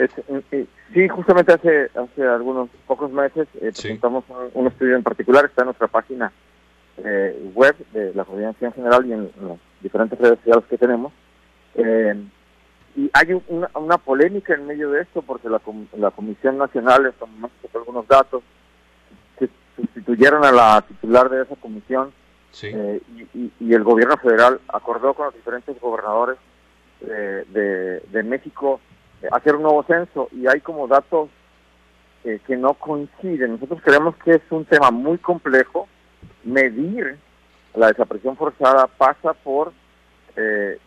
Eh, 0.00 0.66
sí, 0.94 1.08
justamente 1.08 1.52
hace 1.52 1.90
hace 1.94 2.22
algunos 2.22 2.68
pocos 2.86 3.10
meses 3.10 3.48
presentamos 3.58 4.24
un, 4.54 4.68
estudio 4.68 4.96
en 4.96 5.02
particular, 5.02 5.44
está 5.44 5.62
en 5.62 5.66
nuestra 5.66 5.88
página 5.88 6.32
web 7.54 7.76
de 7.92 8.14
la 8.14 8.24
Coordinación 8.24 8.72
General 8.72 9.06
y 9.06 9.12
en, 9.12 9.24
las 9.24 9.58
diferentes 9.80 10.18
redes 10.18 10.38
sociales 10.38 10.64
que 10.70 10.78
tenemos. 10.78 11.12
y 12.96 13.10
hay 13.12 13.42
una, 13.48 13.98
polémica 13.98 14.54
en 14.54 14.66
medio 14.66 14.90
de 14.90 15.02
esto 15.02 15.22
porque 15.22 15.48
la, 15.48 15.60
la 15.96 16.10
Comisión 16.10 16.58
Nacional, 16.58 17.06
estamos 17.06 17.50
algunos 17.74 18.06
datos, 18.08 18.42
sustituyeron 19.78 20.44
a 20.44 20.52
la 20.52 20.84
titular 20.86 21.28
de 21.28 21.42
esa 21.42 21.56
comisión 21.56 22.12
eh, 22.62 23.00
y, 23.34 23.72
el 23.72 23.84
gobierno 23.84 24.16
federal 24.16 24.60
acordó 24.68 25.14
con 25.14 25.26
los 25.26 25.34
diferentes 25.34 25.78
gobernadores 25.80 26.38
de, 27.00 28.00
de, 28.10 28.22
México 28.24 28.80
eh, 28.80 28.97
hacer 29.30 29.56
un 29.56 29.62
nuevo 29.62 29.82
censo 29.84 30.28
y 30.32 30.46
hay 30.46 30.60
como 30.60 30.86
datos 30.86 31.30
eh, 32.24 32.40
que 32.46 32.56
no 32.56 32.74
coinciden. 32.74 33.52
Nosotros 33.52 33.80
creemos 33.82 34.16
que 34.16 34.32
es 34.32 34.42
un 34.50 34.64
tema 34.64 34.90
muy 34.90 35.18
complejo. 35.18 35.88
Medir 36.44 37.16
la 37.74 37.88
desaparición 37.88 38.36
forzada 38.36 38.86
pasa 38.86 39.34
por 39.34 39.72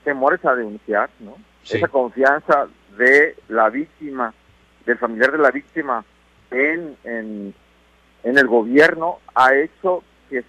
temores 0.05 0.45
a 0.45 0.55
denunciar, 0.55 1.09
¿no? 1.19 1.35
Esa 1.69 1.89
confianza 1.89 2.69
de 2.97 3.35
la 3.49 3.69
víctima, 3.69 4.33
del 4.85 4.97
familiar 4.97 5.33
de 5.33 5.37
la 5.37 5.51
víctima 5.51 6.05
en, 6.51 6.95
en, 7.03 7.53
en 8.23 8.37
el 8.37 8.47
gobierno 8.47 9.19
ha 9.33 9.55
hecho 9.55 10.03
que, 10.29 10.43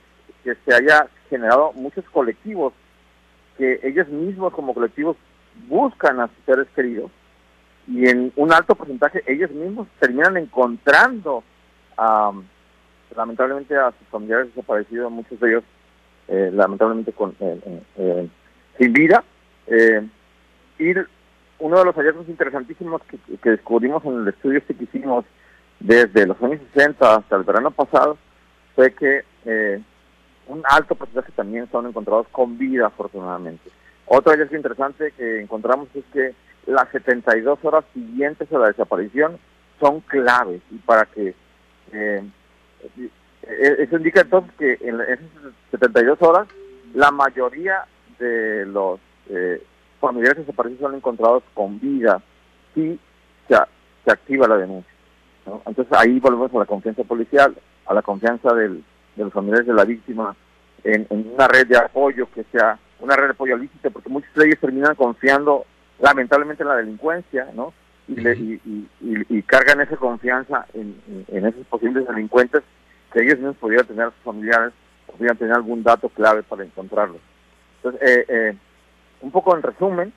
se 0.45 0.75
haya 0.75 1.09
generado 1.31 1.73
muchos 1.73 2.05
colectivos 2.11 2.73
que 3.57 3.79
ellos 3.85 4.09
mismos 4.09 4.53
como 4.53 4.75
colectivos 4.75 5.17
buscan 5.69 6.21
a 6.21 6.27
sus 6.27 6.45
seres 6.45 6.67
queridos 6.75 7.11
y 7.87 8.09
en 8.09 8.33
un 8.37 8.53
alto 8.53 8.75
porcentaje 8.75 9.23
ellos 9.27 9.51
mismos 9.51 9.89
terminan 9.99 10.37
encontrando 10.37 11.43
lamentablemente 13.17 13.77
a 13.77 13.93
sus 13.99 14.09
familiares 14.09 14.49
desaparecidos, 14.49 15.13
muchos 15.13 15.39
de 15.41 15.49
ellos 15.51 15.65
eh, 16.29 16.51
lamentablemente 16.53 17.13
con 17.13 17.35
eh, 17.41 17.83
eh, 17.97 18.29
sin 18.79 18.93
vida. 18.93 19.25
y 20.79 20.95
uno 21.59 21.79
de 21.79 21.85
los 21.85 21.95
hallazgos 21.95 22.29
interesantísimos 22.29 23.03
que, 23.03 23.19
que 23.39 23.51
descubrimos 23.51 24.05
en 24.05 24.23
el 24.23 24.29
estudio 24.29 24.59
este 24.59 24.75
que 24.75 24.85
hicimos 24.85 25.25
desde 25.79 26.27
los 26.27 26.41
años 26.43 26.61
60 26.75 27.17
hasta 27.17 27.37
el 27.37 27.43
verano 27.43 27.71
pasado 27.71 28.17
fue 28.75 28.93
que 28.95 29.25
eh, 29.45 29.81
un 30.47 30.63
alto 30.65 30.95
porcentaje 30.95 31.33
también 31.33 31.69
son 31.71 31.87
encontrados 31.87 32.27
con 32.31 32.59
vida, 32.59 32.87
afortunadamente. 32.87 33.71
Otro 34.07 34.33
hallazgo 34.33 34.57
interesante 34.57 35.13
que 35.13 35.41
encontramos 35.41 35.89
es 35.95 36.05
que 36.13 36.35
las 36.67 36.89
72 36.91 37.59
horas 37.63 37.85
siguientes 37.93 38.53
a 38.53 38.59
la 38.59 38.69
desaparición 38.69 39.39
son 39.81 40.01
claves 40.01 40.61
y 40.71 40.77
para 40.79 41.07
que 41.07 41.35
eh, 41.93 42.23
eh, 42.99 43.77
eso 43.79 43.97
indica 43.97 44.21
entonces 44.21 44.53
que 44.59 44.79
en 44.81 45.01
esas 45.01 45.27
72 45.71 46.21
horas 46.23 46.49
la 46.95 47.11
mayoría 47.11 47.85
de 48.19 48.67
los 48.67 49.01
familiares 50.01 50.39
desaparecidos 50.39 50.83
son 50.83 50.95
encontrados 50.95 51.43
con 51.55 51.81
vida 51.81 52.21
si 52.75 52.99
se 53.49 54.11
activa 54.11 54.49
la 54.49 54.57
denuncia. 54.57 54.93
Entonces 55.67 55.93
ahí 55.99 56.21
volvemos 56.21 56.55
a 56.55 56.59
la 56.59 56.67
confianza 56.67 57.03
policial, 57.05 57.55
a 57.87 57.95
la 57.95 58.03
confianza 58.03 58.53
del, 58.55 58.85
de 59.17 59.25
los 59.25 59.33
familiares 59.33 59.67
de 59.67 59.75
la 59.75 59.85
víctima 59.85 60.35
en, 60.85 61.07
una 61.11 61.49
red 61.49 61.67
de 61.67 61.79
apoyo 61.79 62.29
que 62.35 62.45
sea 62.53 62.79
una 63.01 63.17
red 63.17 63.27
de 63.27 63.33
apoyo 63.33 63.57
lícita, 63.57 63.91
porque 63.91 64.09
muchos 64.09 64.33
de 64.35 64.55
terminan 64.57 64.95
confiando 64.95 65.67
lamentablemente 66.03 66.63
en 66.63 66.69
la 66.69 66.77
delincuencia, 66.77 67.49
¿no? 67.55 67.73
Y, 68.09 69.43
cargan 69.47 69.81
esa 69.81 69.97
confianza 69.97 70.67
en, 70.75 70.97
esos 71.29 71.67
posibles 71.67 72.07
delincuentes 72.07 72.63
que 73.13 73.23
ellos 73.23 73.39
mismos 73.39 73.57
pudieran 73.57 73.87
tener 73.87 74.07
a 74.07 74.11
sus 74.11 74.23
familiares, 74.25 74.73
pudieran 75.07 75.37
tener 75.37 75.55
algún 75.55 75.83
dato 75.83 76.09
clave 76.09 76.43
para 76.43 76.65
encontrarlos. 76.65 77.21
Entonces, 77.77 78.25
eh, 78.29 78.57
un 79.21 79.31
poco 79.31 79.55
en 79.57 79.63
resumen, 79.63 80.13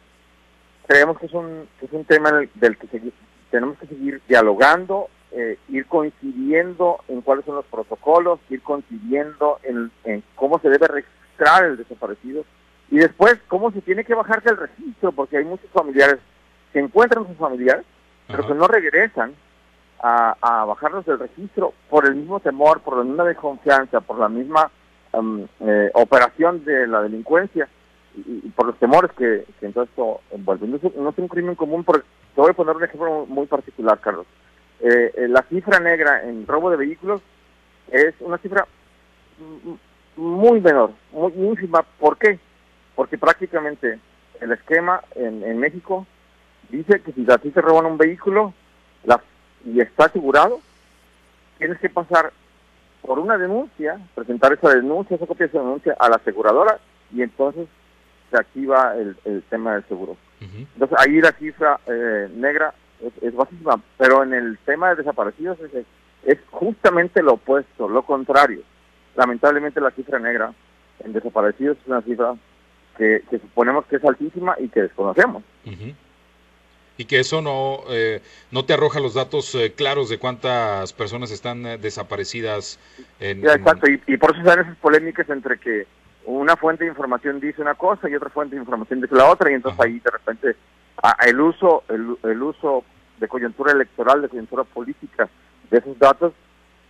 creemos 0.87 1.19
que 1.19 1.27
es 1.27 1.33
un, 1.33 1.67
es 1.81 1.91
un 1.91 2.05
tema 2.05 2.31
del 2.31 2.77
que 2.77 3.11
tenemos 3.51 3.77
que 3.77 3.87
seguir 3.87 4.21
dialogando, 4.27 5.09
eh, 5.31 5.57
ir 5.69 5.85
coincidiendo 5.85 6.99
en 7.07 7.21
cuáles 7.21 7.45
son 7.45 7.55
los 7.55 7.65
protocolos, 7.65 8.39
ir 8.49 8.61
coincidiendo 8.61 9.59
en, 9.63 9.91
cómo 10.35 10.59
se 10.59 10.69
debe 10.69 10.87
registrar 10.87 11.65
el 11.65 11.77
desaparecido 11.77 12.45
y 12.89 12.97
después 12.97 13.37
cómo 13.47 13.71
se 13.71 13.81
tiene 13.81 14.03
que 14.03 14.13
bajar 14.13 14.41
del 14.43 14.57
registro, 14.57 15.11
porque 15.11 15.37
hay 15.37 15.45
muchos 15.45 15.69
familiares 15.71 16.17
que 16.71 16.79
encuentran 16.79 17.27
sus 17.27 17.37
familiares, 17.37 17.85
pero 18.27 18.47
que 18.47 18.53
no 18.53 18.67
regresan 18.67 19.33
a, 20.01 20.35
a, 20.41 20.65
bajarlos 20.65 21.05
del 21.05 21.19
registro 21.19 21.73
por 21.89 22.05
el 22.05 22.15
mismo 22.15 22.39
temor, 22.39 22.81
por 22.81 22.97
la 22.97 23.03
misma 23.03 23.23
desconfianza, 23.23 24.01
por 24.01 24.19
la 24.19 24.29
misma 24.29 24.69
um, 25.13 25.45
eh, 25.61 25.89
operación 25.93 26.63
de 26.65 26.87
la 26.87 27.01
delincuencia 27.01 27.67
y, 28.15 28.49
por 28.49 28.67
los 28.67 28.77
temores 28.77 29.11
que, 29.17 29.45
que 29.59 29.65
en 29.65 29.73
todo 29.73 29.83
esto 29.85 30.21
envuelve. 30.31 30.67
No, 30.67 31.09
es 31.09 31.17
un 31.17 31.27
crimen 31.27 31.55
común, 31.55 31.83
porque 31.83 32.05
te 32.35 32.41
voy 32.41 32.51
a 32.51 32.55
poner 32.55 32.75
un 32.75 32.83
ejemplo 32.83 33.25
muy 33.25 33.45
particular, 33.45 33.99
Carlos. 33.99 34.25
Eh, 34.81 35.11
eh, 35.15 35.27
la 35.27 35.41
cifra 35.43 35.79
negra 35.79 36.23
en 36.23 36.45
robo 36.45 36.69
de 36.69 36.77
vehículos 36.77 37.21
es 37.91 38.13
una 38.19 38.37
cifra 38.39 38.67
muy 40.17 40.61
menor, 40.61 40.91
muy 41.11 41.31
ínfima. 41.33 41.83
¿Por 41.99 42.17
qué? 42.17 42.39
Porque 42.95 43.17
prácticamente 43.17 43.99
el 44.41 44.51
esquema 44.51 45.01
en, 45.15 45.43
en 45.43 45.57
México 45.59 46.05
dice 46.69 47.01
que 47.01 47.11
si 47.11 47.29
a 47.29 47.37
ti 47.37 47.51
te 47.51 47.61
roban 47.61 47.85
un 47.85 47.97
vehículo 47.97 48.53
la, 49.03 49.21
y 49.65 49.81
está 49.81 50.05
asegurado, 50.05 50.59
tienes 51.57 51.79
que 51.79 51.89
pasar 51.89 52.31
por 53.01 53.19
una 53.19 53.37
denuncia, 53.37 53.99
presentar 54.15 54.53
esa 54.53 54.69
denuncia, 54.69 55.15
esa 55.15 55.27
copia 55.27 55.45
de 55.45 55.49
esa 55.51 55.59
denuncia 55.59 55.95
a 55.99 56.09
la 56.09 56.15
aseguradora 56.15 56.79
y 57.13 57.21
entonces 57.21 57.67
se 58.31 58.37
activa 58.37 58.95
el, 58.95 59.15
el 59.25 59.43
tema 59.43 59.73
del 59.75 59.83
seguro. 59.85 60.17
Entonces 60.41 60.97
ahí 60.99 61.21
la 61.21 61.31
cifra 61.31 61.79
eh, 61.87 62.29
negra 62.35 62.73
es, 63.01 63.13
es 63.23 63.35
bajísima, 63.35 63.81
pero 63.97 64.23
en 64.23 64.33
el 64.33 64.57
tema 64.59 64.89
de 64.89 64.97
desaparecidos 64.97 65.59
es, 65.59 65.85
es 66.23 66.39
justamente 66.51 67.23
lo 67.23 67.33
opuesto, 67.33 67.87
lo 67.89 68.03
contrario. 68.03 68.61
Lamentablemente 69.15 69.81
la 69.81 69.91
cifra 69.91 70.19
negra 70.19 70.53
en 71.03 71.13
desaparecidos 71.13 71.77
es 71.77 71.87
una 71.87 72.01
cifra 72.01 72.35
que, 72.97 73.21
suponemos 73.29 73.85
que 73.85 73.97
es 73.97 74.05
altísima 74.05 74.55
y 74.59 74.69
que 74.69 74.83
desconocemos. 74.83 75.43
Y 76.97 77.05
que 77.05 77.19
eso 77.19 77.41
no, 77.41 77.79
eh, 77.89 78.21
no 78.51 78.63
te 78.63 78.73
arroja 78.73 79.01
los 79.01 79.13
datos 79.13 79.53
eh, 79.55 79.73
claros 79.73 80.07
de 80.09 80.17
cuántas 80.17 80.93
personas 80.93 81.29
están 81.31 81.63
desaparecidas. 81.81 82.79
En, 83.19 83.39
exacto, 83.39 83.89
y, 83.89 84.01
y, 84.07 84.17
por 84.17 84.31
eso 84.31 84.41
se 84.41 84.47
dan 84.47 84.61
esas 84.61 84.77
polémicas 84.77 85.29
entre 85.29 85.57
que 85.57 85.87
una 86.25 86.55
fuente 86.55 86.83
de 86.83 86.89
información 86.89 87.39
dice 87.39 87.61
una 87.61 87.75
cosa 87.75 88.09
y 88.09 88.15
otra 88.15 88.29
fuente 88.29 88.55
de 88.55 88.61
información 88.61 89.01
dice 89.01 89.15
la 89.15 89.29
otra 89.29 89.51
y 89.51 89.55
entonces 89.55 89.79
ahí 89.79 89.99
de 89.99 90.11
repente 90.11 90.55
el 91.25 91.39
uso 91.39 91.83
el, 91.89 92.41
uso 92.41 92.83
de 93.19 93.27
coyuntura 93.27 93.71
electoral 93.71 94.21
de 94.21 94.29
coyuntura 94.29 94.63
política 94.63 95.29
de 95.69 95.77
esos 95.77 95.97
datos 95.99 96.33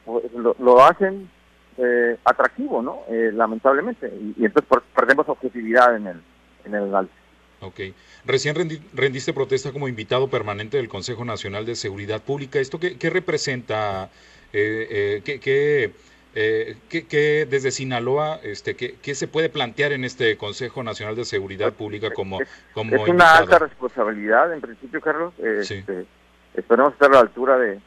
pues, 0.05 0.23
lo, 0.33 0.83
hacen 0.83 1.29
eh, 1.77 2.17
atractivo 2.23 2.81
no 2.81 3.01
eh, 3.09 3.31
lamentablemente 3.33 4.07
y, 4.07 4.45
entonces 4.45 4.83
perdemos 4.95 5.27
objetividad 5.27 5.95
en 5.95 6.07
el 6.07 6.21
en 6.65 6.75
el 6.75 6.83
análisis 6.83 7.25
Ok. 7.61 7.79
Recién 8.25 8.55
rendiste 8.93 9.33
protesta 9.33 9.71
como 9.71 9.87
invitado 9.87 10.29
permanente 10.29 10.77
del 10.77 10.89
Consejo 10.89 11.25
Nacional 11.25 11.65
de 11.65 11.75
Seguridad 11.75 12.21
Pública. 12.21 12.59
¿Esto 12.59 12.79
qué, 12.79 12.97
qué 12.97 13.09
representa? 13.09 14.09
Eh, 14.53 14.87
eh, 14.89 15.21
¿qué, 15.23 15.39
qué 15.39 15.93
eh, 16.37 16.75
¿qué, 16.89 17.47
desde 17.49 17.71
Sinaloa, 17.71 18.39
este, 18.43 18.75
¿qué, 18.75 19.15
se 19.15 19.27
puede 19.27 19.49
plantear 19.49 19.93
en 19.93 20.03
este 20.03 20.35
Consejo 20.37 20.83
Nacional 20.83 21.15
de 21.15 21.23
Seguridad 21.23 21.71
Pública 21.73 22.11
como 22.11 22.39
como 22.73 22.95
Es 22.95 23.07
una 23.07 23.37
alta 23.37 23.57
responsabilidad, 23.57 24.53
en 24.53 24.59
principio, 24.59 24.99
Carlos. 24.99 25.33
Este, 25.39 26.05
esperemos 26.53 26.91
estar 26.91 27.09
a 27.11 27.13
la 27.13 27.19
altura 27.21 27.57
de, 27.57 27.79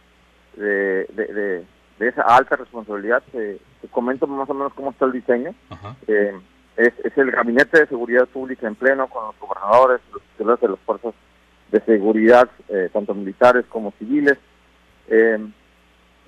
de, 0.56 1.64
esa 2.00 2.22
alta 2.22 2.56
responsabilidad. 2.56 3.22
Te, 3.32 3.58
comento 3.90 4.26
más 4.26 4.48
o 4.50 4.54
menos 4.54 4.72
cómo 4.74 4.90
está 4.90 5.06
el 5.06 5.12
diseño. 5.12 5.54
Eh, 6.06 6.38
es, 6.76 6.92
es, 7.02 7.18
el 7.18 7.30
Gabinete 7.30 7.80
de 7.80 7.86
Seguridad 7.86 8.26
Pública 8.26 8.68
en 8.68 8.76
pleno 8.76 9.08
con 9.08 9.26
los 9.26 9.38
gobernadores, 9.40 10.00
los 10.12 10.22
titulares 10.22 10.60
de 10.60 10.68
las 10.68 10.78
fuerzas 10.80 11.14
de 11.70 11.80
seguridad, 11.80 12.48
eh, 12.68 12.88
tanto 12.92 13.14
militares 13.14 13.64
como 13.68 13.92
civiles. 13.98 14.38
Eh, 15.08 15.38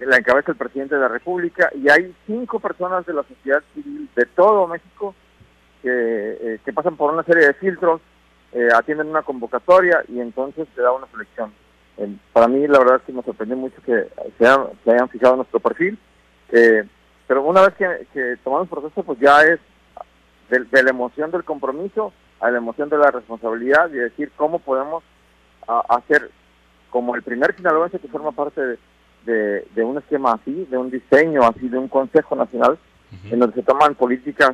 la 0.01 0.17
encabeza 0.17 0.53
el 0.53 0.57
presidente 0.57 0.95
de 0.95 1.01
la 1.03 1.09
República 1.09 1.71
y 1.75 1.89
hay 1.91 2.15
cinco 2.27 2.59
personas 2.59 3.05
de 3.07 3.13
la 3.13 3.23
sociedad 3.23 3.63
civil 3.75 4.09
de 4.17 4.25
todo 4.27 4.67
México 4.67 5.15
que, 5.83 5.91
eh, 5.91 6.59
que 6.65 6.73
pasan 6.73 6.97
por 6.97 7.13
una 7.13 7.23
serie 7.23 7.47
de 7.47 7.55
filtros, 7.55 8.01
atienden 8.75 9.11
una 9.11 9.23
convocatoria 9.23 10.03
y 10.09 10.19
entonces 10.19 10.67
se 10.75 10.83
da 10.83 10.91
una 10.91 11.07
selección. 11.07 11.53
Para 12.33 12.49
mí 12.49 12.67
la 12.67 12.79
verdad 12.79 12.97
es 12.97 13.03
que 13.03 13.13
me 13.13 13.23
sorprendió 13.23 13.57
mucho 13.57 13.81
que 13.83 14.07
se, 14.39 14.47
hayan 14.47 15.09
fijado 15.09 15.35
en 15.35 15.39
nuestro 15.39 15.61
perfil, 15.61 15.99
eh, 16.51 16.85
pero 17.27 17.43
una 17.45 17.63
vez 17.63 17.75
que, 18.13 18.37
tomamos 18.43 18.67
el 18.67 18.71
proceso 18.71 19.03
pues 19.03 19.19
ya 19.19 19.43
es 19.43 19.61
de, 20.49 20.83
la 20.83 20.91
emoción 20.91 21.31
del 21.31 21.45
compromiso 21.45 22.13
a 22.41 22.51
la 22.51 22.59
emoción 22.59 22.89
de 22.89 22.99
la 22.99 23.11
responsabilidad 23.11 23.91
y 23.91 23.97
decir 23.97 24.33
cómo 24.37 24.59
podemos 24.59 25.05
hacer 25.89 26.31
como 26.91 27.15
el 27.15 27.23
primer 27.23 27.55
sinaloense 27.55 28.01
que 28.01 28.09
forma 28.09 28.33
parte 28.33 28.61
de 28.61 28.79
de, 29.25 29.67
de 29.75 29.85
un 29.85 29.99
esquema 29.99 30.33
así, 30.33 30.67
de 30.71 30.77
un 30.77 30.91
diseño 30.91 31.43
así, 31.43 31.69
de 31.69 31.79
un 31.79 31.89
Consejo 31.89 32.37
Nacional, 32.37 32.79
en 33.31 33.39
donde 33.39 33.57
se 33.57 33.63
toman 33.63 33.95
políticas, 33.95 34.53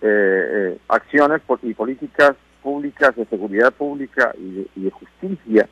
eh, 0.00 0.02
eh, 0.02 0.78
acciones 0.88 1.42
y 1.62 1.74
políticas 1.74 2.34
públicas 2.62 3.14
de 3.16 3.26
seguridad 3.26 3.72
pública 3.72 4.34
y 4.38 4.66
de, 4.74 4.90
justicia 4.90 5.68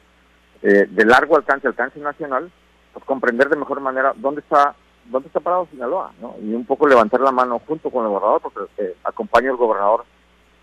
eh, 0.63 0.87
de 0.89 1.05
largo 1.05 1.37
alcance, 1.37 1.67
alcance 1.69 1.99
nacional, 2.01 2.51
pues 2.93 3.05
comprender 3.05 3.49
de 3.49 3.57
mejor 3.57 3.81
manera 3.81 4.13
dónde 4.17 4.41
está 4.41 4.75
dónde 5.05 5.29
está 5.29 5.41
parado 5.41 5.69
Sinaloa, 5.71 6.13
¿no? 6.21 6.37
Y 6.43 6.53
un 6.53 6.67
poco 6.67 6.87
levantar 6.87 7.21
la 7.21 7.33
mano 7.33 7.61
junto 7.67 7.91
con 7.91 8.05
el 8.05 8.11
gobernador, 8.11 8.43
porque 8.43 8.61
eh, 8.77 8.97
acompaño 9.05 9.51
al 9.51 9.57
gobernador 9.57 10.05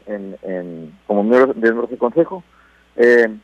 en, 0.05 0.37
en, 0.43 0.99
como 1.07 1.23
miembro 1.23 1.53
de 1.53 1.73
nuestro 1.73 1.97
consejo, 1.97 2.43
eh, 2.95 3.35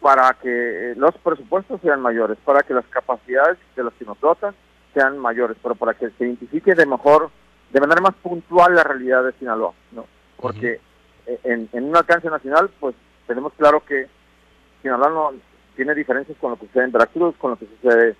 para 0.00 0.32
que 0.34 0.94
los 0.96 1.14
presupuestos 1.18 1.80
sean 1.80 2.00
mayores, 2.00 2.38
para 2.44 2.62
que 2.62 2.72
las 2.72 2.86
capacidades 2.86 3.58
de 3.74 3.82
los 3.82 3.92
que 3.94 4.04
nos 4.04 4.18
dotan 4.20 4.54
sean 4.94 5.18
mayores, 5.18 5.56
pero 5.62 5.74
para 5.74 5.94
que 5.94 6.10
se 6.10 6.24
identifique 6.24 6.74
de 6.74 6.86
mejor, 6.86 7.30
de 7.72 7.80
manera 7.80 8.00
más 8.00 8.14
puntual 8.22 8.74
la 8.74 8.84
realidad 8.84 9.24
de 9.24 9.32
Sinaloa, 9.32 9.72
¿no? 9.92 10.06
Porque 10.36 10.80
en, 11.44 11.68
un 11.72 11.96
alcance 11.96 12.28
nacional, 12.28 12.70
pues 12.80 12.94
tenemos 13.26 13.52
claro 13.54 13.84
que 13.84 14.08
Sinaloa 14.82 15.10
no 15.10 15.32
tiene 15.76 15.94
diferencias 15.94 16.36
con 16.38 16.50
lo 16.50 16.58
que 16.58 16.66
sucede 16.66 16.84
en 16.84 16.92
Veracruz, 16.92 17.34
con 17.38 17.52
lo 17.52 17.56
que 17.56 17.66
sucede 17.66 18.16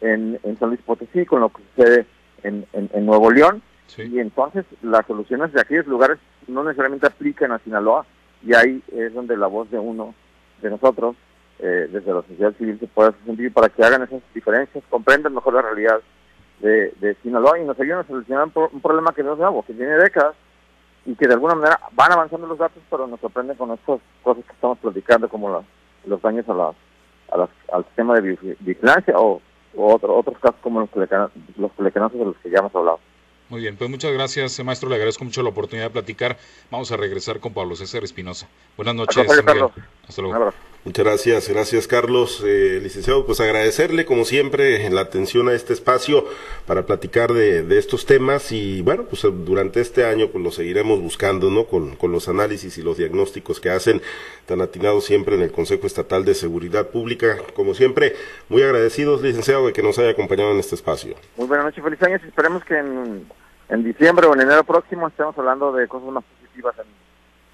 en, 0.00 0.38
San 0.58 0.68
Luis 0.68 0.80
Potosí, 0.82 1.24
con 1.26 1.40
lo 1.40 1.50
que 1.50 1.62
sucede 1.74 2.06
en, 2.42 2.66
Nuevo 3.06 3.30
León, 3.30 3.62
y 3.96 4.18
entonces 4.18 4.64
las 4.82 5.06
soluciones 5.06 5.52
de 5.52 5.60
aquellos 5.60 5.86
lugares 5.86 6.18
no 6.48 6.64
necesariamente 6.64 7.06
aplican 7.06 7.52
a 7.52 7.58
Sinaloa, 7.58 8.06
y 8.44 8.54
ahí 8.54 8.82
es 8.92 9.12
donde 9.14 9.36
la 9.36 9.46
voz 9.46 9.70
de 9.70 9.78
uno 9.78 10.14
de 10.60 10.70
nosotros, 10.70 11.16
eh, 11.58 11.88
desde 11.92 12.12
la 12.12 12.22
sociedad 12.22 12.54
civil, 12.56 12.78
se 12.80 12.86
pueda 12.86 13.14
sentir 13.24 13.52
para 13.52 13.68
que 13.68 13.84
hagan 13.84 14.02
esas 14.02 14.22
diferencias, 14.34 14.82
comprendan 14.88 15.34
mejor 15.34 15.54
la 15.54 15.62
realidad 15.62 16.00
de, 16.60 16.92
de 17.00 17.16
Sinaloa 17.22 17.58
y 17.58 17.64
nos 17.64 17.78
ayuden 17.78 17.98
a 17.98 18.06
solucionar 18.06 18.48
un, 18.54 18.80
problema 18.80 19.12
que 19.12 19.22
no 19.22 19.34
es 19.34 19.38
nuevo, 19.38 19.64
que 19.64 19.74
tiene 19.74 19.94
décadas 19.94 20.34
y 21.04 21.14
que 21.14 21.26
de 21.26 21.34
alguna 21.34 21.56
manera 21.56 21.80
van 21.92 22.12
avanzando 22.12 22.46
los 22.46 22.58
datos, 22.58 22.82
pero 22.88 23.06
nos 23.06 23.20
sorprenden 23.20 23.56
con 23.56 23.72
estas 23.72 24.00
cosas 24.22 24.44
que 24.44 24.52
estamos 24.52 24.78
platicando, 24.78 25.28
como 25.28 25.64
los 26.06 26.20
daños 26.22 26.48
a, 26.48 26.54
las, 26.54 26.76
a 27.30 27.36
las, 27.38 27.50
al 27.72 27.84
sistema 27.84 28.18
de 28.18 28.38
vigilancia 28.60 29.14
o, 29.16 29.40
otros 29.74 30.38
casos 30.38 30.60
como 30.62 30.80
los 30.80 30.90
los 31.56 31.70
le 31.78 31.90
de 31.90 32.24
los 32.24 32.36
que 32.42 32.50
ya 32.50 32.58
hemos 32.58 32.74
hablado. 32.74 33.00
Muy 33.48 33.60
bien, 33.60 33.76
pues 33.76 33.90
muchas 33.90 34.12
gracias, 34.12 34.64
maestro. 34.64 34.88
Le 34.88 34.94
agradezco 34.94 35.24
mucho 35.24 35.42
la 35.42 35.50
oportunidad 35.50 35.88
de 35.88 35.90
platicar. 35.90 36.38
Vamos 36.70 36.90
a 36.90 36.96
regresar 36.96 37.38
con 37.38 37.52
Pablo 37.52 37.76
César 37.76 38.02
Espinosa. 38.02 38.48
Buenas 38.76 38.94
noches. 38.94 39.26
Hasta 40.12 40.22
luego. 40.22 40.52
Muchas 40.84 41.04
gracias, 41.04 41.48
gracias 41.48 41.86
Carlos. 41.86 42.42
Eh, 42.44 42.80
licenciado, 42.82 43.24
pues 43.24 43.40
agradecerle 43.40 44.04
como 44.04 44.24
siempre 44.24 44.90
la 44.90 45.02
atención 45.02 45.48
a 45.48 45.52
este 45.52 45.72
espacio 45.72 46.26
para 46.66 46.86
platicar 46.86 47.32
de, 47.32 47.78
estos 47.78 48.04
temas 48.04 48.50
y 48.50 48.82
bueno, 48.82 49.04
pues 49.04 49.22
durante 49.22 49.80
este 49.80 50.04
año 50.04 50.28
pues 50.28 50.42
lo 50.42 50.50
seguiremos 50.50 51.00
buscando, 51.00 51.50
¿no? 51.50 51.66
Con, 51.66 51.94
con 51.94 52.10
los 52.10 52.28
análisis 52.28 52.76
y 52.78 52.82
los 52.82 52.96
diagnósticos 52.96 53.60
que 53.60 53.70
hacen 53.70 54.02
tan 54.46 54.60
atinados 54.60 55.04
siempre 55.04 55.36
en 55.36 55.42
el 55.42 55.52
Consejo 55.52 55.86
Estatal 55.86 56.24
de 56.24 56.34
Seguridad 56.34 56.88
Pública. 56.88 57.38
Como 57.54 57.74
siempre, 57.74 58.14
muy 58.48 58.62
agradecidos, 58.62 59.22
licenciado, 59.22 59.68
de 59.68 59.72
que 59.72 59.84
nos 59.84 59.98
haya 60.00 60.10
acompañado 60.10 60.50
en 60.50 60.58
este 60.58 60.74
espacio. 60.74 61.14
Muy 61.36 61.46
buenas 61.46 61.66
noches, 61.66 61.84
feliz 61.84 62.02
año. 62.02 62.16
Esperemos 62.16 62.64
que 62.64 62.76
en 62.76 63.24
en 63.68 63.84
diciembre 63.84 64.26
o 64.26 64.34
en 64.34 64.42
enero 64.42 64.64
próximo 64.64 65.08
estemos 65.08 65.36
hablando 65.38 65.72
de 65.72 65.88
cosas 65.88 66.10
más 66.10 66.24
positivas 66.24 66.74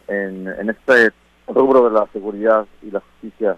en, 0.09 0.48
en, 0.48 0.70
este 0.70 1.12
rubro 1.49 1.88
de 1.88 1.94
la 1.94 2.07
seguridad 2.12 2.66
y 2.82 2.90
la 2.90 3.01
justicia 3.01 3.57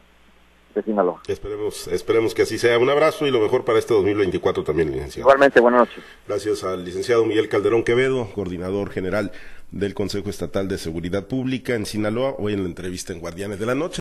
de 0.75 0.83
Sinaloa. 0.83 1.21
Esperemos, 1.27 1.89
esperemos 1.89 2.35
que 2.35 2.43
así 2.43 2.59
sea. 2.59 2.79
Un 2.79 2.91
abrazo 2.91 3.27
y 3.27 3.31
lo 3.31 3.41
mejor 3.41 3.65
para 3.65 3.79
este 3.79 3.95
2024 3.95 4.63
también, 4.63 4.93
licenciado. 4.93 5.23
Igualmente, 5.29 5.61
buenas 5.61 5.81
noches. 5.81 6.05
Gracias 6.27 6.65
al 6.65 6.85
licenciado 6.85 7.25
Miguel 7.25 7.49
Calderón 7.49 7.83
Quevedo, 7.83 8.29
coordinador 8.35 8.91
general 8.91 9.33
del 9.73 9.95
Consejo 9.95 10.31
Estatal 10.31 10.69
de 10.69 10.79
Seguridad 10.79 11.27
Pública 11.27 11.75
en 11.75 11.87
Sinaloa, 11.87 12.35
hoy 12.39 12.55
en 12.55 12.63
la 12.63 12.69
entrevista 12.69 13.13
en 13.13 13.21
Guardianes 13.21 13.59
de 13.59 13.67
la 13.67 13.75
Noche. 13.75 13.99